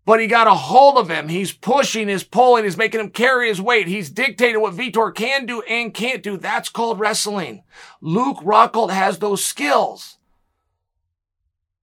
but 0.05 0.19
he 0.19 0.27
got 0.27 0.49
a 0.49 0.55
hold 0.55 0.99
of 0.99 1.09
him. 1.09 1.29
He's 1.29 1.53
pushing, 1.53 2.09
he's 2.09 2.25
pulling, 2.25 2.65
he's 2.65 2.77
making 2.77 2.99
him 2.99 3.11
carry 3.11 3.49
his 3.49 3.63
weight. 3.63 3.87
He's 3.87 4.11
dictating 4.11 4.61
what 4.61 4.75
Vitor 4.75 5.15
can 5.15 5.47
do 5.47 5.63
and 5.63 5.95
can't 5.95 6.25
do. 6.25 6.37
That's 6.37 6.69
called 6.71 6.99
wrestling. 6.99 7.63
Luke 8.01 8.39
Rockhold 8.39 8.91
has 8.91 9.19
those 9.19 9.45
skills 9.45 10.17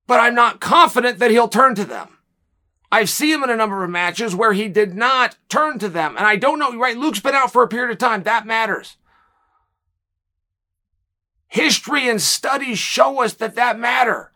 but 0.07 0.19
I'm 0.19 0.33
not 0.33 0.61
confident 0.61 1.19
that 1.19 1.31
he'll 1.31 1.49
turn 1.49 1.75
to 1.75 1.85
them. 1.85 2.17
I've 2.91 3.09
seen 3.09 3.35
him 3.35 3.43
in 3.43 3.49
a 3.49 3.55
number 3.55 3.83
of 3.83 3.89
matches 3.89 4.33
where 4.33 4.53
he 4.53 4.69
did 4.69 4.95
not 4.95 5.35
turn 5.49 5.77
to 5.79 5.89
them. 5.89 6.15
And 6.17 6.25
I 6.25 6.37
don't 6.37 6.57
know, 6.57 6.77
right? 6.77 6.97
Luke's 6.97 7.19
been 7.19 7.35
out 7.35 7.51
for 7.51 7.61
a 7.61 7.67
period 7.67 7.91
of 7.91 7.97
time. 7.97 8.23
That 8.23 8.45
matters. 8.47 8.95
History 11.49 12.09
and 12.09 12.21
studies 12.21 12.79
show 12.79 13.21
us 13.21 13.33
that 13.35 13.55
that 13.55 13.79
matter, 13.79 14.31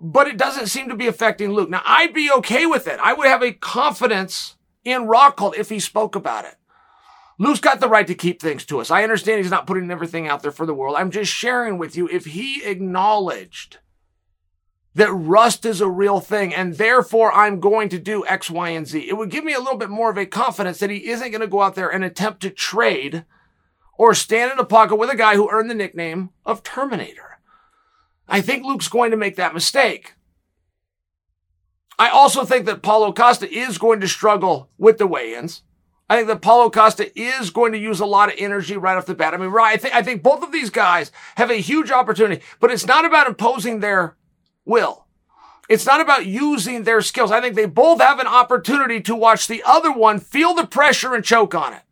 but 0.00 0.26
it 0.26 0.36
doesn't 0.36 0.66
seem 0.66 0.88
to 0.88 0.96
be 0.96 1.06
affecting 1.06 1.52
Luke. 1.52 1.70
Now, 1.70 1.82
I'd 1.84 2.14
be 2.14 2.30
okay 2.38 2.66
with 2.66 2.86
it. 2.86 2.98
I 3.00 3.12
would 3.12 3.26
have 3.26 3.42
a 3.42 3.52
confidence 3.52 4.56
in 4.84 5.02
Rockhold 5.02 5.56
if 5.56 5.68
he 5.68 5.78
spoke 5.78 6.16
about 6.16 6.44
it. 6.44 6.56
Luke's 7.38 7.60
got 7.60 7.80
the 7.80 7.88
right 7.88 8.06
to 8.06 8.14
keep 8.14 8.40
things 8.40 8.64
to 8.66 8.80
us. 8.80 8.90
I 8.90 9.02
understand 9.02 9.38
he's 9.38 9.50
not 9.50 9.66
putting 9.66 9.90
everything 9.90 10.28
out 10.28 10.42
there 10.42 10.52
for 10.52 10.66
the 10.66 10.74
world. 10.74 10.96
I'm 10.96 11.10
just 11.10 11.32
sharing 11.32 11.78
with 11.78 11.96
you 11.96 12.08
if 12.08 12.26
he 12.26 12.64
acknowledged 12.64 13.78
that 14.94 15.12
rust 15.12 15.64
is 15.64 15.80
a 15.80 15.88
real 15.88 16.20
thing 16.20 16.54
and 16.54 16.74
therefore 16.74 17.32
I'm 17.32 17.60
going 17.60 17.88
to 17.90 17.98
do 17.98 18.26
X, 18.26 18.50
Y, 18.50 18.70
and 18.70 18.86
Z. 18.86 19.08
It 19.08 19.16
would 19.16 19.30
give 19.30 19.44
me 19.44 19.54
a 19.54 19.58
little 19.58 19.78
bit 19.78 19.90
more 19.90 20.10
of 20.10 20.18
a 20.18 20.26
confidence 20.26 20.78
that 20.78 20.90
he 20.90 21.08
isn't 21.08 21.30
going 21.30 21.40
to 21.40 21.46
go 21.46 21.62
out 21.62 21.74
there 21.74 21.88
and 21.88 22.04
attempt 22.04 22.42
to 22.42 22.50
trade 22.50 23.24
or 23.96 24.14
stand 24.14 24.52
in 24.52 24.58
a 24.58 24.64
pocket 24.64 24.96
with 24.96 25.10
a 25.10 25.16
guy 25.16 25.36
who 25.36 25.50
earned 25.50 25.70
the 25.70 25.74
nickname 25.74 26.30
of 26.44 26.62
Terminator. 26.62 27.38
I 28.28 28.40
think 28.40 28.64
Luke's 28.64 28.88
going 28.88 29.10
to 29.10 29.16
make 29.16 29.36
that 29.36 29.54
mistake. 29.54 30.14
I 31.98 32.08
also 32.08 32.44
think 32.44 32.66
that 32.66 32.82
Paulo 32.82 33.12
Costa 33.12 33.50
is 33.50 33.78
going 33.78 34.00
to 34.00 34.08
struggle 34.08 34.70
with 34.78 34.98
the 34.98 35.06
weigh-ins. 35.06 35.62
I 36.08 36.16
think 36.16 36.28
that 36.28 36.42
Paulo 36.42 36.68
Costa 36.68 37.10
is 37.18 37.50
going 37.50 37.72
to 37.72 37.78
use 37.78 38.00
a 38.00 38.06
lot 38.06 38.28
of 38.28 38.34
energy 38.38 38.76
right 38.76 38.96
off 38.96 39.06
the 39.06 39.14
bat. 39.14 39.34
I 39.34 39.36
mean, 39.36 39.50
right, 39.50 39.82
I 39.84 39.98
I 39.98 40.02
think 40.02 40.22
both 40.22 40.42
of 40.42 40.52
these 40.52 40.70
guys 40.70 41.12
have 41.36 41.50
a 41.50 41.54
huge 41.54 41.90
opportunity, 41.90 42.42
but 42.60 42.70
it's 42.70 42.86
not 42.86 43.04
about 43.04 43.28
imposing 43.28 43.80
their 43.80 44.16
will. 44.64 45.06
It's 45.68 45.86
not 45.86 46.00
about 46.00 46.26
using 46.26 46.82
their 46.82 47.00
skills. 47.00 47.30
I 47.30 47.40
think 47.40 47.54
they 47.54 47.66
both 47.66 48.00
have 48.00 48.18
an 48.18 48.26
opportunity 48.26 49.00
to 49.02 49.14
watch 49.14 49.46
the 49.46 49.62
other 49.64 49.92
one 49.92 50.18
feel 50.18 50.54
the 50.54 50.66
pressure 50.66 51.14
and 51.14 51.24
choke 51.24 51.54
on 51.54 51.72
it. 51.72 51.82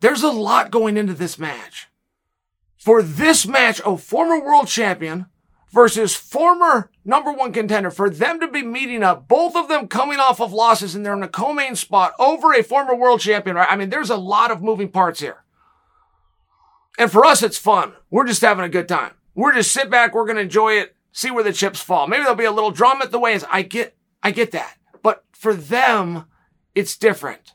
There's 0.00 0.22
a 0.22 0.30
lot 0.30 0.70
going 0.70 0.96
into 0.96 1.14
this 1.14 1.38
match. 1.38 1.88
For 2.76 3.02
this 3.02 3.46
match, 3.46 3.80
a 3.84 3.96
former 3.96 4.40
world 4.40 4.68
champion 4.68 5.26
versus 5.72 6.14
former 6.14 6.90
number 7.04 7.32
one 7.32 7.52
contender, 7.52 7.90
for 7.90 8.08
them 8.08 8.38
to 8.40 8.48
be 8.48 8.62
meeting 8.62 9.02
up, 9.02 9.26
both 9.26 9.56
of 9.56 9.68
them 9.68 9.88
coming 9.88 10.20
off 10.20 10.40
of 10.40 10.52
losses 10.52 10.94
and 10.94 11.04
they're 11.04 11.16
in 11.16 11.22
a 11.22 11.28
co-main 11.28 11.74
spot 11.74 12.12
over 12.18 12.54
a 12.54 12.62
former 12.62 12.94
world 12.94 13.20
champion, 13.20 13.56
right? 13.56 13.68
I 13.68 13.76
mean, 13.76 13.90
there's 13.90 14.10
a 14.10 14.16
lot 14.16 14.50
of 14.50 14.62
moving 14.62 14.88
parts 14.88 15.20
here. 15.20 15.42
And 16.98 17.10
for 17.10 17.24
us, 17.24 17.42
it's 17.42 17.58
fun. 17.58 17.94
We're 18.10 18.26
just 18.26 18.42
having 18.42 18.64
a 18.64 18.68
good 18.68 18.88
time. 18.88 19.12
We're 19.34 19.54
just 19.54 19.72
sit 19.72 19.90
back. 19.90 20.14
We're 20.14 20.24
going 20.24 20.36
to 20.36 20.42
enjoy 20.42 20.74
it 20.74 20.96
see 21.18 21.32
where 21.32 21.42
the 21.42 21.52
chips 21.52 21.80
fall. 21.80 22.06
Maybe 22.06 22.22
there'll 22.22 22.36
be 22.36 22.44
a 22.44 22.52
little 22.52 22.70
drama 22.70 23.04
at 23.04 23.10
the 23.10 23.18
ways. 23.18 23.44
I 23.50 23.62
get, 23.62 23.96
I 24.22 24.30
get 24.30 24.52
that. 24.52 24.76
But 25.02 25.24
for 25.32 25.52
them, 25.52 26.26
it's 26.76 26.96
different. 26.96 27.54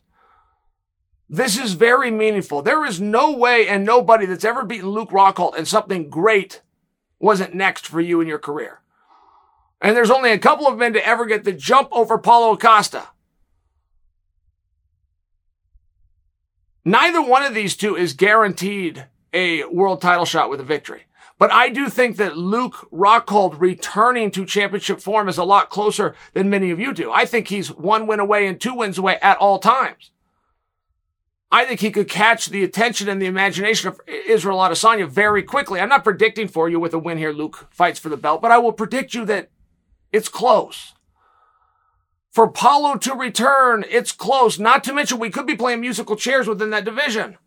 This 1.30 1.57
is 1.57 1.74
very 1.74 2.11
meaningful. 2.11 2.61
There 2.61 2.86
is 2.86 2.99
no 2.99 3.32
way 3.32 3.70
and 3.70 3.86
nobody 3.86 4.26
that's 4.26 4.43
ever 4.43 4.66
beaten 4.66 4.89
Luke 4.89 5.11
Rockhold 5.11 5.57
and 5.57 5.66
something 5.66 6.09
great 6.09 6.61
wasn't 7.20 7.55
next 7.55 7.88
for 7.88 8.01
you 8.01 8.20
in 8.20 8.28
your 8.28 8.38
career. 8.38 8.82
And 9.82 9.95
there's 9.95 10.11
only 10.11 10.32
a 10.32 10.39
couple 10.39 10.68
of 10.68 10.78
men 10.78 10.91
to 10.93 11.07
ever 11.07 11.26
get 11.26 11.45
the 11.45 11.53
jump 11.53 11.88
over 11.93 12.18
Paulo 12.18 12.57
Costa. 12.57 13.07
Neither 16.84 17.22
one 17.22 17.43
of 17.43 17.53
these 17.53 17.78
two 17.78 17.95
is 17.95 18.11
guaranteed 18.11 19.05
a 19.32 19.64
world 19.66 20.01
title 20.01 20.26
shot 20.26 20.49
with 20.49 20.59
a 20.59 20.66
victory. 20.66 21.03
But 21.44 21.52
I 21.52 21.68
do 21.68 21.89
think 21.89 22.16
that 22.16 22.38
Luke 22.38 22.88
Rockhold 22.89 23.60
returning 23.60 24.32
to 24.32 24.46
championship 24.46 25.02
form 25.02 25.28
is 25.28 25.38
a 25.38 25.44
lot 25.44 25.70
closer 25.70 26.16
than 26.32 26.50
many 26.50 26.72
of 26.72 26.80
you 26.80 26.94
do. 26.94 27.12
I 27.12 27.26
think 27.26 27.50
he's 27.50 27.70
one 27.70 28.08
win 28.08 28.22
away 28.22 28.48
and 28.48 28.62
two 28.62 28.74
wins 28.74 28.98
away 28.98 29.18
at 29.22 29.36
all 29.39 29.60
times. 29.60 30.12
I 31.52 31.66
think 31.66 31.82
he 31.82 31.91
could 31.91 32.08
catch 32.08 32.46
the 32.46 32.64
attention 32.64 33.10
and 33.10 33.22
the 33.22 33.26
imagination 33.26 33.89
of 33.89 34.00
Israel 34.08 34.60
Adesanya 34.60 35.06
very 35.06 35.44
quickly. 35.44 35.82
I'm 35.82 35.89
not 35.89 36.06
predicting 36.06 36.48
for 36.48 36.70
you 36.70 36.80
with 36.80 36.94
a 36.94 36.98
win 36.98 37.18
here, 37.18 37.34
Luke 37.34 37.68
fights 37.72 38.00
for 38.00 38.08
the 38.08 38.16
belt, 38.16 38.41
but 38.41 38.52
I 38.52 38.58
will 38.58 38.72
predict 38.72 39.14
you 39.14 39.26
that 39.26 39.50
it's 40.14 40.30
close. 40.30 40.94
For 42.32 42.50
Paulo 42.50 42.96
to 42.96 43.16
return, 43.16 43.84
it's 43.89 44.14
close. 44.14 44.60
Not 44.60 44.82
to 44.86 44.94
mention 44.94 45.20
we 45.20 45.30
could 45.30 45.46
be 45.46 45.58
playing 45.58 45.82
musical 45.82 46.16
chairs 46.16 46.48
within 46.48 46.70
that 46.70 46.86
division. 46.86 47.38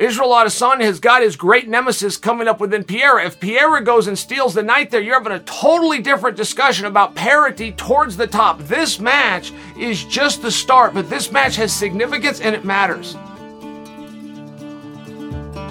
Israel 0.00 0.30
Adesanya 0.30 0.84
has 0.84 0.98
got 0.98 1.20
his 1.20 1.36
great 1.36 1.68
nemesis 1.68 2.16
coming 2.16 2.48
up 2.48 2.58
within 2.58 2.84
Pereira. 2.84 3.26
If 3.26 3.38
Pereira 3.38 3.84
goes 3.84 4.06
and 4.06 4.18
steals 4.18 4.54
the 4.54 4.62
night 4.62 4.90
there, 4.90 5.02
you're 5.02 5.22
having 5.22 5.32
a 5.32 5.40
totally 5.40 6.00
different 6.00 6.38
discussion 6.38 6.86
about 6.86 7.14
parity 7.14 7.72
towards 7.72 8.16
the 8.16 8.26
top. 8.26 8.60
This 8.60 8.98
match 8.98 9.52
is 9.78 10.02
just 10.06 10.40
the 10.40 10.50
start, 10.50 10.94
but 10.94 11.10
this 11.10 11.30
match 11.30 11.56
has 11.56 11.70
significance 11.70 12.40
and 12.40 12.54
it 12.54 12.64
matters. 12.64 13.14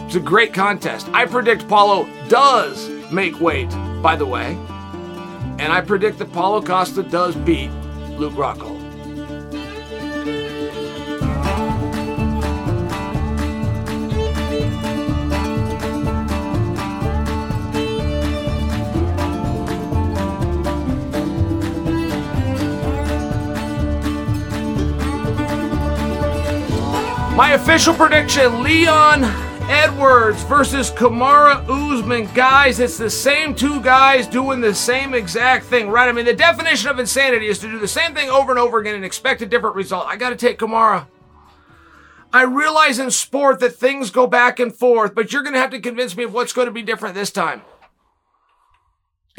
It's 0.05 0.15
a 0.15 0.19
great 0.19 0.53
contest. 0.53 1.09
I 1.11 1.25
predict 1.25 1.67
Paulo 1.67 2.07
does 2.27 2.87
make 3.11 3.39
weight, 3.41 3.71
by 4.03 4.15
the 4.15 4.27
way. 4.27 4.55
And 5.57 5.73
I 5.73 5.81
predict 5.81 6.19
that 6.19 6.31
Paulo 6.31 6.61
Costa 6.61 7.01
does 7.01 7.35
beat 7.35 7.71
Luke 8.19 8.33
Rockhold. 8.33 8.78
My 27.39 27.51
official 27.51 27.93
prediction 27.93 28.63
Leon 28.63 29.23
Edwards 29.69 30.43
versus 30.43 30.91
Kamaru 30.91 31.63
Usman. 31.69 32.27
Guys, 32.33 32.81
it's 32.81 32.97
the 32.97 33.09
same 33.09 33.55
two 33.55 33.79
guys 33.79 34.27
doing 34.27 34.59
the 34.59 34.75
same 34.75 35.13
exact 35.13 35.63
thing, 35.67 35.87
right? 35.87 36.09
I 36.09 36.11
mean, 36.11 36.25
the 36.25 36.33
definition 36.33 36.89
of 36.89 36.99
insanity 36.99 37.47
is 37.47 37.57
to 37.59 37.71
do 37.71 37.79
the 37.79 37.87
same 37.87 38.13
thing 38.13 38.29
over 38.29 38.51
and 38.51 38.59
over 38.59 38.79
again 38.79 38.95
and 38.95 39.05
expect 39.05 39.41
a 39.41 39.45
different 39.45 39.77
result. 39.77 40.05
I 40.05 40.17
got 40.17 40.31
to 40.31 40.35
take 40.35 40.59
Kamaru. 40.59 41.07
I 42.33 42.43
realize 42.43 42.99
in 42.99 43.09
sport 43.09 43.61
that 43.61 43.73
things 43.73 44.11
go 44.11 44.27
back 44.27 44.59
and 44.59 44.75
forth, 44.75 45.15
but 45.15 45.31
you're 45.31 45.41
going 45.41 45.53
to 45.53 45.61
have 45.61 45.71
to 45.71 45.79
convince 45.79 46.17
me 46.17 46.25
of 46.25 46.33
what's 46.33 46.51
going 46.51 46.67
to 46.67 46.73
be 46.73 46.81
different 46.81 47.15
this 47.15 47.31
time. 47.31 47.61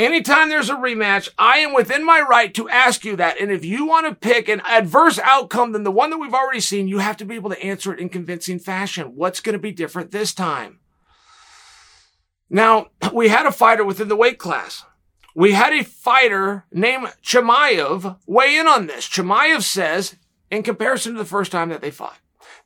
Anytime 0.01 0.49
there's 0.49 0.71
a 0.71 0.77
rematch, 0.77 1.29
I 1.39 1.59
am 1.59 1.75
within 1.75 2.07
my 2.07 2.23
right 2.23 2.55
to 2.55 2.71
ask 2.71 3.05
you 3.05 3.17
that. 3.17 3.39
And 3.39 3.51
if 3.51 3.67
you 3.67 3.85
want 3.85 4.07
to 4.07 4.15
pick 4.15 4.49
an 4.49 4.63
adverse 4.65 5.19
outcome 5.19 5.73
than 5.73 5.83
the 5.83 5.91
one 5.91 6.09
that 6.09 6.17
we've 6.17 6.33
already 6.33 6.61
seen, 6.61 6.89
you 6.89 7.01
have 7.01 7.19
to 7.19 7.27
be 7.27 7.35
able 7.35 7.51
to 7.51 7.63
answer 7.63 7.93
it 7.93 8.01
in 8.01 8.09
convincing 8.09 8.59
fashion. 8.59 9.15
What's 9.15 9.41
going 9.41 9.53
to 9.53 9.59
be 9.59 9.73
different 9.73 10.11
this 10.11 10.33
time? 10.33 10.79
Now, 12.49 12.87
we 13.13 13.29
had 13.29 13.45
a 13.45 13.53
fighter 13.53 13.85
within 13.85 14.09
the 14.09 14.17
weight 14.17 14.39
class. 14.39 14.87
We 15.35 15.53
had 15.53 15.75
a 15.75 15.85
fighter 15.85 16.65
named 16.73 17.13
Chimaev 17.23 18.21
weigh 18.27 18.57
in 18.57 18.67
on 18.67 18.87
this. 18.87 19.07
Chimaev 19.07 19.61
says, 19.61 20.17
in 20.51 20.63
comparison 20.63 21.13
to 21.13 21.19
the 21.19 21.27
first 21.27 21.53
time 21.53 21.69
that 21.69 21.83
they 21.83 21.91
fought, 21.91 22.17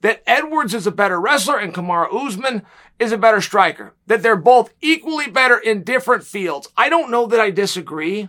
that 0.04 0.22
Edwards 0.26 0.74
is 0.74 0.86
a 0.86 0.92
better 0.92 1.18
wrestler 1.18 1.56
and 1.56 1.72
Kamaru 1.72 2.26
Usman 2.26 2.60
is 2.98 3.10
a 3.10 3.16
better 3.16 3.40
striker. 3.40 3.94
That 4.06 4.22
they're 4.22 4.36
both 4.36 4.74
equally 4.82 5.30
better 5.30 5.56
in 5.56 5.82
different 5.82 6.24
fields. 6.24 6.68
I 6.76 6.90
don't 6.90 7.10
know 7.10 7.24
that 7.24 7.40
I 7.40 7.50
disagree. 7.50 8.28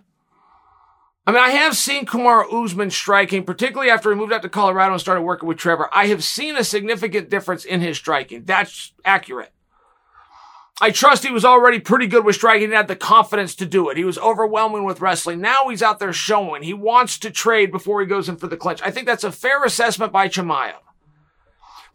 I 1.28 1.32
mean, 1.34 1.42
I 1.42 1.50
have 1.50 1.76
seen 1.76 2.06
Kamaru 2.06 2.64
Usman 2.64 2.92
striking, 2.92 3.44
particularly 3.44 3.92
after 3.92 4.10
he 4.10 4.16
moved 4.16 4.32
out 4.32 4.42
to 4.44 4.50
Colorado 4.50 4.94
and 4.94 5.02
started 5.02 5.24
working 5.24 5.50
with 5.50 5.58
Trevor. 5.58 5.90
I 5.92 6.08
have 6.08 6.24
seen 6.24 6.56
a 6.56 6.64
significant 6.64 7.30
difference 7.30 7.66
in 7.66 7.82
his 7.82 7.98
striking. 7.98 8.46
That's 8.46 8.94
accurate. 9.04 9.52
I 10.80 10.92
trust 10.92 11.26
he 11.26 11.32
was 11.32 11.44
already 11.44 11.82
pretty 11.82 12.08
good 12.08 12.24
with 12.24 12.36
striking 12.36 12.66
and 12.66 12.74
had 12.74 12.88
the 12.88 12.96
confidence 12.96 13.54
to 13.56 13.66
do 13.66 13.90
it. 13.90 13.98
He 13.98 14.06
was 14.06 14.18
overwhelming 14.18 14.86
with 14.86 15.02
wrestling. 15.02 15.42
Now 15.42 15.68
he's 15.68 15.84
out 15.84 16.00
there 16.00 16.14
showing. 16.14 16.64
He 16.64 16.74
wants 16.74 17.20
to 17.20 17.32
trade 17.32 17.70
before 17.70 18.00
he 18.00 18.08
goes 18.08 18.30
in 18.30 18.38
for 18.38 18.48
the 18.48 18.56
clinch. 18.56 18.82
I 18.82 18.92
think 18.92 19.08
that's 19.08 19.26
a 19.26 19.32
fair 19.34 19.66
assessment 19.66 20.14
by 20.14 20.30
Chimaev. 20.30 20.76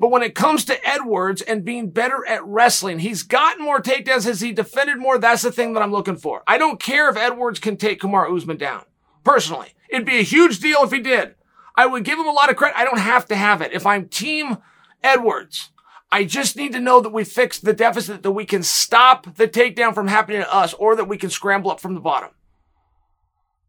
But 0.00 0.10
when 0.10 0.22
it 0.22 0.34
comes 0.34 0.64
to 0.64 0.88
Edwards 0.88 1.42
and 1.42 1.62
being 1.62 1.90
better 1.90 2.26
at 2.26 2.44
wrestling, 2.46 3.00
he's 3.00 3.22
gotten 3.22 3.62
more 3.62 3.82
takedowns. 3.82 4.24
Has 4.24 4.40
he 4.40 4.50
defended 4.50 4.98
more? 4.98 5.18
That's 5.18 5.42
the 5.42 5.52
thing 5.52 5.74
that 5.74 5.82
I'm 5.82 5.92
looking 5.92 6.16
for. 6.16 6.42
I 6.46 6.56
don't 6.56 6.80
care 6.80 7.10
if 7.10 7.18
Edwards 7.18 7.60
can 7.60 7.76
take 7.76 8.00
Kamaru 8.00 8.34
Usman 8.34 8.56
down. 8.56 8.84
Personally, 9.24 9.74
it'd 9.90 10.06
be 10.06 10.18
a 10.18 10.22
huge 10.22 10.58
deal 10.58 10.82
if 10.82 10.90
he 10.90 11.00
did. 11.00 11.34
I 11.76 11.84
would 11.84 12.04
give 12.04 12.18
him 12.18 12.26
a 12.26 12.32
lot 12.32 12.48
of 12.48 12.56
credit. 12.56 12.78
I 12.78 12.84
don't 12.84 12.98
have 12.98 13.26
to 13.26 13.36
have 13.36 13.60
it. 13.60 13.74
If 13.74 13.84
I'm 13.84 14.08
team 14.08 14.56
Edwards, 15.02 15.68
I 16.10 16.24
just 16.24 16.56
need 16.56 16.72
to 16.72 16.80
know 16.80 17.02
that 17.02 17.12
we 17.12 17.22
fixed 17.22 17.66
the 17.66 17.74
deficit, 17.74 18.22
that 18.22 18.32
we 18.32 18.46
can 18.46 18.62
stop 18.62 19.36
the 19.36 19.46
takedown 19.46 19.94
from 19.94 20.08
happening 20.08 20.40
to 20.40 20.54
us, 20.54 20.72
or 20.72 20.96
that 20.96 21.08
we 21.08 21.18
can 21.18 21.28
scramble 21.28 21.70
up 21.70 21.78
from 21.78 21.94
the 21.94 22.00
bottom. 22.00 22.30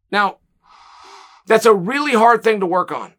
Now, 0.09 0.37
that's 1.45 1.65
a 1.65 1.75
really 1.75 2.13
hard 2.13 2.41
thing 2.41 2.61
to 2.61 2.65
work 2.65 2.89
on 2.89 3.15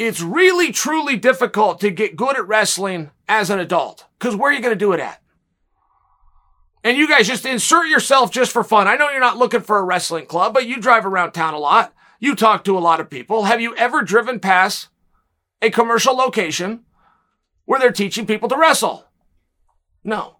it's 0.00 0.22
really 0.22 0.72
truly 0.72 1.16
difficult 1.16 1.78
to 1.80 1.90
get 1.90 2.16
good 2.16 2.34
at 2.34 2.48
wrestling 2.48 3.10
as 3.28 3.50
an 3.50 3.58
adult. 3.58 4.06
Cause 4.18 4.34
where 4.34 4.50
are 4.50 4.54
you 4.54 4.62
going 4.62 4.72
to 4.72 4.78
do 4.78 4.92
it 4.92 5.00
at? 5.00 5.20
And 6.82 6.96
you 6.96 7.06
guys 7.06 7.28
just 7.28 7.44
insert 7.44 7.86
yourself 7.88 8.32
just 8.32 8.50
for 8.50 8.64
fun. 8.64 8.88
I 8.88 8.96
know 8.96 9.10
you're 9.10 9.20
not 9.20 9.36
looking 9.36 9.60
for 9.60 9.76
a 9.76 9.84
wrestling 9.84 10.24
club, 10.24 10.54
but 10.54 10.66
you 10.66 10.80
drive 10.80 11.04
around 11.04 11.32
town 11.32 11.52
a 11.52 11.58
lot. 11.58 11.94
You 12.18 12.34
talk 12.34 12.64
to 12.64 12.78
a 12.78 12.80
lot 12.80 13.00
of 13.00 13.10
people. 13.10 13.44
Have 13.44 13.60
you 13.60 13.76
ever 13.76 14.00
driven 14.00 14.40
past 14.40 14.88
a 15.60 15.68
commercial 15.68 16.14
location 16.16 16.84
where 17.66 17.78
they're 17.78 17.92
teaching 17.92 18.26
people 18.26 18.48
to 18.48 18.56
wrestle? 18.56 19.04
No. 20.02 20.38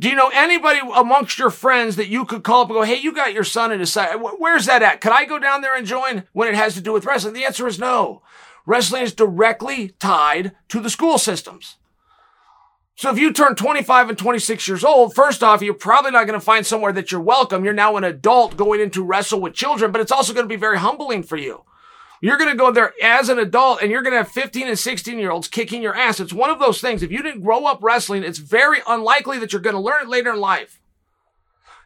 Do 0.00 0.08
you 0.08 0.14
know 0.14 0.30
anybody 0.32 0.78
amongst 0.94 1.38
your 1.38 1.50
friends 1.50 1.96
that 1.96 2.08
you 2.08 2.24
could 2.24 2.44
call 2.44 2.62
up 2.62 2.68
and 2.68 2.76
go, 2.76 2.82
hey, 2.82 2.98
you 2.98 3.12
got 3.12 3.32
your 3.32 3.44
son 3.44 3.72
in 3.72 3.80
a 3.80 3.86
side. 3.86 4.16
Where's 4.20 4.66
that 4.66 4.82
at? 4.82 5.00
Could 5.00 5.12
I 5.12 5.24
go 5.24 5.40
down 5.40 5.60
there 5.60 5.76
and 5.76 5.86
join 5.86 6.24
when 6.32 6.48
it 6.48 6.54
has 6.54 6.74
to 6.74 6.80
do 6.80 6.92
with 6.92 7.04
wrestling? 7.04 7.34
The 7.34 7.44
answer 7.44 7.66
is 7.66 7.80
no. 7.80 8.22
Wrestling 8.64 9.02
is 9.02 9.14
directly 9.14 9.88
tied 9.98 10.52
to 10.68 10.78
the 10.78 10.90
school 10.90 11.18
systems. 11.18 11.78
So 12.94 13.10
if 13.10 13.18
you 13.18 13.32
turn 13.32 13.54
25 13.54 14.10
and 14.10 14.18
26 14.18 14.68
years 14.68 14.84
old, 14.84 15.14
first 15.14 15.42
off, 15.42 15.62
you're 15.62 15.74
probably 15.74 16.10
not 16.10 16.26
going 16.26 16.38
to 16.38 16.44
find 16.44 16.66
somewhere 16.66 16.92
that 16.92 17.10
you're 17.10 17.20
welcome. 17.20 17.64
You're 17.64 17.72
now 17.72 17.96
an 17.96 18.04
adult 18.04 18.56
going 18.56 18.80
into 18.80 19.04
wrestle 19.04 19.40
with 19.40 19.54
children, 19.54 19.90
but 19.90 20.00
it's 20.00 20.12
also 20.12 20.32
going 20.32 20.44
to 20.44 20.52
be 20.52 20.56
very 20.56 20.78
humbling 20.78 21.22
for 21.22 21.36
you. 21.36 21.64
You're 22.20 22.38
going 22.38 22.50
to 22.50 22.56
go 22.56 22.72
there 22.72 22.92
as 23.02 23.28
an 23.28 23.38
adult 23.38 23.80
and 23.80 23.90
you're 23.90 24.02
going 24.02 24.12
to 24.12 24.18
have 24.18 24.30
15 24.30 24.66
and 24.66 24.78
16 24.78 25.18
year 25.18 25.30
olds 25.30 25.48
kicking 25.48 25.82
your 25.82 25.94
ass. 25.94 26.20
It's 26.20 26.32
one 26.32 26.50
of 26.50 26.58
those 26.58 26.80
things. 26.80 27.02
If 27.02 27.12
you 27.12 27.22
didn't 27.22 27.42
grow 27.42 27.66
up 27.66 27.82
wrestling, 27.82 28.24
it's 28.24 28.38
very 28.38 28.80
unlikely 28.86 29.38
that 29.38 29.52
you're 29.52 29.62
going 29.62 29.76
to 29.76 29.80
learn 29.80 30.02
it 30.02 30.08
later 30.08 30.32
in 30.32 30.40
life. 30.40 30.80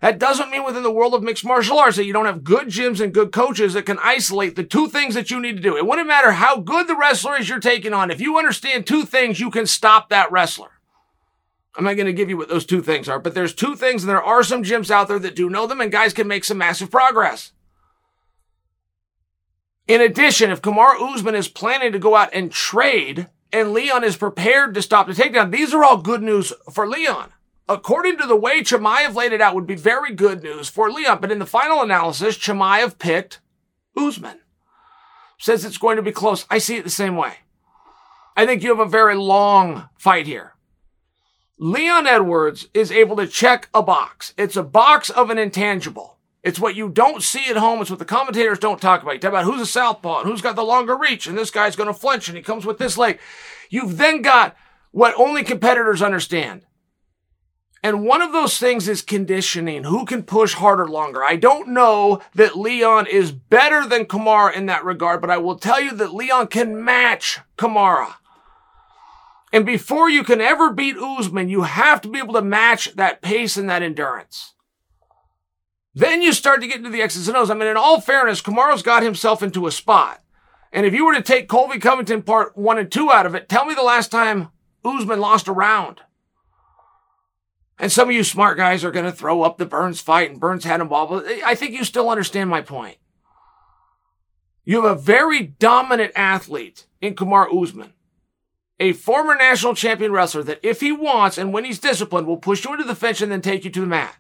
That 0.00 0.18
doesn't 0.18 0.50
mean 0.50 0.64
within 0.64 0.82
the 0.82 0.90
world 0.90 1.14
of 1.14 1.22
mixed 1.22 1.44
martial 1.44 1.78
arts 1.78 1.96
that 1.96 2.06
you 2.06 2.12
don't 2.12 2.26
have 2.26 2.42
good 2.42 2.66
gyms 2.66 3.00
and 3.00 3.14
good 3.14 3.30
coaches 3.30 3.74
that 3.74 3.86
can 3.86 4.00
isolate 4.00 4.56
the 4.56 4.64
two 4.64 4.88
things 4.88 5.14
that 5.14 5.30
you 5.30 5.38
need 5.38 5.56
to 5.56 5.62
do. 5.62 5.76
It 5.76 5.86
wouldn't 5.86 6.08
matter 6.08 6.32
how 6.32 6.56
good 6.56 6.88
the 6.88 6.96
wrestler 6.96 7.36
is 7.36 7.48
you're 7.48 7.60
taking 7.60 7.92
on. 7.92 8.10
If 8.10 8.20
you 8.20 8.36
understand 8.36 8.84
two 8.84 9.04
things, 9.04 9.38
you 9.38 9.48
can 9.48 9.64
stop 9.64 10.08
that 10.08 10.32
wrestler. 10.32 10.70
I'm 11.76 11.84
not 11.84 11.94
going 11.94 12.06
to 12.06 12.12
give 12.12 12.28
you 12.28 12.36
what 12.36 12.48
those 12.48 12.66
two 12.66 12.82
things 12.82 13.08
are, 13.08 13.20
but 13.20 13.34
there's 13.34 13.54
two 13.54 13.76
things 13.76 14.02
and 14.02 14.10
there 14.10 14.22
are 14.22 14.42
some 14.42 14.64
gyms 14.64 14.90
out 14.90 15.06
there 15.06 15.20
that 15.20 15.36
do 15.36 15.48
know 15.48 15.68
them 15.68 15.80
and 15.80 15.92
guys 15.92 16.12
can 16.12 16.26
make 16.26 16.44
some 16.44 16.58
massive 16.58 16.90
progress. 16.90 17.52
In 19.88 20.00
addition, 20.00 20.50
if 20.50 20.62
Kamaru 20.62 21.14
Usman 21.14 21.34
is 21.34 21.48
planning 21.48 21.92
to 21.92 21.98
go 21.98 22.14
out 22.14 22.30
and 22.32 22.52
trade 22.52 23.28
and 23.52 23.72
Leon 23.72 24.04
is 24.04 24.16
prepared 24.16 24.74
to 24.74 24.82
stop 24.82 25.06
the 25.06 25.12
takedown, 25.12 25.50
these 25.50 25.74
are 25.74 25.84
all 25.84 25.98
good 25.98 26.22
news 26.22 26.52
for 26.72 26.86
Leon. 26.86 27.32
According 27.68 28.18
to 28.18 28.26
the 28.26 28.36
way 28.36 28.60
Chimaev 28.60 29.14
laid 29.14 29.32
it 29.32 29.40
out, 29.40 29.54
would 29.54 29.66
be 29.66 29.76
very 29.76 30.14
good 30.14 30.42
news 30.42 30.68
for 30.68 30.90
Leon. 30.90 31.18
But 31.20 31.32
in 31.32 31.38
the 31.38 31.46
final 31.46 31.82
analysis, 31.82 32.38
Chimaev 32.38 32.98
picked 32.98 33.40
Usman. 33.96 34.40
Says 35.38 35.64
it's 35.64 35.78
going 35.78 35.96
to 35.96 36.02
be 36.02 36.12
close. 36.12 36.46
I 36.50 36.58
see 36.58 36.76
it 36.76 36.84
the 36.84 36.90
same 36.90 37.16
way. 37.16 37.34
I 38.36 38.46
think 38.46 38.62
you 38.62 38.70
have 38.70 38.78
a 38.78 38.88
very 38.88 39.16
long 39.16 39.88
fight 39.98 40.26
here. 40.26 40.54
Leon 41.58 42.06
Edwards 42.06 42.68
is 42.74 42.90
able 42.90 43.16
to 43.16 43.26
check 43.26 43.68
a 43.74 43.82
box. 43.82 44.34
It's 44.36 44.56
a 44.56 44.62
box 44.62 45.10
of 45.10 45.30
an 45.30 45.38
intangible. 45.38 46.18
It's 46.42 46.58
what 46.58 46.74
you 46.74 46.88
don't 46.88 47.22
see 47.22 47.48
at 47.48 47.56
home. 47.56 47.80
It's 47.80 47.90
what 47.90 48.00
the 48.00 48.04
commentators 48.04 48.58
don't 48.58 48.80
talk 48.80 49.02
about. 49.02 49.14
You 49.14 49.20
talk 49.20 49.30
about 49.30 49.44
who's 49.44 49.60
a 49.60 49.66
southpaw 49.66 50.20
and 50.20 50.30
who's 50.30 50.42
got 50.42 50.56
the 50.56 50.64
longer 50.64 50.96
reach, 50.96 51.26
and 51.26 51.38
this 51.38 51.50
guy's 51.50 51.76
going 51.76 51.86
to 51.86 51.94
flinch 51.94 52.28
and 52.28 52.36
he 52.36 52.42
comes 52.42 52.66
with 52.66 52.78
this 52.78 52.98
leg. 52.98 53.20
You've 53.70 53.96
then 53.96 54.22
got 54.22 54.56
what 54.90 55.14
only 55.16 55.44
competitors 55.44 56.02
understand. 56.02 56.66
And 57.84 58.04
one 58.04 58.22
of 58.22 58.32
those 58.32 58.58
things 58.58 58.86
is 58.88 59.02
conditioning. 59.02 59.84
Who 59.84 60.04
can 60.04 60.22
push 60.22 60.54
harder 60.54 60.86
longer? 60.86 61.24
I 61.24 61.34
don't 61.34 61.68
know 61.68 62.20
that 62.34 62.56
Leon 62.56 63.06
is 63.08 63.32
better 63.32 63.86
than 63.86 64.04
Kamaru 64.04 64.54
in 64.54 64.66
that 64.66 64.84
regard, 64.84 65.20
but 65.20 65.30
I 65.30 65.38
will 65.38 65.58
tell 65.58 65.80
you 65.80 65.92
that 65.96 66.14
Leon 66.14 66.46
can 66.46 66.84
match 66.84 67.40
Kamaru. 67.58 68.14
And 69.52 69.66
before 69.66 70.08
you 70.08 70.22
can 70.22 70.40
ever 70.40 70.72
beat 70.72 70.96
Usman, 70.96 71.48
you 71.48 71.62
have 71.62 72.00
to 72.02 72.08
be 72.08 72.18
able 72.18 72.34
to 72.34 72.42
match 72.42 72.94
that 72.94 73.20
pace 73.20 73.56
and 73.56 73.68
that 73.68 73.82
endurance. 73.82 74.51
Then 75.94 76.22
you 76.22 76.32
start 76.32 76.60
to 76.62 76.66
get 76.66 76.78
into 76.78 76.90
the 76.90 77.02
X's 77.02 77.28
and 77.28 77.36
O's. 77.36 77.50
I 77.50 77.54
mean, 77.54 77.68
in 77.68 77.76
all 77.76 78.00
fairness, 78.00 78.40
Kamaru's 78.40 78.82
got 78.82 79.02
himself 79.02 79.42
into 79.42 79.66
a 79.66 79.72
spot. 79.72 80.22
And 80.72 80.86
if 80.86 80.94
you 80.94 81.04
were 81.04 81.14
to 81.14 81.22
take 81.22 81.48
Colby 81.48 81.78
Covington 81.78 82.22
part 82.22 82.56
one 82.56 82.78
and 82.78 82.90
two 82.90 83.12
out 83.12 83.26
of 83.26 83.34
it, 83.34 83.48
tell 83.48 83.66
me 83.66 83.74
the 83.74 83.82
last 83.82 84.10
time 84.10 84.48
Usman 84.84 85.20
lost 85.20 85.48
a 85.48 85.52
round. 85.52 86.00
And 87.78 87.92
some 87.92 88.08
of 88.08 88.14
you 88.14 88.24
smart 88.24 88.56
guys 88.56 88.84
are 88.84 88.90
going 88.90 89.04
to 89.04 89.12
throw 89.12 89.42
up 89.42 89.58
the 89.58 89.66
Burns 89.66 90.00
fight 90.00 90.30
and 90.30 90.40
Burns 90.40 90.64
had 90.64 90.80
him 90.80 90.88
wobble. 90.88 91.22
I 91.44 91.54
think 91.54 91.72
you 91.72 91.84
still 91.84 92.08
understand 92.08 92.48
my 92.48 92.62
point. 92.62 92.96
You 94.64 94.82
have 94.82 94.96
a 94.96 95.00
very 95.00 95.42
dominant 95.42 96.12
athlete 96.14 96.86
in 97.00 97.16
Kamaru 97.16 97.62
Usman, 97.62 97.92
a 98.78 98.92
former 98.92 99.34
national 99.34 99.74
champion 99.74 100.12
wrestler 100.12 100.44
that 100.44 100.60
if 100.62 100.80
he 100.80 100.92
wants 100.92 101.36
and 101.36 101.52
when 101.52 101.64
he's 101.64 101.80
disciplined 101.80 102.28
will 102.28 102.36
push 102.36 102.64
you 102.64 102.72
into 102.72 102.84
the 102.84 102.94
fence 102.94 103.20
and 103.20 103.32
then 103.32 103.42
take 103.42 103.64
you 103.64 103.70
to 103.72 103.80
the 103.80 103.86
mat. 103.86 104.16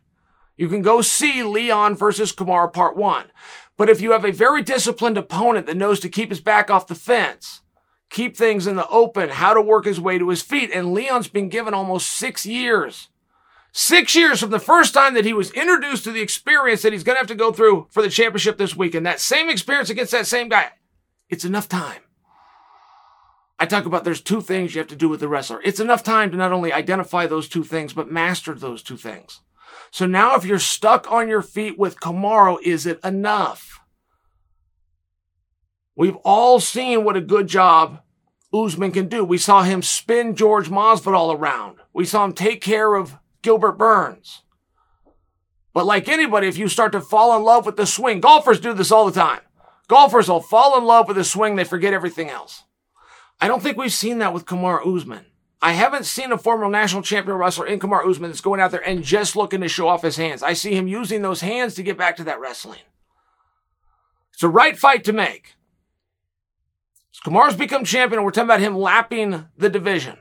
You 0.62 0.68
can 0.68 0.80
go 0.80 1.02
see 1.02 1.42
Leon 1.42 1.96
versus 1.96 2.32
Kamaru 2.32 2.72
part 2.72 2.96
one. 2.96 3.32
But 3.76 3.90
if 3.90 4.00
you 4.00 4.12
have 4.12 4.24
a 4.24 4.30
very 4.30 4.62
disciplined 4.62 5.18
opponent 5.18 5.66
that 5.66 5.76
knows 5.76 5.98
to 5.98 6.08
keep 6.08 6.28
his 6.28 6.40
back 6.40 6.70
off 6.70 6.86
the 6.86 6.94
fence, 6.94 7.62
keep 8.10 8.36
things 8.36 8.68
in 8.68 8.76
the 8.76 8.86
open, 8.86 9.30
how 9.30 9.54
to 9.54 9.60
work 9.60 9.86
his 9.86 9.98
way 10.00 10.18
to 10.18 10.28
his 10.28 10.40
feet, 10.40 10.70
and 10.72 10.94
Leon's 10.94 11.26
been 11.26 11.48
given 11.48 11.74
almost 11.74 12.12
six 12.12 12.46
years. 12.46 13.08
Six 13.72 14.14
years 14.14 14.38
from 14.38 14.50
the 14.50 14.60
first 14.60 14.94
time 14.94 15.14
that 15.14 15.24
he 15.24 15.32
was 15.32 15.50
introduced 15.50 16.04
to 16.04 16.12
the 16.12 16.22
experience 16.22 16.82
that 16.82 16.92
he's 16.92 17.02
going 17.02 17.16
to 17.16 17.18
have 17.20 17.26
to 17.26 17.34
go 17.34 17.50
through 17.50 17.88
for 17.90 18.00
the 18.00 18.08
championship 18.08 18.56
this 18.56 18.76
week. 18.76 18.94
And 18.94 19.04
that 19.04 19.18
same 19.18 19.50
experience 19.50 19.90
against 19.90 20.12
that 20.12 20.28
same 20.28 20.48
guy. 20.48 20.70
It's 21.28 21.44
enough 21.44 21.68
time. 21.68 22.02
I 23.58 23.66
talk 23.66 23.84
about 23.84 24.04
there's 24.04 24.20
two 24.20 24.40
things 24.40 24.76
you 24.76 24.78
have 24.78 24.86
to 24.90 24.94
do 24.94 25.08
with 25.08 25.18
the 25.18 25.26
wrestler. 25.26 25.60
It's 25.64 25.80
enough 25.80 26.04
time 26.04 26.30
to 26.30 26.36
not 26.36 26.52
only 26.52 26.72
identify 26.72 27.26
those 27.26 27.48
two 27.48 27.64
things, 27.64 27.92
but 27.92 28.12
master 28.12 28.54
those 28.54 28.84
two 28.84 28.96
things. 28.96 29.40
So 29.90 30.06
now 30.06 30.34
if 30.36 30.44
you're 30.44 30.58
stuck 30.58 31.10
on 31.10 31.28
your 31.28 31.42
feet 31.42 31.78
with 31.78 32.00
Kamaru, 32.00 32.60
is 32.62 32.86
it 32.86 33.00
enough? 33.04 33.80
We've 35.94 36.16
all 36.24 36.60
seen 36.60 37.04
what 37.04 37.16
a 37.16 37.20
good 37.20 37.48
job 37.48 38.00
Usman 38.52 38.92
can 38.92 39.08
do. 39.08 39.24
We 39.24 39.38
saw 39.38 39.62
him 39.62 39.82
spin 39.82 40.34
George 40.34 40.68
Masvidal 40.68 41.36
around. 41.36 41.78
We 41.92 42.04
saw 42.04 42.24
him 42.24 42.32
take 42.32 42.60
care 42.60 42.94
of 42.94 43.16
Gilbert 43.42 43.72
Burns. 43.72 44.42
But 45.74 45.86
like 45.86 46.08
anybody, 46.08 46.48
if 46.48 46.58
you 46.58 46.68
start 46.68 46.92
to 46.92 47.00
fall 47.00 47.36
in 47.36 47.42
love 47.42 47.64
with 47.66 47.76
the 47.76 47.86
swing, 47.86 48.20
golfers 48.20 48.60
do 48.60 48.74
this 48.74 48.92
all 48.92 49.06
the 49.06 49.12
time. 49.12 49.40
Golfers 49.88 50.28
will 50.28 50.40
fall 50.40 50.78
in 50.78 50.84
love 50.84 51.08
with 51.08 51.16
the 51.16 51.24
swing, 51.24 51.56
they 51.56 51.64
forget 51.64 51.94
everything 51.94 52.30
else. 52.30 52.64
I 53.40 53.48
don't 53.48 53.62
think 53.62 53.76
we've 53.76 53.92
seen 53.92 54.18
that 54.18 54.32
with 54.32 54.46
Kamaru 54.46 54.96
Usman. 54.96 55.26
I 55.62 55.72
haven't 55.72 56.06
seen 56.06 56.32
a 56.32 56.38
former 56.38 56.68
national 56.68 57.02
champion 57.02 57.38
wrestler 57.38 57.66
in 57.66 57.78
Kamaru 57.78 58.10
Usman 58.10 58.30
that's 58.30 58.40
going 58.40 58.60
out 58.60 58.72
there 58.72 58.86
and 58.86 59.04
just 59.04 59.36
looking 59.36 59.60
to 59.60 59.68
show 59.68 59.86
off 59.86 60.02
his 60.02 60.16
hands. 60.16 60.42
I 60.42 60.54
see 60.54 60.74
him 60.74 60.88
using 60.88 61.22
those 61.22 61.40
hands 61.40 61.74
to 61.74 61.84
get 61.84 61.96
back 61.96 62.16
to 62.16 62.24
that 62.24 62.40
wrestling. 62.40 62.80
It's 64.32 64.42
a 64.42 64.48
right 64.48 64.76
fight 64.76 65.04
to 65.04 65.12
make. 65.12 65.54
Kamaru's 67.24 67.54
become 67.54 67.84
champion, 67.84 68.18
and 68.18 68.24
we're 68.24 68.32
talking 68.32 68.48
about 68.48 68.58
him 68.60 68.76
lapping 68.76 69.46
the 69.56 69.68
division. 69.68 70.18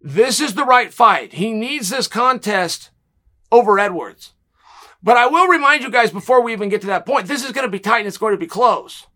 This 0.00 0.40
is 0.40 0.54
the 0.54 0.64
right 0.64 0.92
fight. 0.92 1.34
He 1.34 1.52
needs 1.52 1.90
this 1.90 2.08
contest 2.08 2.90
over 3.52 3.78
Edwards. 3.78 4.32
But 5.02 5.18
I 5.18 5.26
will 5.26 5.48
remind 5.48 5.82
you 5.82 5.90
guys 5.90 6.10
before 6.10 6.42
we 6.42 6.54
even 6.54 6.70
get 6.70 6.80
to 6.80 6.86
that 6.86 7.04
point, 7.04 7.26
this 7.26 7.44
is 7.44 7.52
going 7.52 7.66
to 7.66 7.70
be 7.70 7.78
tight 7.78 7.98
and 7.98 8.08
it's 8.08 8.16
going 8.16 8.32
to 8.32 8.38
be 8.38 8.46
close. 8.46 9.06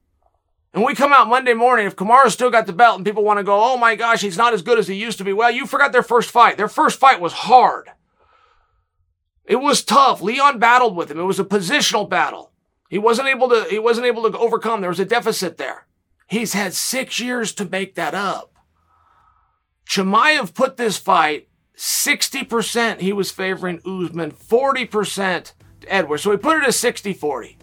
And 0.75 0.85
we 0.85 0.95
come 0.95 1.13
out 1.13 1.29
Monday 1.29 1.55
morning, 1.55 1.87
if 1.87 1.97
Kamaru 1.97 2.31
still 2.31 2.51
got 2.51 2.67
the 2.67 2.73
belt 2.73 2.97
and 2.97 3.05
people 3.05 3.25
want 3.25 3.39
to 3.39 3.45
go, 3.45 3.59
oh 3.61 3.77
my 3.77 3.95
gosh, 3.95 4.21
he's 4.21 4.37
not 4.37 4.53
as 4.53 4.63
good 4.63 4.79
as 4.79 4.87
he 4.87 4.95
used 4.95 5.19
to 5.19 5.25
be. 5.25 5.33
Well, 5.33 5.51
you 5.51 5.67
forgot 5.67 5.93
their 5.93 6.03
first 6.03 6.31
fight. 6.31 6.57
Their 6.57 6.69
first 6.69 7.01
fight 7.01 7.21
was 7.21 7.33
hard. 7.33 7.89
It 9.45 9.57
was 9.57 9.83
tough. 9.83 10.21
Leon 10.21 10.59
battled 10.59 10.95
with 10.95 11.11
him. 11.11 11.19
It 11.19 11.25
was 11.25 11.41
a 11.41 11.45
positional 11.45 12.09
battle. 12.09 12.53
He 12.91 12.99
wasn't 12.99 13.29
able 13.29 13.49
to, 13.49 13.67
he 13.71 13.79
wasn't 13.79 14.07
able 14.07 14.31
to 14.31 14.39
overcome. 14.39 14.81
There 14.81 14.91
was 14.91 15.01
a 15.01 15.07
deficit 15.07 15.57
there. 15.57 15.87
He's 16.27 16.53
had 16.53 16.75
six 16.75 17.19
years 17.19 17.55
to 17.55 17.65
make 17.65 17.95
that 17.95 18.15
up. 18.15 18.55
Chimaev 19.89 20.53
put 20.53 20.77
this 20.77 20.99
fight 20.99 21.49
60% 21.79 23.01
he 23.01 23.13
was 23.13 23.31
favoring 23.31 23.81
Usman, 23.87 24.33
40% 24.33 25.53
to 25.81 25.93
Edwards. 25.95 26.25
So 26.25 26.33
he 26.33 26.37
put 26.37 26.59
it 26.59 26.67
at 26.67 26.75
60 26.75 27.13
40. 27.13 27.58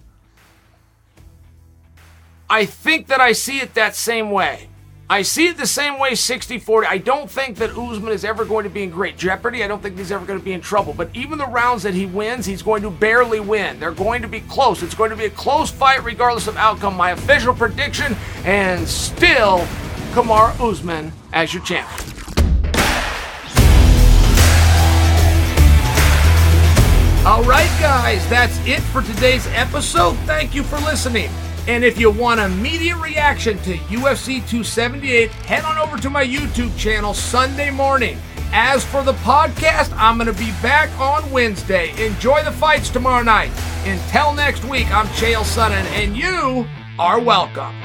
I 2.50 2.66
think 2.66 3.08
that 3.08 3.20
I 3.20 3.32
see 3.32 3.60
it 3.60 3.74
that 3.74 3.96
same 3.96 4.30
way. 4.30 4.70
I 5.08 5.22
see 5.22 5.48
it 5.48 5.58
the 5.58 5.68
same 5.68 6.00
way 6.00 6.16
60 6.16 6.58
40. 6.58 6.88
I 6.88 6.98
don't 6.98 7.30
think 7.30 7.58
that 7.58 7.78
Usman 7.78 8.12
is 8.12 8.26
ever 8.26 8.44
going 8.44 8.64
to 8.64 8.70
be 8.70 8.84
in 8.84 8.90
great 8.90 9.18
jeopardy. 9.18 9.64
I 9.64 9.68
don't 9.68 9.82
think 9.82 9.98
he's 9.98 10.12
ever 10.12 10.26
going 10.26 10.40
to 10.40 10.46
be 10.46 10.54
in 10.54 10.62
trouble. 10.62 10.94
But 10.94 11.10
even 11.14 11.38
the 11.38 11.46
rounds 11.46 11.84
that 11.84 11.94
he 11.94 12.08
wins, 12.08 12.46
he's 12.46 12.64
going 12.64 12.82
to 12.82 12.90
barely 12.90 13.40
win. 13.40 13.80
They're 13.80 13.92
going 13.92 14.24
to 14.24 14.28
be 14.28 14.42
close. 14.42 14.82
It's 14.82 14.96
going 14.96 15.12
to 15.12 15.16
be 15.16 15.26
a 15.26 15.30
close 15.30 15.70
fight 15.70 16.04
regardless 16.04 16.48
of 16.48 16.58
outcome. 16.58 16.96
My 16.96 17.12
official 17.12 17.54
prediction, 17.54 18.16
and 18.46 18.88
still 18.88 19.60
Kamaru 20.14 20.72
Usman 20.72 21.12
as 21.34 21.54
your 21.54 21.64
champion. 21.64 22.12
All 27.28 27.44
right, 27.44 27.70
guys, 27.80 28.28
that's 28.30 28.58
it 28.68 28.82
for 28.82 29.02
today's 29.02 29.48
episode. 29.48 30.14
Thank 30.26 30.54
you 30.54 30.64
for 30.64 30.78
listening. 30.78 31.30
And 31.68 31.84
if 31.84 32.00
you 32.00 32.12
want 32.12 32.40
immediate 32.40 32.98
reaction 32.98 33.58
to 33.60 33.74
UFC 33.74 34.48
278, 34.48 35.32
head 35.32 35.64
on 35.64 35.78
over 35.80 35.98
to 35.98 36.10
my 36.12 36.24
YouTube 36.24 36.78
channel 36.78 37.14
Sunday 37.14 37.72
morning. 37.72 38.20
As 38.52 38.86
for 38.86 39.04
the 39.04 39.14
podcast, 39.14 39.92
I'm 39.98 40.18
going 40.18 40.32
to 40.32 40.40
be 40.40 40.52
back 40.62 40.90
on 41.00 41.30
Wednesday. 41.32 41.90
Enjoy 42.06 42.44
the 42.44 42.52
fights 42.52 42.90
tomorrow 42.90 43.24
night. 43.24 43.52
Until 43.86 44.34
next 44.34 44.64
week, 44.64 44.90
I'm 44.92 45.08
Chael 45.08 45.44
Sonnen, 45.44 45.86
and 45.94 46.16
you 46.16 46.68
are 47.00 47.20
welcome. 47.20 47.85